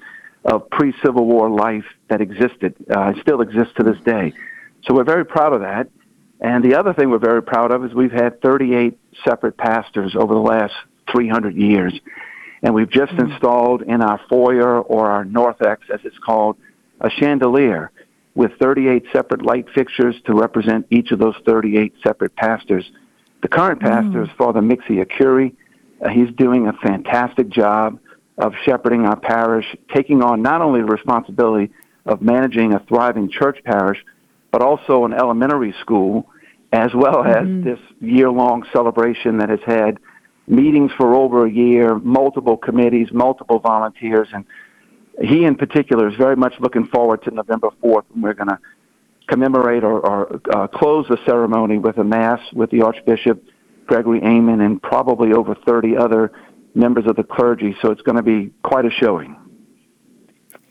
of 0.46 0.70
pre-Civil 0.70 1.26
War 1.26 1.50
life 1.50 1.86
that 2.10 2.20
existed, 2.20 2.76
uh, 2.94 3.14
still 3.22 3.42
exists 3.42 3.74
to 3.78 3.84
this 3.84 3.98
day. 4.04 4.34
So 4.86 4.94
we're 4.94 5.06
very 5.06 5.26
proud 5.26 5.54
of 5.54 5.62
that. 5.62 5.88
And 6.44 6.62
the 6.62 6.76
other 6.76 6.94
thing 6.94 7.10
we're 7.10 7.20
very 7.20 7.42
proud 7.42 7.72
of 7.72 7.86
is 7.86 7.94
we've 7.94 8.12
had 8.12 8.42
38 8.42 9.00
separate 9.24 9.56
pastors 9.56 10.14
over 10.14 10.34
the 10.34 10.42
last 10.42 10.74
300 11.10 11.56
years. 11.56 11.98
And 12.62 12.74
we've 12.76 12.90
just 12.90 13.14
mm-hmm. 13.14 13.32
installed 13.32 13.82
in 13.82 14.02
our 14.02 14.20
foyer 14.30 14.82
or 14.82 15.10
our 15.10 15.24
Narthex, 15.24 15.88
as 15.92 16.02
it's 16.04 16.18
called, 16.20 16.58
a 17.00 17.10
chandelier 17.10 17.92
with 18.36 18.52
38 18.60 19.06
separate 19.14 19.42
light 19.42 19.68
fixtures 19.74 20.16
to 20.26 20.34
represent 20.34 20.86
each 20.90 21.12
of 21.12 21.20
those 21.20 21.36
38 21.46 21.94
separate 22.04 22.36
pastors. 22.36 22.92
The 23.42 23.48
current 23.48 23.82
mm. 23.82 23.90
pastor 23.90 24.24
is 24.24 24.30
Father 24.38 24.62
Mixia 24.62 25.10
Curie. 25.10 25.56
Uh, 26.04 26.10
he's 26.10 26.32
doing 26.36 26.68
a 26.68 26.74
fantastic 26.74 27.50
job 27.50 28.00
of 28.38 28.54
shepherding 28.66 29.06
our 29.06 29.20
parish, 29.20 29.66
taking 29.94 30.24
on 30.24 30.42
not 30.42 30.62
only 30.62 30.82
the 30.82 30.88
responsibility 30.88 31.72
of 32.06 32.22
managing 32.22 32.74
a 32.74 32.80
thriving 32.80 33.30
church 33.30 33.60
parish, 33.64 34.04
but 34.52 34.62
also 34.62 35.06
an 35.06 35.14
elementary 35.14 35.74
school 35.80 36.28
as 36.74 36.92
well 36.96 37.24
as 37.24 37.46
mm-hmm. 37.46 37.64
this 37.64 37.80
year 38.02 38.32
long 38.32 38.66
celebration 38.74 39.38
that 39.38 39.50
has 39.50 39.60
had 39.64 40.00
meetings 40.48 40.92
for 40.98 41.14
over 41.14 41.46
a 41.46 41.52
year, 41.52 42.00
multiple 42.00 42.58
committees, 42.58 43.08
multiple 43.14 43.60
volunteers, 43.60 44.28
and 44.34 44.44
he 45.22 45.46
in 45.46 45.56
particular 45.56 46.10
is 46.10 46.16
very 46.16 46.36
much 46.36 46.56
looking 46.60 46.88
forward 46.88 47.24
to 47.24 47.32
November 47.32 47.70
4th 47.84 48.06
when 48.10 48.24
we're 48.24 48.34
going 48.34 48.50
to 48.50 48.58
commemorate 49.28 49.84
or, 49.84 50.00
or 50.00 50.42
uh, 50.52 50.68
close 50.68 51.06
the 51.08 51.18
ceremony 51.28 51.78
with 51.78 51.98
a 52.00 52.04
mass 52.04 52.40
with 52.54 52.72
the 52.72 52.82
Archbishop 52.82 53.42
Gregory 53.86 54.20
Aymond 54.22 54.66
and 54.66 54.82
probably 54.82 55.32
over 55.32 55.56
30 55.68 55.96
other 55.96 56.32
members 56.74 57.06
of 57.06 57.16
the 57.16 57.24
clergy. 57.24 57.76
So 57.84 57.92
it's 57.92 58.02
going 58.02 58.18
to 58.18 58.24
be 58.24 58.52
quite 58.64 58.86
a 58.86 58.90
showing. 58.90 59.38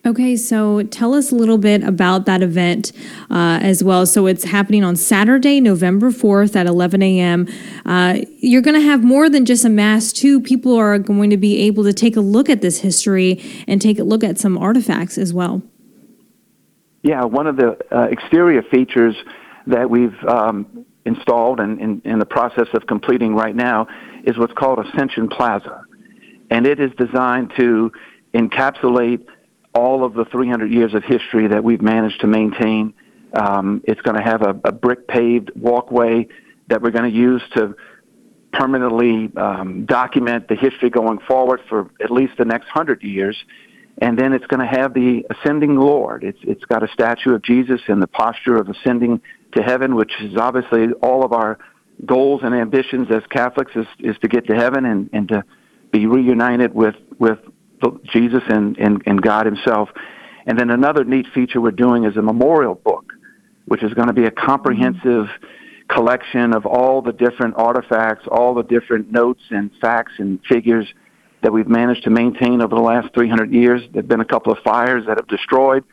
Okay, 0.05 0.35
so 0.35 0.83
tell 0.83 1.15
us 1.15 1.31
a 1.31 1.37
little 1.37 1.59
bit 1.59 1.85
about 1.85 2.27
that 2.27 2.43
event 2.43 2.91
uh, 3.31 3.61
as 3.63 3.85
well. 3.85 4.05
So 4.05 4.27
it's 4.27 4.43
happening 4.43 4.83
on 4.83 4.97
Saturday, 4.97 5.61
November 5.61 6.11
4th 6.11 6.57
at 6.57 6.67
11 6.67 7.01
a.m. 7.03 7.47
Uh, 7.87 8.19
you're 8.39 8.63
going 8.63 8.75
to 8.75 8.85
have 8.85 9.05
more 9.05 9.31
than 9.31 9.45
just 9.45 9.65
a 9.65 9.69
mass, 9.69 10.13
too. 10.13 10.41
People 10.41 10.75
are 10.75 10.99
going 10.99 11.31
to 11.31 11.37
be 11.37 11.61
able 11.63 11.85
to 11.85 11.93
take 11.93 12.17
a 12.17 12.21
look 12.21 12.51
at 12.51 12.63
this 12.63 12.81
history 12.81 13.41
and 13.69 13.81
take 13.81 14.01
a 14.01 14.03
look 14.03 14.25
at 14.25 14.39
some 14.39 14.59
artifacts 14.59 15.19
as 15.19 15.33
well. 15.33 15.63
Yeah, 17.05 17.25
one 17.25 17.47
of 17.47 17.57
the 17.57 17.79
uh, 17.93 18.09
exterior 18.11 18.63
features 18.63 19.15
that 19.69 19.89
we've 19.89 20.17
um, 20.27 20.85
installed 21.05 21.61
and 21.61 21.81
in, 21.81 22.03
in 22.05 22.19
the 22.19 22.27
process 22.27 22.67
of 22.75 22.89
completing 22.89 23.37
right 23.37 23.55
now 23.55 23.87
is 24.25 24.37
what's 24.37 24.53
called 24.55 24.81
Ascension 24.81 25.29
Plaza. 25.29 25.85
And 26.51 26.67
it 26.67 26.81
is 26.81 26.91
designed 26.99 27.53
to 27.57 27.93
encapsulate 28.35 29.27
all 29.75 30.05
of 30.05 30.15
the 30.15 30.25
300 30.27 30.71
years 30.71 30.95
of 30.95 31.03
history 31.05 31.49
that 31.49 31.65
we've 31.65 31.83
managed 31.83 32.21
to 32.21 32.27
maintain. 32.27 32.95
Um, 33.33 33.83
it's 33.85 34.01
going 34.03 34.17
to 34.17 34.23
have 34.23 34.43
a, 34.43 34.61
a 34.65 34.73
brick 34.73 35.09
paved 35.09 35.51
walkway 35.57 36.29
that 36.69 36.83
we're 36.83 36.91
going 36.91 37.11
to 37.11 37.17
use 37.17 37.43
to 37.57 37.75
permanently 38.53 39.31
um, 39.37 39.87
document 39.87 40.49
the 40.49 40.55
history 40.55 40.91
going 40.91 41.19
forward 41.21 41.61
for 41.69 41.91
at 42.03 42.11
least 42.11 42.35
the 42.37 42.45
next 42.45 42.69
hundred 42.69 43.03
years. 43.03 43.37
And 43.99 44.19
then 44.19 44.33
it's 44.33 44.47
going 44.47 44.61
to 44.61 44.67
have 44.67 44.95
the 44.95 45.25
ascending 45.31 45.77
Lord. 45.77 46.25
It's 46.25 46.39
it's 46.43 46.65
got 46.65 46.83
a 46.83 46.89
statue 46.89 47.35
of 47.35 47.43
Jesus 47.43 47.81
in 47.89 48.01
the 48.01 48.07
posture 48.07 48.57
of 48.57 48.69
ascending 48.69 49.21
to 49.55 49.63
heaven, 49.63 49.95
which 49.95 50.13
is 50.21 50.37
obviously 50.37 50.93
all 51.03 51.25
of 51.25 51.33
our 51.33 51.59
goals 52.07 52.41
and 52.43 52.55
ambitions 52.55 53.09
as 53.11 53.23
Catholics 53.31 53.73
is 53.77 53.87
is 53.99 54.17
to 54.21 54.29
get 54.29 54.47
to 54.47 54.55
heaven 54.55 54.87
and 54.87 55.11
and 55.13 55.29
to 55.29 55.45
be 55.91 56.07
reunited 56.07 56.75
with 56.75 56.97
with 57.19 57.39
Jesus 58.13 58.43
and, 58.49 58.77
and, 58.79 59.03
and 59.07 59.21
God 59.21 59.47
Himself. 59.47 59.89
And 60.47 60.59
then 60.59 60.71
another 60.71 61.05
neat 61.05 61.27
feature 61.35 61.61
we're 61.61 61.71
doing 61.71 62.05
is 62.05 62.17
a 62.17 62.23
memorial 62.23 62.75
book, 62.75 63.13
which 63.67 63.83
is 63.83 63.95
going 63.95 64.09
to 64.09 64.15
be 64.15 64.25
a 64.25 64.31
comprehensive 64.31 65.27
collection 65.89 66.55
of 66.55 66.67
all 66.67 67.03
the 67.03 67.13
different 67.13 67.55
artifacts, 67.57 68.27
all 68.31 68.55
the 68.55 68.63
different 68.63 69.11
notes 69.11 69.43
and 69.51 69.71
facts 69.81 70.13
and 70.19 70.41
figures 70.49 70.87
that 71.43 71.53
we've 71.53 71.69
managed 71.69 72.05
to 72.05 72.11
maintain 72.11 72.63
over 72.63 72.75
the 72.75 72.81
last 72.81 73.13
300 73.15 73.53
years. 73.53 73.83
There 73.93 74.03
have 74.03 74.09
been 74.09 74.21
a 74.21 74.25
couple 74.25 74.53
of 74.53 74.59
fires 74.61 75.05
that 75.07 75.19
have 75.19 75.27
destroyed 75.29 75.85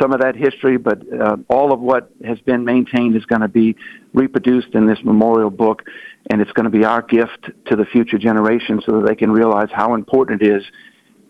some 0.00 0.12
of 0.12 0.20
that 0.20 0.36
history, 0.36 0.76
but 0.76 1.00
uh, 1.12 1.36
all 1.48 1.72
of 1.72 1.80
what 1.80 2.10
has 2.24 2.38
been 2.40 2.64
maintained 2.64 3.16
is 3.16 3.24
going 3.26 3.40
to 3.40 3.48
be 3.48 3.76
reproduced 4.14 4.74
in 4.74 4.86
this 4.86 4.98
memorial 5.02 5.50
book, 5.50 5.82
and 6.30 6.40
it's 6.40 6.52
going 6.52 6.64
to 6.64 6.70
be 6.70 6.84
our 6.84 7.02
gift 7.02 7.50
to 7.66 7.76
the 7.76 7.84
future 7.86 8.18
generations 8.18 8.84
so 8.86 9.00
that 9.00 9.08
they 9.08 9.16
can 9.16 9.30
realize 9.30 9.68
how 9.72 9.94
important 9.94 10.42
it 10.42 10.46
is 10.46 10.62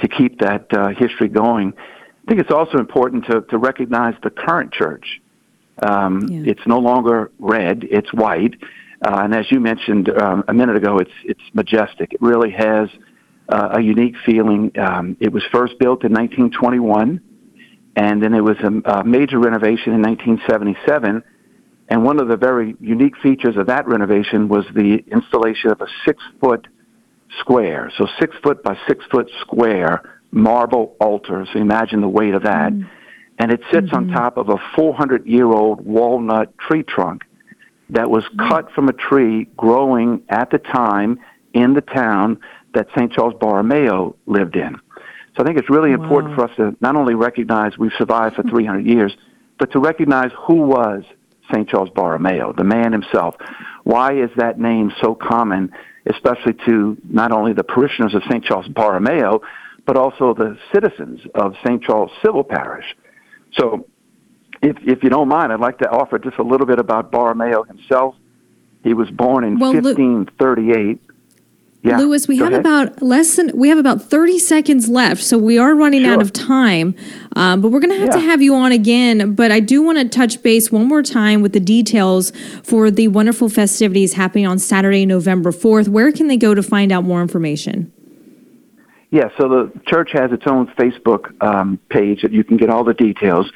to 0.00 0.08
keep 0.08 0.40
that 0.40 0.66
uh, 0.72 0.88
history 0.88 1.28
going. 1.28 1.72
I 1.76 2.28
think 2.28 2.40
it's 2.40 2.52
also 2.52 2.78
important 2.78 3.26
to, 3.26 3.42
to 3.42 3.58
recognize 3.58 4.14
the 4.22 4.30
current 4.30 4.72
church. 4.72 5.20
Um, 5.82 6.28
yeah. 6.28 6.52
It's 6.52 6.66
no 6.66 6.78
longer 6.78 7.30
red; 7.38 7.84
it's 7.90 8.12
white, 8.12 8.54
uh, 9.04 9.20
and 9.24 9.34
as 9.34 9.50
you 9.50 9.60
mentioned 9.60 10.10
um, 10.10 10.44
a 10.46 10.52
minute 10.52 10.76
ago, 10.76 10.98
it's 10.98 11.10
it's 11.24 11.40
majestic. 11.54 12.12
It 12.12 12.20
really 12.20 12.50
has 12.50 12.88
uh, 13.48 13.76
a 13.78 13.80
unique 13.80 14.14
feeling. 14.26 14.70
Um, 14.78 15.16
it 15.20 15.32
was 15.32 15.42
first 15.50 15.78
built 15.78 16.04
in 16.04 16.12
1921, 16.12 17.20
and 17.96 18.22
then 18.22 18.34
it 18.34 18.42
was 18.42 18.58
a, 18.58 18.90
a 18.90 19.04
major 19.04 19.38
renovation 19.38 19.94
in 19.94 20.02
1977. 20.02 21.22
And 21.88 22.04
one 22.04 22.20
of 22.20 22.28
the 22.28 22.36
very 22.36 22.76
unique 22.80 23.16
features 23.20 23.56
of 23.56 23.66
that 23.66 23.88
renovation 23.88 24.48
was 24.48 24.64
the 24.74 25.02
installation 25.10 25.70
of 25.70 25.80
a 25.80 25.86
six-foot 26.04 26.68
square. 27.38 27.92
So 27.96 28.06
six 28.18 28.36
foot 28.42 28.62
by 28.62 28.76
six 28.88 29.04
foot 29.10 29.30
square 29.40 30.20
marble 30.30 30.96
altar. 31.00 31.46
So 31.52 31.58
imagine 31.58 32.00
the 32.00 32.08
weight 32.08 32.34
of 32.34 32.42
that. 32.42 32.72
Mm. 32.72 32.88
And 33.38 33.50
it 33.52 33.60
sits 33.72 33.88
mm-hmm. 33.88 33.96
on 33.96 34.08
top 34.08 34.36
of 34.36 34.48
a 34.48 34.56
400 34.76 35.26
year 35.26 35.46
old 35.46 35.84
walnut 35.84 36.56
tree 36.58 36.82
trunk 36.82 37.22
that 37.90 38.10
was 38.10 38.24
mm. 38.24 38.48
cut 38.48 38.70
from 38.72 38.88
a 38.88 38.92
tree 38.92 39.48
growing 39.56 40.22
at 40.28 40.50
the 40.50 40.58
time 40.58 41.18
in 41.52 41.74
the 41.74 41.80
town 41.80 42.38
that 42.74 42.88
St. 42.96 43.12
Charles 43.12 43.34
Borromeo 43.40 44.16
lived 44.26 44.56
in. 44.56 44.76
So 45.36 45.42
I 45.42 45.44
think 45.44 45.58
it's 45.58 45.70
really 45.70 45.96
wow. 45.96 46.02
important 46.02 46.34
for 46.34 46.44
us 46.44 46.56
to 46.56 46.76
not 46.80 46.96
only 46.96 47.14
recognize 47.14 47.78
we've 47.78 47.92
survived 47.98 48.36
for 48.36 48.42
300 48.42 48.86
years, 48.86 49.16
but 49.58 49.72
to 49.72 49.80
recognize 49.80 50.30
who 50.46 50.62
was 50.62 51.02
St. 51.52 51.68
Charles 51.68 51.90
Borromeo, 51.90 52.52
the 52.52 52.64
man 52.64 52.92
himself. 52.92 53.36
Why 53.84 54.14
is 54.14 54.30
that 54.36 54.58
name 54.58 54.92
so 55.02 55.14
common, 55.14 55.72
especially 56.06 56.54
to 56.66 56.96
not 57.08 57.32
only 57.32 57.52
the 57.52 57.64
parishioners 57.64 58.14
of 58.14 58.22
St. 58.30 58.44
Charles 58.44 58.68
Borromeo, 58.68 59.40
but 59.86 59.96
also 59.96 60.34
the 60.34 60.58
citizens 60.72 61.20
of 61.34 61.54
St. 61.64 61.82
Charles 61.82 62.10
Civil 62.24 62.44
Parish? 62.44 62.84
So, 63.58 63.86
if, 64.62 64.76
if 64.82 65.02
you 65.02 65.10
don't 65.10 65.28
mind, 65.28 65.52
I'd 65.52 65.60
like 65.60 65.78
to 65.78 65.90
offer 65.90 66.18
just 66.18 66.38
a 66.38 66.42
little 66.42 66.66
bit 66.66 66.78
about 66.78 67.10
Borromeo 67.10 67.62
himself. 67.64 68.14
He 68.84 68.94
was 68.94 69.10
born 69.10 69.44
in 69.44 69.58
Well, 69.58 69.72
Lu- 69.72 69.80
1538. 69.82 71.00
Yeah, 71.82 71.96
Lewis, 71.96 72.28
we 72.28 72.36
have 72.36 72.48
ahead. 72.48 72.60
about 72.60 73.00
less 73.00 73.36
than 73.36 73.56
we 73.56 73.70
have 73.70 73.78
about 73.78 74.02
thirty 74.02 74.38
seconds 74.38 74.86
left, 74.88 75.22
so 75.22 75.38
we 75.38 75.56
are 75.56 75.74
running 75.74 76.04
out 76.04 76.20
of 76.20 76.30
time. 76.30 76.94
Um, 77.36 77.62
but 77.62 77.70
we're 77.70 77.80
going 77.80 77.98
to 77.98 78.00
have 78.00 78.10
to 78.10 78.20
have 78.20 78.42
you 78.42 78.54
on 78.54 78.70
again. 78.70 79.34
But 79.34 79.50
I 79.50 79.60
do 79.60 79.80
want 79.80 79.96
to 79.96 80.06
touch 80.06 80.42
base 80.42 80.70
one 80.70 80.86
more 80.86 81.02
time 81.02 81.40
with 81.40 81.54
the 81.54 81.60
details 81.60 82.32
for 82.62 82.90
the 82.90 83.08
wonderful 83.08 83.48
festivities 83.48 84.12
happening 84.12 84.46
on 84.46 84.58
Saturday, 84.58 85.06
November 85.06 85.52
fourth. 85.52 85.88
Where 85.88 86.12
can 86.12 86.26
they 86.26 86.36
go 86.36 86.54
to 86.54 86.62
find 86.62 86.92
out 86.92 87.04
more 87.04 87.22
information? 87.22 87.90
Yeah, 89.10 89.30
so 89.38 89.48
the 89.48 89.72
church 89.86 90.10
has 90.12 90.32
its 90.32 90.46
own 90.46 90.66
Facebook 90.78 91.32
um, 91.42 91.80
page 91.88 92.22
that 92.22 92.32
you 92.32 92.44
can 92.44 92.58
get 92.58 92.68
all 92.68 92.84
the 92.84 92.94
details. 92.94 93.50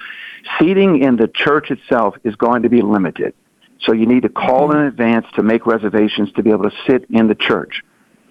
Seating 0.58 1.02
in 1.02 1.16
the 1.16 1.28
church 1.28 1.70
itself 1.70 2.16
is 2.24 2.36
going 2.36 2.62
to 2.62 2.68
be 2.70 2.80
limited. 2.80 3.34
So 3.80 3.92
you 3.92 4.06
need 4.06 4.22
to 4.22 4.28
call 4.30 4.72
in 4.72 4.78
advance 4.78 5.26
to 5.34 5.42
make 5.42 5.66
reservations 5.66 6.32
to 6.32 6.42
be 6.42 6.50
able 6.50 6.70
to 6.70 6.76
sit 6.86 7.06
in 7.10 7.28
the 7.28 7.34
church. 7.34 7.82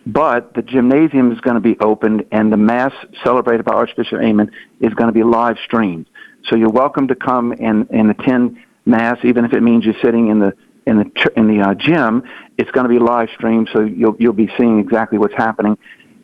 But 0.06 0.54
the 0.54 0.62
gymnasium 0.62 1.32
is 1.32 1.40
going 1.40 1.56
to 1.56 1.62
be 1.62 1.78
opened 1.80 2.26
and 2.32 2.52
the 2.52 2.58
Mass 2.58 2.94
celebrated 3.24 3.66
by 3.66 3.74
Archbishop 3.74 4.20
Aymond 4.20 4.52
is 4.82 4.94
going 4.94 5.08
to 5.08 5.14
be 5.14 5.24
live 5.24 5.58
streamed. 5.64 6.08
So 6.50 6.58
you're 6.58 6.70
welcome 6.70 7.08
to 7.08 7.16
come 7.16 7.54
and, 7.54 7.88
and 7.90 8.12
attend 8.12 8.58
Mass, 8.86 9.18
even 9.24 9.46
if 9.46 9.54
it 9.54 9.62
means 9.62 9.86
you're 9.86 9.96
sitting 10.02 10.28
in 10.28 10.40
the 10.40 10.54
in 10.86 10.98
the 10.98 11.32
in 11.38 11.48
the 11.48 11.64
uh, 11.64 11.74
gym. 11.74 12.24
It's 12.58 12.70
going 12.72 12.84
to 12.84 12.90
be 12.90 13.00
live 13.00 13.30
streamed, 13.36 13.70
so 13.72 13.82
you'll 13.82 14.18
you'll 14.20 14.34
be 14.34 14.50
seeing 14.58 14.80
exactly 14.80 15.18
what's 15.18 15.36
happening 15.36 15.78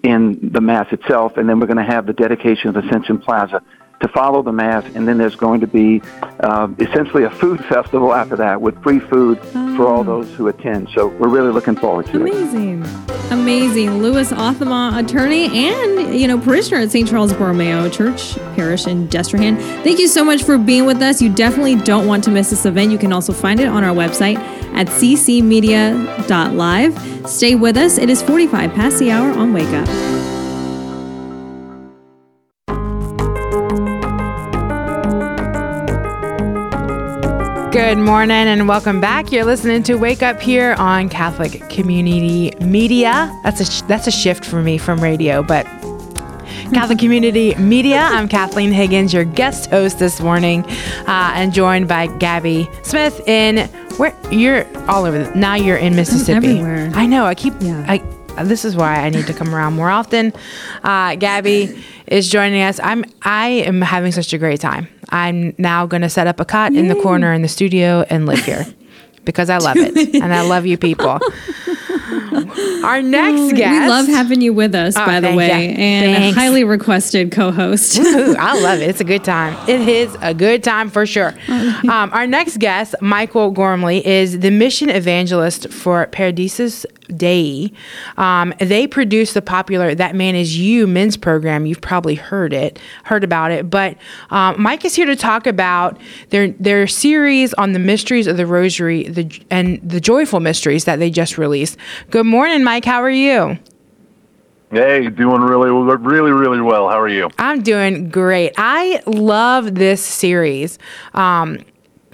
in 0.04 0.52
the 0.52 0.60
Mass 0.60 0.88
itself. 0.92 1.38
And 1.38 1.48
then 1.48 1.62
we're 1.62 1.68
going 1.68 1.86
to 1.86 1.92
have 1.92 2.06
the 2.06 2.14
dedication 2.14 2.70
of 2.70 2.76
Ascension 2.76 3.20
Plaza 3.20 3.62
to 4.00 4.08
follow 4.08 4.42
the 4.42 4.52
Mass, 4.52 4.86
and 4.96 5.08
then 5.08 5.18
there's 5.18 5.36
going 5.36 5.60
to 5.62 5.68
be 5.68 6.02
uh, 6.40 6.68
essentially 6.80 7.24
a 7.24 7.30
food 7.30 7.64
festival 7.66 8.14
after 8.14 8.36
that 8.38 8.62
with 8.62 8.82
free 8.82 9.00
food 9.00 9.40
for 9.76 9.88
all 9.88 10.04
those 10.04 10.34
who 10.36 10.48
attend. 10.48 10.90
So 10.94 11.08
we're 11.08 11.30
really 11.30 11.52
looking 11.52 11.76
forward 11.76 12.06
to 12.08 12.26
it. 12.26 12.32
Amazing, 12.34 12.86
amazing. 13.32 14.02
Louis 14.02 14.32
Authement, 14.32 14.98
attorney 14.98 15.68
and 15.68 16.18
you 16.18 16.28
know 16.28 16.40
parishioner 16.40 16.82
at 16.82 16.92
St. 16.92 17.08
Charles 17.10 17.34
Borromeo 17.34 17.90
Church 17.90 18.36
Parish 18.56 18.88
in 18.88 19.08
Destrehan. 19.08 19.58
Thank 19.84 20.00
you 20.00 20.08
so 20.08 20.24
much 20.24 20.44
for 20.44 20.58
being 20.58 20.86
with 20.86 21.02
us. 21.02 21.22
You 21.22 21.34
definitely 21.34 21.76
don't 21.76 22.08
want 22.08 22.24
to 22.26 22.32
miss 22.32 22.50
this 22.50 22.66
event. 22.66 22.92
You 22.92 22.98
can 22.98 23.14
also 23.14 23.34
find 23.34 23.60
it 23.60 23.68
on 23.68 23.84
our 23.84 23.94
website 23.96 24.38
at 24.74 24.88
ccmedia.live. 24.88 25.80
Stay 27.30 27.56
with 27.56 27.78
us. 27.78 27.98
It 27.98 28.10
is 28.10 28.22
45 28.22 28.74
past 28.74 29.00
the 29.00 29.12
hour 29.12 29.32
on 29.32 29.54
Wake 29.54 29.68
Up. 29.70 30.19
Good 37.80 37.98
morning 37.98 38.36
and 38.36 38.68
welcome 38.68 39.00
back. 39.00 39.32
You're 39.32 39.46
listening 39.46 39.84
to 39.84 39.96
Wake 39.96 40.22
Up 40.22 40.42
here 40.42 40.74
on 40.78 41.08
Catholic 41.08 41.70
Community 41.70 42.52
Media. 42.60 43.34
That's 43.42 43.62
a 43.62 43.66
sh- 43.66 43.84
that's 43.84 44.06
a 44.06 44.12
shift 44.12 44.44
for 44.44 44.62
me 44.62 44.78
from 44.78 45.00
radio, 45.00 45.42
but 45.42 45.64
Catholic 46.74 47.00
Community 47.00 47.56
Media. 47.56 48.00
I'm 48.02 48.28
Kathleen 48.28 48.74
Higgins, 48.74 49.14
your 49.14 49.24
guest 49.24 49.70
host 49.70 49.98
this 49.98 50.20
morning, 50.20 50.66
uh, 51.08 51.32
and 51.34 51.54
joined 51.54 51.88
by 51.88 52.08
Gabby 52.18 52.70
Smith 52.84 53.26
in 53.30 53.70
where 53.96 54.14
you're 54.30 54.66
all 54.90 55.06
over. 55.06 55.24
The, 55.24 55.34
now 55.34 55.56
you're 55.56 55.78
in 55.78 55.96
Mississippi. 55.96 56.60
everywhere. 56.60 56.92
I 56.94 57.06
know. 57.06 57.24
I 57.24 57.34
keep. 57.34 57.54
Yeah. 57.62 57.86
I. 57.88 58.04
This 58.44 58.66
is 58.66 58.76
why 58.76 58.96
I 58.96 59.10
need 59.10 59.28
to 59.28 59.34
come 59.34 59.54
around 59.54 59.74
more 59.76 59.90
often. 59.90 60.34
Uh, 60.84 61.16
Gabby 61.16 61.84
is 62.08 62.30
joining 62.30 62.62
us. 62.62 62.80
I'm. 62.84 63.04
I 63.24 63.48
am 63.48 63.82
having 63.82 64.12
such 64.12 64.34
a 64.34 64.38
great 64.38 64.60
time. 64.62 64.88
I'm 65.10 65.54
now 65.58 65.86
going 65.86 66.02
to 66.04 66.10
set 66.10 66.28
up 66.28 66.40
a 66.40 66.46
cot 66.46 66.74
in 66.74 66.88
the 66.88 66.96
corner 66.96 67.34
in 67.34 67.42
the 67.42 67.48
studio 67.48 68.06
and 68.10 68.26
live 68.26 68.40
here 68.46 68.66
because 69.26 69.50
I 69.50 69.58
love 69.58 69.78
it 69.78 70.16
and 70.16 70.34
I 70.34 70.42
love 70.42 70.66
you 70.66 70.78
people. 70.78 71.20
Our 72.84 73.02
next 73.02 73.54
guest. 73.56 73.82
We 73.84 73.88
love 73.88 74.08
having 74.08 74.42
you 74.42 74.54
with 74.54 74.74
us, 74.76 74.96
Oh, 74.98 75.06
by 75.06 75.20
the 75.20 75.34
way, 75.36 75.48
ya. 75.48 75.76
and 75.78 76.16
Thanks. 76.16 76.38
a 76.38 76.40
highly 76.40 76.64
requested 76.64 77.32
co-host. 77.32 78.00
I 78.02 78.60
love 78.62 78.80
it. 78.82 78.90
It's 78.90 79.02
a 79.02 79.04
good 79.04 79.24
time. 79.24 79.56
It 79.70 79.88
is 79.88 80.16
a 80.22 80.34
good 80.34 80.64
time 80.64 80.90
for 80.90 81.06
sure. 81.06 81.34
Um, 81.50 82.10
our 82.14 82.26
next 82.28 82.58
guest, 82.60 82.96
Michael 83.02 83.52
Gormley, 83.52 84.06
is 84.06 84.40
the 84.40 84.52
mission 84.52 84.90
evangelist 84.90 85.70
for 85.72 86.08
Paradisus 86.08 86.86
Dei. 87.16 87.72
Um, 88.18 88.54
they 88.60 88.88
produce 88.88 89.34
the 89.34 89.42
popular 89.42 89.94
"That 89.96 90.16
Man 90.16 90.36
Is 90.36 90.58
You" 90.58 90.88
men's 90.88 91.18
program. 91.18 91.66
You've 91.66 91.82
probably 91.82 92.16
heard 92.16 92.54
it, 92.54 92.80
heard 93.04 93.24
about 93.24 93.52
it. 93.52 93.70
But 93.70 93.98
um, 94.30 94.62
Mike 94.62 94.86
is 94.86 94.96
here 94.96 95.06
to 95.06 95.16
talk 95.16 95.48
about 95.48 96.00
their 96.30 96.50
their 96.50 96.88
series 96.88 97.54
on 97.56 97.74
the 97.74 97.80
mysteries 97.80 98.28
of 98.28 98.38
the 98.38 98.46
Rosary, 98.46 99.08
the 99.08 99.30
and 99.50 99.80
the 99.88 100.00
joyful 100.00 100.40
mysteries 100.40 100.86
that 100.86 101.00
they 101.00 101.10
just 101.10 101.38
released. 101.38 101.78
Good 102.10 102.26
morning, 102.26 102.64
Mike. 102.64 102.86
How 102.86 103.02
are 103.02 103.10
you? 103.10 103.58
Hey, 104.72 105.10
doing 105.10 105.42
really, 105.42 105.72
really, 105.72 106.32
really 106.32 106.62
well. 106.62 106.90
How 106.90 107.00
are 107.00 107.08
you? 107.08 107.32
I'm 107.40 107.64
doing 107.64 108.10
great. 108.10 108.54
I 108.56 109.02
love 109.08 109.74
this 109.74 110.00
series. 110.00 110.78
Um, 111.16 111.66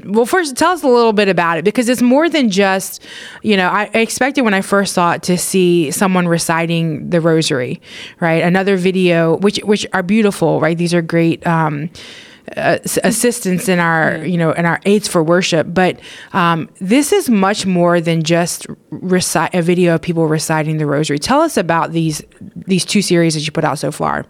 well, 0.05 0.25
first, 0.25 0.55
tell 0.55 0.71
us 0.71 0.83
a 0.83 0.87
little 0.87 1.13
bit 1.13 1.27
about 1.29 1.57
it 1.57 1.65
because 1.65 1.89
it's 1.89 2.01
more 2.01 2.29
than 2.29 2.49
just, 2.49 3.03
you 3.41 3.57
know, 3.57 3.67
I 3.67 3.83
expected 3.93 4.43
when 4.43 4.53
I 4.53 4.61
first 4.61 4.93
saw 4.93 5.13
it 5.13 5.23
to 5.23 5.37
see 5.37 5.91
someone 5.91 6.27
reciting 6.27 7.09
the 7.09 7.19
rosary, 7.19 7.81
right? 8.19 8.43
Another 8.43 8.77
video, 8.77 9.37
which 9.37 9.57
which 9.59 9.85
are 9.93 10.03
beautiful, 10.03 10.59
right? 10.59 10.77
These 10.77 10.93
are 10.93 11.01
great. 11.01 11.45
Um, 11.45 11.89
uh, 12.55 12.77
assistance 13.03 13.67
in 13.67 13.79
our 13.79 14.23
you 14.23 14.37
know 14.37 14.51
in 14.51 14.67
our 14.67 14.79
aids 14.85 15.07
for 15.07 15.23
worship 15.23 15.65
but 15.67 15.99
um, 16.33 16.69
this 16.79 17.11
is 17.11 17.27
much 17.27 17.65
more 17.65 17.99
than 17.99 18.21
just 18.21 18.67
recite 18.91 19.51
a 19.55 19.63
video 19.63 19.95
of 19.95 20.01
people 20.03 20.27
reciting 20.27 20.77
the 20.77 20.85
rosary 20.85 21.17
tell 21.17 21.41
us 21.41 21.57
about 21.57 21.91
these 21.91 22.21
these 22.67 22.85
two 22.85 23.01
series 23.01 23.33
that 23.33 23.39
you 23.39 23.51
put 23.51 23.63
out 23.63 23.79
so 23.79 23.91
far 23.91 24.27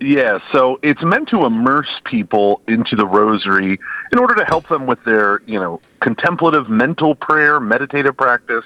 Yeah, 0.00 0.38
so 0.52 0.78
it's 0.82 1.02
meant 1.02 1.28
to 1.30 1.44
immerse 1.46 1.88
people 2.04 2.60
into 2.68 2.96
the 2.96 3.06
rosary 3.06 3.78
in 4.12 4.18
order 4.18 4.34
to 4.34 4.44
help 4.44 4.68
them 4.68 4.86
with 4.86 5.02
their, 5.04 5.40
you 5.46 5.58
know, 5.58 5.80
contemplative 6.00 6.68
mental 6.68 7.14
prayer, 7.14 7.60
meditative 7.60 8.16
practice 8.16 8.64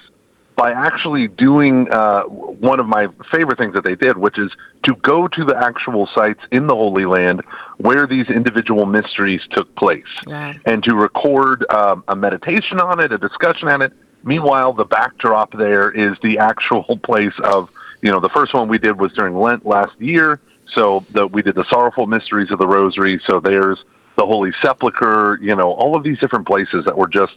by 0.57 0.71
actually 0.71 1.27
doing 1.29 1.87
uh, 1.91 2.23
one 2.23 2.79
of 2.79 2.85
my 2.85 3.07
favorite 3.31 3.57
things 3.57 3.73
that 3.73 3.83
they 3.85 3.95
did, 3.95 4.17
which 4.17 4.37
is 4.37 4.51
to 4.83 4.93
go 4.97 5.27
to 5.27 5.45
the 5.45 5.55
actual 5.57 6.07
sites 6.13 6.41
in 6.51 6.67
the 6.67 6.75
Holy 6.75 7.05
Land 7.05 7.41
where 7.77 8.05
these 8.05 8.27
individual 8.27 8.85
mysteries 8.85 9.41
took 9.51 9.73
place 9.75 10.03
Wow. 10.27 10.53
and 10.65 10.83
to 10.83 10.93
record 10.95 11.65
um, 11.71 12.03
a 12.09 12.15
meditation 12.15 12.79
on 12.79 12.99
it, 12.99 13.11
a 13.13 13.17
discussion 13.17 13.69
on 13.69 13.81
it. 13.81 13.93
Meanwhile, 14.23 14.73
the 14.73 14.85
backdrop 14.85 15.53
there 15.53 15.89
is 15.89 16.17
the 16.21 16.37
actual 16.37 16.97
place 17.03 17.33
of, 17.43 17.69
you 18.01 18.11
know, 18.11 18.19
the 18.19 18.29
first 18.29 18.53
one 18.53 18.67
we 18.67 18.77
did 18.77 18.99
was 18.99 19.13
during 19.13 19.35
Lent 19.35 19.65
last 19.65 19.99
year. 19.99 20.41
So 20.75 21.05
the, 21.11 21.27
we 21.27 21.41
did 21.41 21.55
the 21.55 21.65
sorrowful 21.69 22.07
mysteries 22.07 22.51
of 22.51 22.59
the 22.59 22.67
Rosary. 22.67 23.21
So 23.27 23.39
there's 23.39 23.83
the 24.17 24.25
Holy 24.25 24.51
Sepulchre, 24.61 25.39
you 25.41 25.55
know, 25.55 25.71
all 25.71 25.95
of 25.95 26.03
these 26.03 26.19
different 26.19 26.47
places 26.47 26.85
that 26.85 26.97
were 26.97 27.07
just 27.07 27.33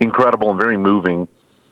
incredible 0.00 0.50
and 0.50 0.60
very 0.60 0.76
moving. 0.76 1.28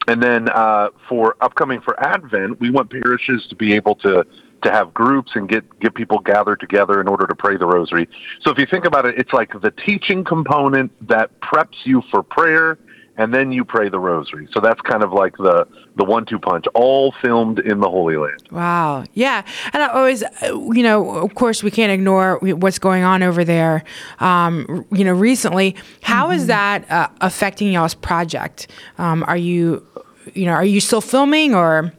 And 0.09 0.23
then 0.23 0.49
uh, 0.49 0.89
for 1.09 1.37
upcoming 1.41 1.81
for 1.81 1.99
Advent, 2.03 2.61
we 2.61 2.71
want 2.71 2.91
parishes 2.91 3.47
to 3.49 3.57
be 3.57 3.75
able 3.75 3.95
to 3.97 4.27
to 4.63 4.71
have 4.71 4.93
groups 4.93 5.33
and 5.35 5.49
get 5.49 5.65
get 5.81 5.95
people 5.95 6.19
gathered 6.19 6.61
together 6.61 7.01
in 7.01 7.09
order 7.09 7.27
to 7.27 7.35
pray 7.35 7.57
the 7.57 7.67
Rosary. 7.67 8.09
So 8.43 8.51
if 8.51 8.59
you 8.59 8.67
think 8.67 8.85
about 8.85 9.07
it, 9.07 9.19
it's 9.19 9.33
like 9.33 9.53
the 9.61 9.71
teaching 9.71 10.25
component 10.25 10.91
that 11.09 11.41
preps 11.41 11.77
you 11.85 12.03
for 12.11 12.23
prayer, 12.23 12.79
and 13.17 13.35
then 13.35 13.53
you 13.53 13.65
pray 13.65 13.89
the 13.89 13.99
Rosary. 13.99 14.49
So 14.53 14.61
that's 14.61 14.81
kind 14.81 15.03
of 15.03 15.13
like 15.13 15.37
the 15.37 15.67
the 15.97 16.05
one 16.05 16.25
two 16.25 16.39
punch, 16.39 16.67
all 16.75 17.13
filmed 17.21 17.59
in 17.59 17.81
the 17.81 17.91
Holy 17.91 18.17
Land. 18.17 18.43
Wow. 18.51 19.05
Yeah. 19.15 19.43
And 19.73 19.83
I 19.83 19.89
always, 19.89 20.23
uh, 20.23 20.29
you 20.73 20.83
know, 20.83 21.11
of 21.11 21.35
course, 21.35 21.63
we 21.63 21.71
can't 21.71 21.93
ignore 21.93 22.39
what's 22.39 22.79
going 22.79 23.03
on 23.03 23.23
over 23.23 23.45
there, 23.45 23.85
um, 24.21 24.87
you 24.91 25.05
know, 25.05 25.13
recently. 25.13 25.77
How 26.03 26.31
is 26.31 26.47
that 26.47 26.91
uh, 26.91 27.09
affecting 27.21 27.73
y'all's 27.73 27.95
project? 27.95 28.69
Um, 28.99 29.25
are 29.27 29.37
you, 29.37 29.87
you 30.33 30.47
know, 30.47 30.53
are 30.53 30.65
you 30.65 30.81
still 30.81 31.01
filming 31.01 31.55
or? 31.55 31.93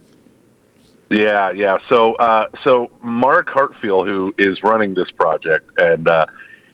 Yeah, 1.12 1.52
yeah. 1.52 1.78
So, 1.90 2.14
uh, 2.16 2.48
so 2.64 2.90
Mark 3.04 3.50
Hartfield, 3.50 4.08
who 4.08 4.34
is 4.38 4.64
running 4.64 4.94
this 4.94 5.12
project, 5.12 5.70
and 5.78 6.08
uh, 6.08 6.26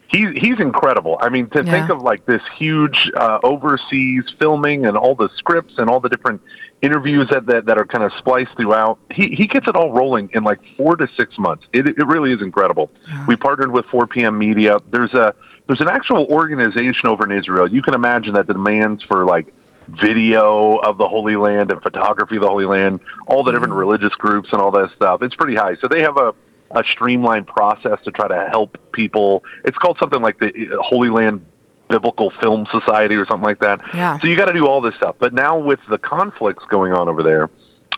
He, 0.09 0.31
he's 0.35 0.59
incredible. 0.59 1.17
I 1.21 1.29
mean, 1.29 1.49
to 1.49 1.63
Yeah. 1.63 1.71
think 1.71 1.89
of 1.89 2.01
like 2.01 2.25
this 2.25 2.41
huge 2.57 3.11
uh, 3.15 3.39
overseas 3.43 4.23
filming 4.39 4.85
and 4.85 4.95
all 4.95 5.15
the 5.15 5.29
scripts 5.37 5.73
and 5.77 5.89
all 5.89 5.99
the 5.99 6.09
different 6.09 6.41
interviews 6.81 7.27
that, 7.29 7.45
that, 7.47 7.65
that 7.65 7.77
are 7.77 7.85
kind 7.85 8.03
of 8.03 8.13
spliced 8.17 8.51
throughout, 8.55 8.99
he, 9.11 9.29
he 9.29 9.47
gets 9.47 9.67
it 9.67 9.75
all 9.75 9.91
rolling 9.91 10.29
in 10.33 10.43
like 10.43 10.59
four 10.77 10.95
to 10.95 11.07
six 11.17 11.37
months. 11.37 11.65
It, 11.73 11.87
it 11.87 12.07
really 12.07 12.31
is 12.31 12.41
incredible. 12.41 12.89
We 13.27 13.35
partnered 13.35 13.71
with 13.71 13.85
4PM 13.87 14.37
Media. 14.37 14.79
There's 14.91 15.13
a 15.13 15.33
there's 15.67 15.81
an 15.81 15.89
actual 15.89 16.25
organization 16.27 17.09
over 17.09 17.29
in 17.29 17.37
Israel. 17.37 17.69
You 17.69 17.81
can 17.81 17.93
imagine 17.93 18.33
that 18.35 18.47
the 18.47 18.53
demands 18.53 19.03
for 19.03 19.25
like 19.25 19.53
video 19.89 20.77
of 20.77 20.97
the 20.97 21.07
Holy 21.07 21.35
Land 21.35 21.71
and 21.71 21.81
photography 21.81 22.35
of 22.37 22.41
the 22.43 22.47
Holy 22.47 22.65
Land, 22.65 22.99
all 23.27 23.43
the 23.43 23.51
different 23.51 23.73
religious 23.73 24.13
groups 24.15 24.49
and 24.51 24.61
all 24.61 24.71
that 24.71 24.91
stuff. 24.95 25.21
It's 25.21 25.35
pretty 25.35 25.55
high. 25.55 25.75
So 25.75 25.87
they 25.87 26.01
have 26.01 26.17
a, 26.17 26.33
a 26.71 26.83
streamlined 26.83 27.47
process 27.47 27.99
to 28.03 28.11
try 28.11 28.27
to 28.27 28.47
help 28.49 28.77
people. 28.91 29.43
It's 29.63 29.77
called 29.77 29.97
something 29.99 30.21
like 30.21 30.39
the 30.39 30.47
uh, 30.47 30.81
Holy 30.81 31.09
Land 31.09 31.45
Biblical 31.89 32.31
Film 32.41 32.67
Society 32.71 33.15
or 33.15 33.25
something 33.25 33.45
like 33.45 33.59
that. 33.59 33.79
Yeah. 33.93 34.19
So 34.19 34.27
you 34.27 34.35
got 34.35 34.45
to 34.45 34.53
do 34.53 34.67
all 34.67 34.81
this 34.81 34.95
stuff. 34.95 35.15
But 35.19 35.33
now 35.33 35.57
with 35.57 35.79
the 35.89 35.97
conflicts 35.97 36.65
going 36.69 36.93
on 36.93 37.07
over 37.07 37.23
there, 37.23 37.49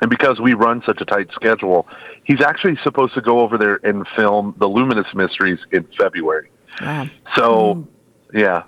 and 0.02 0.10
because 0.10 0.40
we 0.40 0.54
run 0.54 0.82
such 0.86 1.02
a 1.02 1.06
tight 1.06 1.30
schedule, 1.34 1.88
he's 2.24 2.42
actually 2.42 2.78
supposed 2.84 3.14
to 3.16 3.22
go 3.22 3.40
over 3.40 3.58
there 3.58 3.80
and 3.84 4.08
film 4.16 4.56
the 4.58 4.68
Luminous 4.68 5.08
Mysteries 5.14 5.60
in 5.72 5.86
February. 5.98 6.50
Wow. 6.82 7.10
So, 7.36 7.88
yeah, 8.34 8.64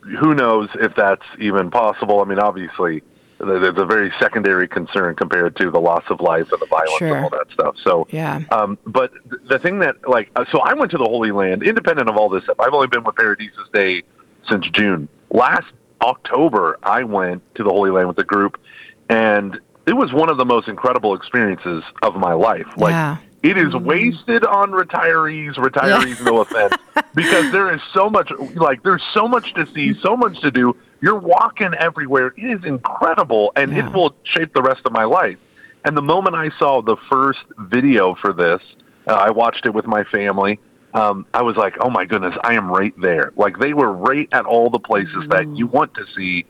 who 0.00 0.34
knows 0.34 0.70
if 0.74 0.94
that's 0.94 1.24
even 1.38 1.70
possible? 1.70 2.20
I 2.20 2.24
mean, 2.24 2.38
obviously, 2.38 3.02
there's 3.40 3.78
a 3.78 3.84
very 3.86 4.12
secondary 4.20 4.68
concern 4.68 5.14
compared 5.16 5.56
to 5.56 5.70
the 5.70 5.80
loss 5.80 6.04
of 6.10 6.20
life 6.20 6.50
and 6.52 6.60
the 6.60 6.66
violence 6.66 6.98
Sure. 6.98 7.16
and 7.16 7.24
all 7.24 7.30
that 7.30 7.46
stuff. 7.52 7.74
So, 7.82 8.06
Yeah. 8.10 8.40
um, 8.52 8.76
but 8.86 9.12
the 9.48 9.58
thing 9.58 9.78
that, 9.80 9.96
like, 10.08 10.30
uh, 10.36 10.44
so 10.52 10.60
I 10.60 10.74
went 10.74 10.90
to 10.90 10.98
the 10.98 11.04
Holy 11.04 11.30
Land, 11.32 11.62
independent 11.62 12.08
of 12.08 12.16
all 12.16 12.28
this 12.28 12.44
stuff. 12.44 12.60
I've 12.60 12.74
only 12.74 12.88
been 12.88 13.02
with 13.04 13.14
Paradisus 13.14 13.72
Dei 13.72 14.02
since 14.48 14.66
June. 14.70 15.08
Last 15.30 15.66
October, 16.02 16.78
I 16.82 17.04
went 17.04 17.42
to 17.54 17.62
the 17.64 17.70
Holy 17.70 17.90
Land 17.90 18.08
with 18.08 18.18
a 18.18 18.24
group, 18.24 18.60
and 19.08 19.58
it 19.86 19.94
was 19.94 20.12
one 20.12 20.28
of 20.28 20.36
the 20.36 20.44
most 20.44 20.68
incredible 20.68 21.14
experiences 21.14 21.82
of 22.02 22.16
my 22.16 22.32
life. 22.34 22.66
Like, 22.76 22.92
Yeah. 22.92 23.16
it 23.42 23.56
is 23.56 23.74
wasted 23.74 24.44
on 24.44 24.70
retirees, 24.72 25.54
retirees, 25.54 26.22
no 26.24 26.40
offense, 26.40 26.74
because 27.14 27.50
there 27.52 27.72
is 27.74 27.80
so 27.94 28.10
much, 28.10 28.30
like, 28.54 28.82
there's 28.82 29.02
so 29.14 29.26
much 29.26 29.54
to 29.54 29.66
see, 29.74 29.94
so 30.02 30.16
much 30.16 30.40
to 30.40 30.50
do. 30.50 30.76
You're 31.00 31.18
walking 31.18 31.72
everywhere. 31.78 32.34
It 32.36 32.58
is 32.58 32.64
incredible, 32.64 33.52
and 33.56 33.72
Yeah. 33.72 33.86
it 33.86 33.92
will 33.92 34.14
shape 34.24 34.52
the 34.54 34.62
rest 34.62 34.82
of 34.84 34.92
my 34.92 35.04
life. 35.04 35.38
And 35.84 35.96
the 35.96 36.02
moment 36.02 36.36
I 36.36 36.50
saw 36.58 36.82
the 36.82 36.96
first 37.10 37.40
video 37.58 38.14
for 38.14 38.32
this, 38.32 38.60
uh, 39.08 39.14
I 39.14 39.30
watched 39.30 39.64
it 39.64 39.72
with 39.72 39.86
my 39.86 40.04
family. 40.04 40.58
Um, 40.92 41.24
I 41.32 41.42
was 41.42 41.56
like, 41.56 41.76
"Oh 41.80 41.88
my 41.88 42.04
goodness, 42.04 42.36
I 42.44 42.54
am 42.54 42.68
right 42.70 42.92
there!" 43.00 43.32
Like 43.36 43.58
they 43.58 43.72
were 43.72 43.92
right 43.92 44.28
at 44.32 44.44
all 44.44 44.68
the 44.70 44.78
places 44.80 45.26
that 45.28 45.46
you 45.56 45.66
want 45.66 45.94
to 45.94 46.04
see, 46.14 46.44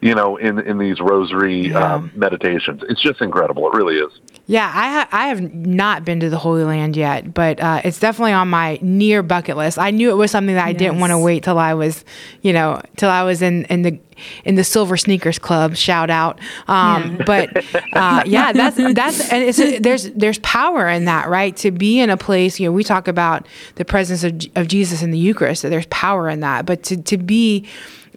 you 0.00 0.14
know, 0.14 0.36
in 0.36 0.58
in 0.60 0.78
these 0.78 1.00
rosary 1.00 1.68
Yeah. 1.70 1.94
um, 1.94 2.10
meditations. 2.14 2.82
It's 2.88 3.00
just 3.00 3.20
incredible. 3.22 3.66
It 3.72 3.76
really 3.76 3.96
is. 3.98 4.12
Yeah, 4.48 4.66
I 4.72 4.92
ha- 4.92 5.08
I 5.10 5.26
have 5.28 5.54
not 5.54 6.04
been 6.04 6.20
to 6.20 6.30
the 6.30 6.38
Holy 6.38 6.62
Land 6.62 6.96
yet, 6.96 7.34
but 7.34 7.58
uh, 7.58 7.80
it's 7.82 7.98
definitely 7.98 8.32
on 8.32 8.46
my 8.46 8.78
near 8.80 9.24
bucket 9.24 9.56
list. 9.56 9.76
I 9.76 9.90
knew 9.90 10.10
it 10.10 10.14
was 10.14 10.30
something 10.30 10.54
that 10.54 10.64
I 10.64 10.72
didn't 10.72 11.00
want 11.00 11.10
to 11.10 11.18
wait 11.18 11.42
till 11.42 11.58
I 11.58 11.74
was, 11.74 12.04
you 12.42 12.52
know, 12.52 12.80
till 12.96 13.10
I 13.10 13.24
was 13.24 13.42
in 13.42 13.64
in 13.64 13.82
the 13.82 13.98
in 14.44 14.54
the 14.54 14.62
Silver 14.62 14.96
Sneakers 14.96 15.40
Club. 15.40 15.74
Shout 15.74 16.10
out! 16.10 16.38
Um, 16.68 17.18
But 17.26 17.56
uh, 17.92 18.22
yeah, 18.26 18.52
that's 18.52 18.76
that's 18.94 19.32
and 19.32 19.42
it's 19.42 19.58
there's 19.82 20.10
there's 20.12 20.38
power 20.38 20.88
in 20.88 21.06
that, 21.06 21.28
right? 21.28 21.56
To 21.56 21.72
be 21.72 21.98
in 21.98 22.08
a 22.08 22.16
place, 22.16 22.60
you 22.60 22.68
know, 22.68 22.72
we 22.72 22.84
talk 22.84 23.08
about 23.08 23.48
the 23.74 23.84
presence 23.84 24.22
of 24.22 24.40
of 24.54 24.68
Jesus 24.68 25.02
in 25.02 25.10
the 25.10 25.18
Eucharist. 25.18 25.62
So 25.62 25.68
there's 25.68 25.86
power 25.86 26.28
in 26.28 26.38
that, 26.40 26.66
but 26.66 26.84
to 26.84 26.96
to 27.02 27.16
be 27.18 27.66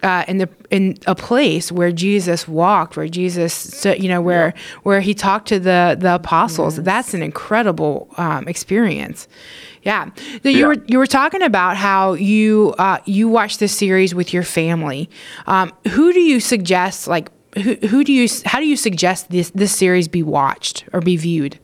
uh, 0.02 0.24
in 0.28 0.38
the 0.38 0.48
in 0.70 0.96
a 1.06 1.14
place 1.14 1.70
where 1.72 1.92
Jesus 1.92 2.46
walked, 2.48 2.96
where 2.96 3.08
Jesus, 3.08 3.52
stood, 3.52 4.02
you 4.02 4.08
know, 4.08 4.20
where 4.20 4.54
where 4.82 5.00
he 5.00 5.14
talked 5.14 5.48
to 5.48 5.58
the 5.58 5.96
the 5.98 6.14
apostles. 6.14 6.76
That's 6.76 7.14
an 7.14 7.22
incredible 7.22 8.08
um, 8.16 8.46
experience. 8.48 9.28
Yeah. 9.82 10.10
So 10.42 10.48
you 10.48 10.60
Yeah. 10.60 10.66
were 10.68 10.76
you 10.86 10.98
were 10.98 11.06
talking 11.06 11.42
about 11.42 11.76
how 11.76 12.12
you 12.14 12.74
uh, 12.78 12.98
you 13.06 13.28
watch 13.28 13.58
this 13.58 13.76
series 13.76 14.14
with 14.14 14.32
your 14.32 14.42
family. 14.42 15.08
Um, 15.46 15.72
who 15.88 16.12
do 16.12 16.20
you 16.20 16.40
suggest 16.40 17.08
like 17.08 17.30
who, 17.56 17.74
who 17.88 18.04
do 18.04 18.12
you 18.12 18.28
how 18.44 18.60
do 18.60 18.66
you 18.66 18.76
suggest 18.76 19.30
this 19.30 19.50
this 19.50 19.74
series 19.74 20.06
be 20.08 20.22
watched 20.22 20.84
or 20.92 21.00
be 21.00 21.16
viewed? 21.16 21.58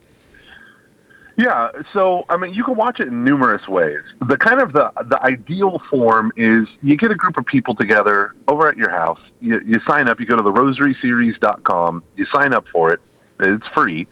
Yeah, 1.37 1.68
so 1.93 2.24
I 2.30 2.39
mean, 2.39 2.55
you 2.55 2.64
can 2.64 2.76
watch 2.76 2.99
it 2.99 3.09
in 3.09 3.22
numerous 3.22 3.68
ways. 3.68 4.01
The 4.26 4.39
kind 4.39 4.61
of 4.61 4.72
the 4.72 4.91
the 5.11 5.22
ideal 5.22 5.82
form 5.91 6.32
is 6.34 6.66
you 6.82 6.97
get 6.97 7.11
a 7.11 7.14
group 7.14 7.37
of 7.37 7.45
people 7.45 7.74
together 7.74 8.34
over 8.49 8.68
at 8.68 8.78
your 8.78 8.91
house. 8.91 9.20
You, 9.41 9.61
you 9.64 9.78
sign 9.87 10.09
up. 10.09 10.18
You 10.18 10.24
go 10.24 10.37
to 10.37 10.43
the 10.43 10.53
rosaryseries.com. 10.53 12.03
You 12.16 12.26
sign 12.34 12.55
up 12.55 12.64
for 12.72 12.91
it. 12.91 13.01
It's 13.39 13.66
free, 13.74 14.07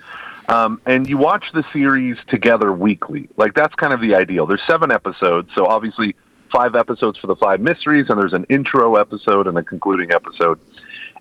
um, 0.48 0.82
and 0.84 1.08
you 1.08 1.16
watch 1.16 1.46
the 1.54 1.64
series 1.72 2.18
together 2.28 2.74
weekly. 2.74 3.30
Like 3.38 3.54
that's 3.54 3.74
kind 3.74 3.94
of 3.94 4.02
the 4.02 4.14
ideal. 4.14 4.44
There's 4.46 4.62
seven 4.66 4.92
episodes, 4.92 5.48
so 5.54 5.64
obviously 5.64 6.14
five 6.52 6.74
episodes 6.74 7.18
for 7.18 7.26
the 7.26 7.36
five 7.36 7.60
mysteries, 7.60 8.06
and 8.10 8.20
there's 8.20 8.34
an 8.34 8.44
intro 8.50 8.96
episode 8.96 9.46
and 9.46 9.56
a 9.56 9.62
concluding 9.62 10.12
episode. 10.12 10.60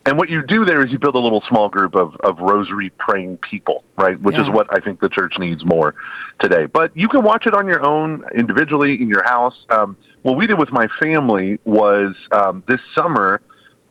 And 0.06 0.18
what 0.18 0.30
you 0.30 0.44
do 0.46 0.66
there 0.66 0.86
is 0.86 0.92
you 0.92 1.00
build 1.00 1.16
a 1.16 1.20
little 1.20 1.44
small 1.48 1.70
group 1.70 1.96
of, 1.96 2.16
of 2.18 2.38
rosary 2.40 2.92
praying 2.98 3.38
people, 3.38 3.86
right? 3.98 4.20
Which 4.20 4.38
is 4.38 4.50
what 4.50 4.68
I 4.70 4.82
think 4.82 5.00
the 5.00 5.08
church 5.08 5.36
needs 5.40 5.64
more 5.64 5.96
today. 6.40 6.66
But 6.66 6.96
you 6.96 7.08
can 7.08 7.24
watch 7.24 7.48
it 7.48 7.54
on 7.54 7.68
your 7.68 7.86
own, 7.86 8.26
individually, 8.36 9.02
in 9.02 9.08
your 9.08 9.24
house. 9.24 9.56
Um, 9.70 9.96
what 10.24 10.36
we 10.36 10.46
did 10.46 10.60
with 10.60 10.72
my 10.74 10.88
family 11.00 11.58
was 11.64 12.16
um, 12.34 12.64
this 12.68 12.82
summer, 12.94 13.42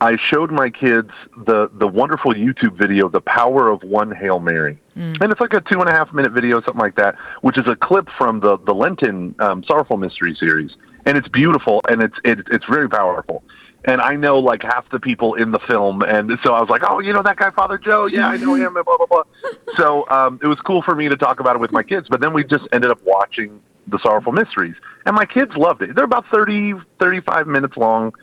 I 0.02 0.18
showed 0.18 0.50
my 0.50 0.68
kids 0.68 1.10
the, 1.46 1.70
the 1.72 1.86
wonderful 1.86 2.34
YouTube 2.34 2.76
video, 2.76 3.08
The 3.08 3.22
Power 3.22 3.70
of 3.70 3.82
One 3.82 4.14
Hail 4.14 4.38
Mary. 4.38 4.78
And 5.22 5.32
it's 5.32 5.40
like 5.40 5.54
a 5.54 5.62
two 5.62 5.80
and 5.80 5.88
a 5.88 5.92
half 5.92 6.12
minute 6.12 6.32
video, 6.32 6.60
something 6.60 6.80
like 6.80 6.96
that, 6.96 7.14
which 7.40 7.56
is 7.56 7.66
a 7.66 7.76
clip 7.76 8.08
from 8.18 8.40
the, 8.40 8.58
the 8.58 8.74
Lenten 8.74 9.34
um, 9.38 9.64
Sorrowful 9.64 9.96
Mystery 9.96 10.34
series. 10.34 10.72
And 11.06 11.16
it's 11.16 11.28
beautiful 11.28 11.80
and 11.88 12.02
it's, 12.02 12.18
it, 12.22 12.40
it's 12.50 12.66
very 12.66 12.88
powerful 12.88 13.42
and 13.84 14.00
I 14.00 14.14
know 14.14 14.38
like 14.38 14.62
half 14.62 14.88
the 14.90 15.00
people 15.00 15.34
in 15.34 15.50
the 15.50 15.58
film, 15.60 16.02
and 16.02 16.38
so 16.44 16.54
I 16.54 16.60
was 16.60 16.70
like, 16.70 16.82
oh, 16.88 17.00
you 17.00 17.12
know 17.12 17.22
that 17.22 17.36
guy, 17.36 17.50
Father 17.50 17.78
Joe? 17.78 18.06
Yeah, 18.06 18.28
I 18.28 18.36
know 18.36 18.54
him, 18.54 18.76
and 18.76 18.84
blah 18.84 18.96
blah 18.96 19.06
blah. 19.06 19.22
so 19.76 20.08
um, 20.08 20.38
it 20.42 20.46
was 20.46 20.60
cool 20.60 20.82
for 20.82 20.94
me 20.94 21.08
to 21.08 21.16
talk 21.16 21.40
about 21.40 21.56
it 21.56 21.58
with 21.58 21.72
my 21.72 21.82
kids, 21.82 22.06
but 22.08 22.20
then 22.20 22.32
we 22.32 22.44
just 22.44 22.64
ended 22.72 22.90
up 22.90 23.00
watching 23.04 23.60
the 23.88 23.98
Sorrowful 23.98 24.32
Mysteries, 24.32 24.76
and 25.06 25.16
my 25.16 25.24
kids 25.24 25.52
loved 25.56 25.82
it. 25.82 25.94
They're 25.94 26.04
about 26.04 26.26
30, 26.32 26.74
35 27.00 27.46
minutes 27.46 27.76
long, 27.76 28.14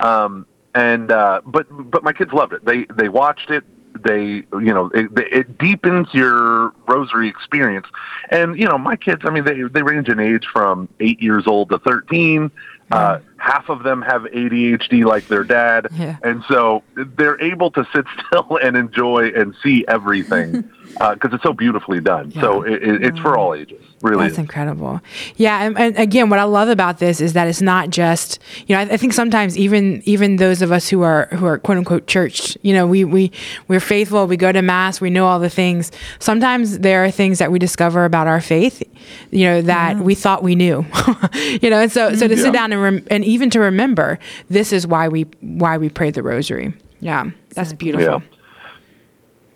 um, 0.00 0.46
and 0.74 1.10
uh, 1.10 1.40
but 1.44 1.66
but 1.90 2.04
my 2.04 2.12
kids 2.12 2.32
loved 2.32 2.52
it. 2.52 2.64
They 2.64 2.86
they 2.94 3.08
watched 3.08 3.50
it. 3.50 3.64
They 4.00 4.44
you 4.52 4.72
know 4.72 4.90
it, 4.94 5.10
it 5.16 5.58
deepens 5.58 6.08
your 6.12 6.72
rosary 6.86 7.28
experience, 7.28 7.86
and 8.30 8.56
you 8.56 8.68
know 8.68 8.78
my 8.78 8.94
kids. 8.94 9.22
I 9.24 9.30
mean 9.30 9.44
they 9.44 9.62
they 9.62 9.82
range 9.82 10.08
in 10.08 10.20
age 10.20 10.46
from 10.52 10.88
eight 11.00 11.20
years 11.20 11.48
old 11.48 11.70
to 11.70 11.78
thirteen. 11.80 12.52
Uh, 12.90 13.18
half 13.36 13.68
of 13.68 13.82
them 13.82 14.00
have 14.02 14.22
ADHD 14.22 15.04
like 15.04 15.28
their 15.28 15.44
dad, 15.44 15.88
Yeah. 15.92 16.16
and 16.22 16.42
so 16.48 16.82
they're 17.16 17.40
able 17.42 17.70
to 17.72 17.86
sit 17.94 18.06
still 18.26 18.58
and 18.62 18.76
enjoy 18.76 19.28
and 19.36 19.54
see 19.62 19.84
everything 19.86 20.68
Uh, 21.00 21.14
because 21.14 21.32
it's 21.32 21.42
so 21.42 21.52
beautifully 21.52 22.00
done. 22.00 22.32
So 22.32 22.62
it, 22.62 22.82
it, 22.82 23.04
it's 23.04 23.18
for 23.20 23.36
all 23.36 23.54
ages, 23.54 23.80
really. 24.02 24.24
That's 24.24 24.32
is. 24.32 24.38
incredible. 24.38 25.00
Yeah, 25.36 25.62
and, 25.62 25.78
and 25.78 25.96
again, 25.96 26.28
what 26.28 26.38
I 26.38 26.44
love 26.44 26.68
about 26.68 26.98
this 26.98 27.20
is 27.20 27.34
that 27.34 27.46
it's 27.46 27.62
not 27.62 27.90
just 27.90 28.40
you 28.66 28.74
know. 28.74 28.80
I, 28.80 28.84
I 28.84 28.96
think 28.96 29.12
sometimes 29.12 29.56
even 29.56 30.02
even 30.06 30.36
those 30.36 30.60
of 30.60 30.72
us 30.72 30.88
who 30.88 31.02
are 31.02 31.26
who 31.32 31.46
are 31.46 31.58
quote 31.58 31.78
unquote 31.78 32.06
church, 32.06 32.58
you 32.62 32.74
know, 32.74 32.86
we 32.86 33.04
we 33.04 33.30
we're 33.68 33.80
faithful. 33.80 34.26
We 34.26 34.36
go 34.36 34.50
to 34.50 34.60
mass. 34.60 35.00
We 35.00 35.10
know 35.10 35.26
all 35.26 35.38
the 35.38 35.50
things. 35.50 35.92
Sometimes 36.18 36.80
there 36.80 37.04
are 37.04 37.10
things 37.10 37.38
that 37.38 37.52
we 37.52 37.58
discover 37.58 38.04
about 38.04 38.26
our 38.26 38.40
faith, 38.40 38.82
you 39.30 39.44
know, 39.44 39.62
that 39.62 39.98
we 39.98 40.14
thought 40.16 40.42
we 40.42 40.56
knew, 40.56 40.84
you 41.62 41.70
know. 41.70 41.80
And 41.80 41.92
so 41.92 42.14
so 42.14 42.26
to 42.26 42.34
mm-hmm. 42.34 42.38
Yeah. 42.38 42.42
sit 42.42 42.52
down 42.52 42.72
and 42.72 42.82
rem- 42.82 43.06
and 43.10 43.24
even 43.24 43.50
to 43.50 43.60
remember 43.60 44.18
this 44.48 44.72
is 44.72 44.86
why 44.86 45.08
we 45.08 45.22
why 45.40 45.78
we 45.78 45.88
pray 45.88 46.10
the 46.10 46.22
rosary. 46.22 46.74
Yeah, 47.00 47.30
that's 47.54 47.72
beautiful. 47.72 48.22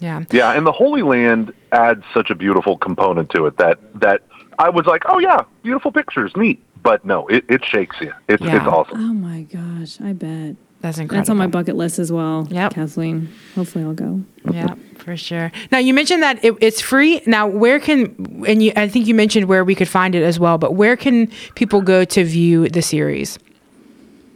Yeah. 0.03 0.25
Yeah, 0.33 0.53
and 0.53 0.67
the 0.67 0.73
Holy 0.73 1.03
Land 1.03 1.53
adds 1.71 2.03
such 2.13 2.31
a 2.31 2.35
beautiful 2.35 2.77
component 2.77 3.31
to 3.31 3.47
it 3.47 3.57
that 3.59 3.79
that 4.01 4.23
I 4.59 4.69
was 4.69 4.85
like, 4.87 5.05
oh 5.07 5.19
yeah, 5.19 5.43
beautiful 5.63 5.93
pictures, 5.93 6.33
neat. 6.37 6.61
But 6.83 7.05
no, 7.05 7.29
it, 7.29 7.45
it 7.49 7.65
shakes 7.65 7.95
you. 8.01 8.13
It's 8.29 8.43
Yeah. 8.43 8.57
it's 8.57 8.67
awesome. 8.67 8.99
Oh 8.99 9.15
my 9.15 9.43
gosh, 9.43 10.01
I 10.01 10.13
bet. 10.13 10.57
That's 10.81 10.99
incredible. 10.99 11.21
That's 11.21 11.31
on 11.31 11.37
my 11.37 11.47
bucket 11.47 11.77
list 11.77 12.01
as 12.01 12.11
well. 12.11 12.49
Yep. 12.51 12.75
Kathleen. 12.75 13.29
Hopefully 13.55 13.85
I'll 13.85 13.95
go. 13.95 14.21
Yeah, 14.51 14.75
for 14.99 15.17
sure. 15.17 15.53
Now 15.71 15.79
you 15.79 15.95
mentioned 15.95 16.25
that 16.25 16.45
it, 16.45 16.55
it's 16.61 16.81
free. 16.81 17.23
Now, 17.25 17.47
where 17.47 17.79
can 17.79 18.43
and 18.49 18.61
you? 18.61 18.73
I 18.75 18.89
think 18.89 19.07
you 19.07 19.15
mentioned 19.15 19.47
where 19.47 19.65
we 19.65 19.77
could 19.77 19.89
find 19.89 20.17
it 20.17 20.25
as 20.25 20.41
well. 20.41 20.59
But 20.59 20.75
where 20.75 20.97
can 20.97 21.29
people 21.55 21.83
go 21.83 22.05
to 22.05 22.25
view 22.25 22.69
the 22.69 22.83
series? 22.83 23.39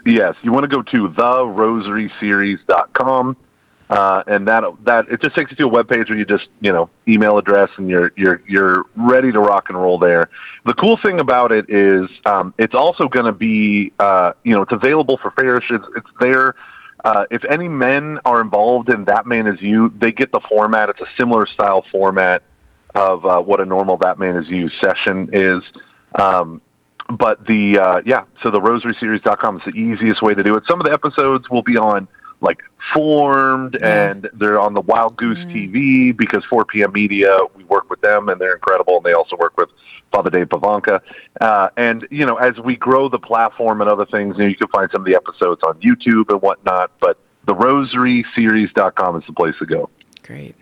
Yes, 0.04 0.36
you 0.42 0.52
want 0.52 0.62
to 0.62 0.68
go 0.68 0.82
to 0.82 1.08
therosaryseries.com. 1.08 3.36
Uh, 3.89 4.24
and 4.26 4.49
that 4.49 4.64
that 4.84 5.09
it 5.09 5.22
just 5.22 5.37
takes 5.37 5.51
you 5.53 5.57
to 5.57 5.64
a 5.64 5.68
web 5.68 5.89
page 5.89 6.09
where 6.09 6.18
you 6.18 6.24
just 6.24 6.49
you 6.61 6.72
know 6.72 6.91
email 7.07 7.39
address 7.39 7.70
and 7.76 7.89
you're 7.89 8.11
you're 8.16 8.43
you're 8.49 8.84
ready 8.97 9.30
to 9.30 9.39
rock 9.39 9.68
and 9.68 9.80
roll 9.80 9.97
there. 9.97 10.28
The 10.64 10.74
cool 10.74 10.97
thing 10.97 11.20
about 11.20 11.53
it 11.53 11.66
is 11.68 12.11
um, 12.24 12.53
it's 12.59 12.74
also 12.74 13.09
going 13.09 13.26
to 13.26 13.32
be 13.32 13.93
uh, 14.01 14.32
you 14.43 14.55
know 14.55 14.62
it's 14.62 14.72
available 14.72 15.18
for 15.18 15.30
parish. 15.30 15.66
It's, 15.70 15.84
it's 15.97 16.11
there. 16.18 16.57
Uh, 17.05 17.26
if 17.30 17.45
any 17.45 17.68
men 17.68 18.18
are 18.24 18.41
involved 18.41 18.89
in 18.89 19.05
That 19.05 19.26
Man 19.26 19.47
Is 19.47 19.62
You, 19.62 19.93
they 19.97 20.11
get 20.11 20.32
the 20.32 20.41
format. 20.49 20.89
It's 20.89 21.01
a 21.01 21.07
similar 21.16 21.47
style 21.47 21.84
format 21.93 22.43
of 22.97 23.24
uh, 23.24 23.41
what 23.41 23.61
a 23.61 23.64
normal 23.64 23.99
That 23.99 24.18
Man 24.18 24.34
Is 24.37 24.49
You 24.49 24.68
session 24.80 25.30
is. 25.32 25.62
Um, 26.18 26.61
but 27.09 27.47
the 27.47 27.78
uh, 27.78 28.03
yeah, 28.05 28.24
so 28.43 28.51
the 28.51 28.59
rosaryseries.com 28.61 29.59
is 29.59 29.62
the 29.64 29.78
easiest 29.78 30.22
way 30.22 30.34
to 30.34 30.43
do 30.43 30.57
it. 30.57 30.64
Some 30.68 30.80
of 30.80 30.87
the 30.87 30.93
episodes 30.93 31.49
will 31.49 31.62
be 31.62 31.76
on 31.76 32.09
like 32.41 32.62
Formed, 32.93 33.76
and 33.82 34.28
they're 34.32 34.61
on 34.61 34.74
the 34.74 34.80
Wild 34.80 35.16
Goose 35.16 35.39
TV 35.39 36.16
because 36.16 36.45
4 36.45 36.64
p.m. 36.66 36.93
Media. 36.93 37.39
We 37.55 37.64
work 37.64 37.91
with 37.91 38.01
them, 38.01 38.28
and 38.28 38.41
they're 38.41 38.55
incredible. 38.55 38.99
And 38.99 39.05
they 39.05 39.12
also 39.12 39.37
work 39.37 39.57
with 39.57 39.70
Father 40.12 40.30
Dave 40.30 40.49
Pivonka. 40.49 41.01
Uh, 41.41 41.68
and 41.76 42.07
you 42.11 42.24
know, 42.24 42.37
as 42.37 42.59
we 42.59 42.76
grow 42.76 43.09
the 43.09 43.18
platform 43.18 43.80
and 43.80 43.91
other 43.91 44.07
things, 44.07 44.37
you, 44.37 44.45
know, 44.45 44.49
you 44.49 44.57
can 44.57 44.68
find 44.68 44.89
some 44.93 45.01
of 45.01 45.07
the 45.07 45.16
episodes 45.16 45.62
on 45.64 45.80
YouTube 45.80 46.30
and 46.30 46.41
whatnot. 46.41 46.93
But 47.01 47.18
the 47.47 47.55
RosarySeries.com 47.55 49.16
is 49.16 49.26
the 49.26 49.32
place 49.32 49.55
to 49.59 49.66
go. 49.66 49.91
Great. 50.22 50.55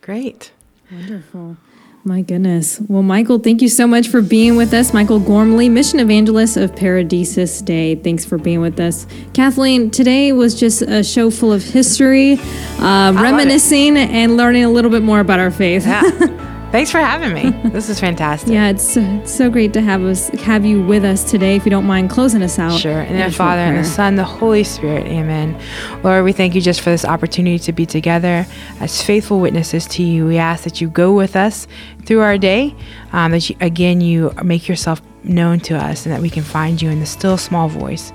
Great. 0.00 0.52
Wonderful. 0.90 1.56
My 2.02 2.22
goodness. 2.22 2.80
Well, 2.88 3.02
Michael, 3.02 3.38
thank 3.38 3.60
you 3.60 3.68
so 3.68 3.86
much 3.86 4.08
for 4.08 4.22
being 4.22 4.56
with 4.56 4.72
us. 4.72 4.94
Michael 4.94 5.20
Gormley, 5.20 5.68
Mission 5.68 6.00
Evangelist 6.00 6.56
of 6.56 6.74
Paradisus 6.74 7.62
Dei. 7.62 7.94
Thanks 7.96 8.24
for 8.24 8.38
being 8.38 8.62
with 8.62 8.80
us. 8.80 9.06
Kathleen, 9.34 9.90
today 9.90 10.32
was 10.32 10.58
just 10.58 10.80
a 10.80 11.04
show 11.04 11.30
full 11.30 11.52
of 11.52 11.62
history, 11.62 12.38
uh, 12.78 13.12
reminiscing, 13.14 13.98
and 13.98 14.38
learning 14.38 14.64
a 14.64 14.70
little 14.70 14.90
bit 14.90 15.02
more 15.02 15.20
about 15.20 15.40
our 15.40 15.50
faith. 15.50 15.86
Yeah. 15.86 16.56
Thanks 16.70 16.90
for 16.90 16.98
having 16.98 17.32
me. 17.34 17.50
This 17.70 17.88
is 17.88 18.00
fantastic. 18.00 18.52
Yeah, 18.52 18.68
it's, 18.68 18.96
it's 18.96 19.32
so 19.32 19.48
great 19.48 19.72
to 19.74 19.80
have 19.80 20.02
us 20.02 20.28
have 20.40 20.64
you 20.64 20.82
with 20.82 21.04
us 21.04 21.28
today. 21.30 21.56
If 21.56 21.64
you 21.64 21.70
don't 21.70 21.86
mind 21.86 22.10
closing 22.10 22.42
us 22.42 22.58
out. 22.58 22.78
Sure. 22.78 23.00
And 23.00 23.10
in 23.10 23.16
then 23.16 23.30
Father 23.30 23.62
and 23.62 23.78
the. 23.78 23.84
Son, 23.84 24.16
the 24.16 24.24
Holy 24.24 24.64
Spirit. 24.64 25.06
Amen. 25.06 25.58
Lord, 26.02 26.24
we 26.24 26.32
thank 26.32 26.54
you 26.54 26.60
just 26.60 26.80
for 26.80 26.90
this 26.90 27.04
opportunity 27.04 27.58
to 27.60 27.72
be 27.72 27.86
together 27.86 28.46
as 28.80 29.02
faithful 29.02 29.40
witnesses 29.40 29.86
to 29.86 30.02
you. 30.02 30.26
We 30.26 30.38
ask 30.38 30.64
that 30.64 30.80
you 30.80 30.90
go 30.90 31.12
with 31.12 31.36
us 31.36 31.66
through 32.04 32.20
our 32.20 32.36
day, 32.38 32.74
um, 33.12 33.32
that 33.32 33.48
you, 33.48 33.56
again, 33.60 34.00
you 34.00 34.32
make 34.42 34.68
yourself 34.68 35.00
known 35.22 35.60
to 35.60 35.76
us 35.76 36.06
and 36.06 36.14
that 36.14 36.20
we 36.20 36.30
can 36.30 36.42
find 36.42 36.80
you 36.82 36.90
in 36.90 37.00
the 37.00 37.06
still 37.06 37.38
small 37.38 37.68
voice. 37.68 38.12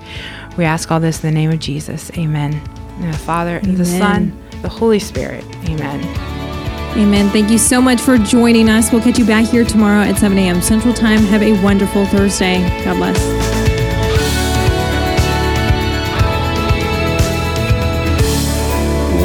We 0.58 0.66
ask 0.66 0.92
all 0.92 1.00
this 1.00 1.24
in 1.24 1.30
the 1.30 1.40
name 1.40 1.52
of 1.52 1.60
Jesus. 1.60 2.12
Amen. 2.18 2.54
And 3.00 3.14
the 3.14 3.18
Father 3.18 3.58
and 3.58 3.78
the 3.78 3.86
Son, 3.86 4.38
the 4.62 4.70
Holy 4.70 5.00
Spirit. 5.00 5.44
Amen. 5.70 6.55
Amen. 6.98 7.30
Thank 7.30 7.52
you 7.52 7.58
so 7.58 7.82
much 7.82 8.00
for 8.00 8.18
joining 8.18 8.70
us. 8.70 8.92
We'll 8.92 9.02
catch 9.02 9.20
you 9.20 9.26
back 9.26 9.46
here 9.46 9.66
tomorrow 9.66 10.02
at 10.02 10.18
7 10.18 10.38
a.m. 10.38 10.62
Central 10.62 10.94
Time. 10.94 11.20
Have 11.20 11.42
a 11.42 11.62
wonderful 11.62 12.06
Thursday. 12.06 12.62
God 12.86 12.96
bless. 12.96 13.46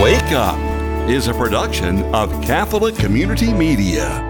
Wake 0.02 0.32
Up 0.32 0.58
is 1.08 1.28
a 1.28 1.34
production 1.34 2.02
of 2.14 2.30
Catholic 2.42 2.96
Community 2.96 3.52
Media. 3.52 4.29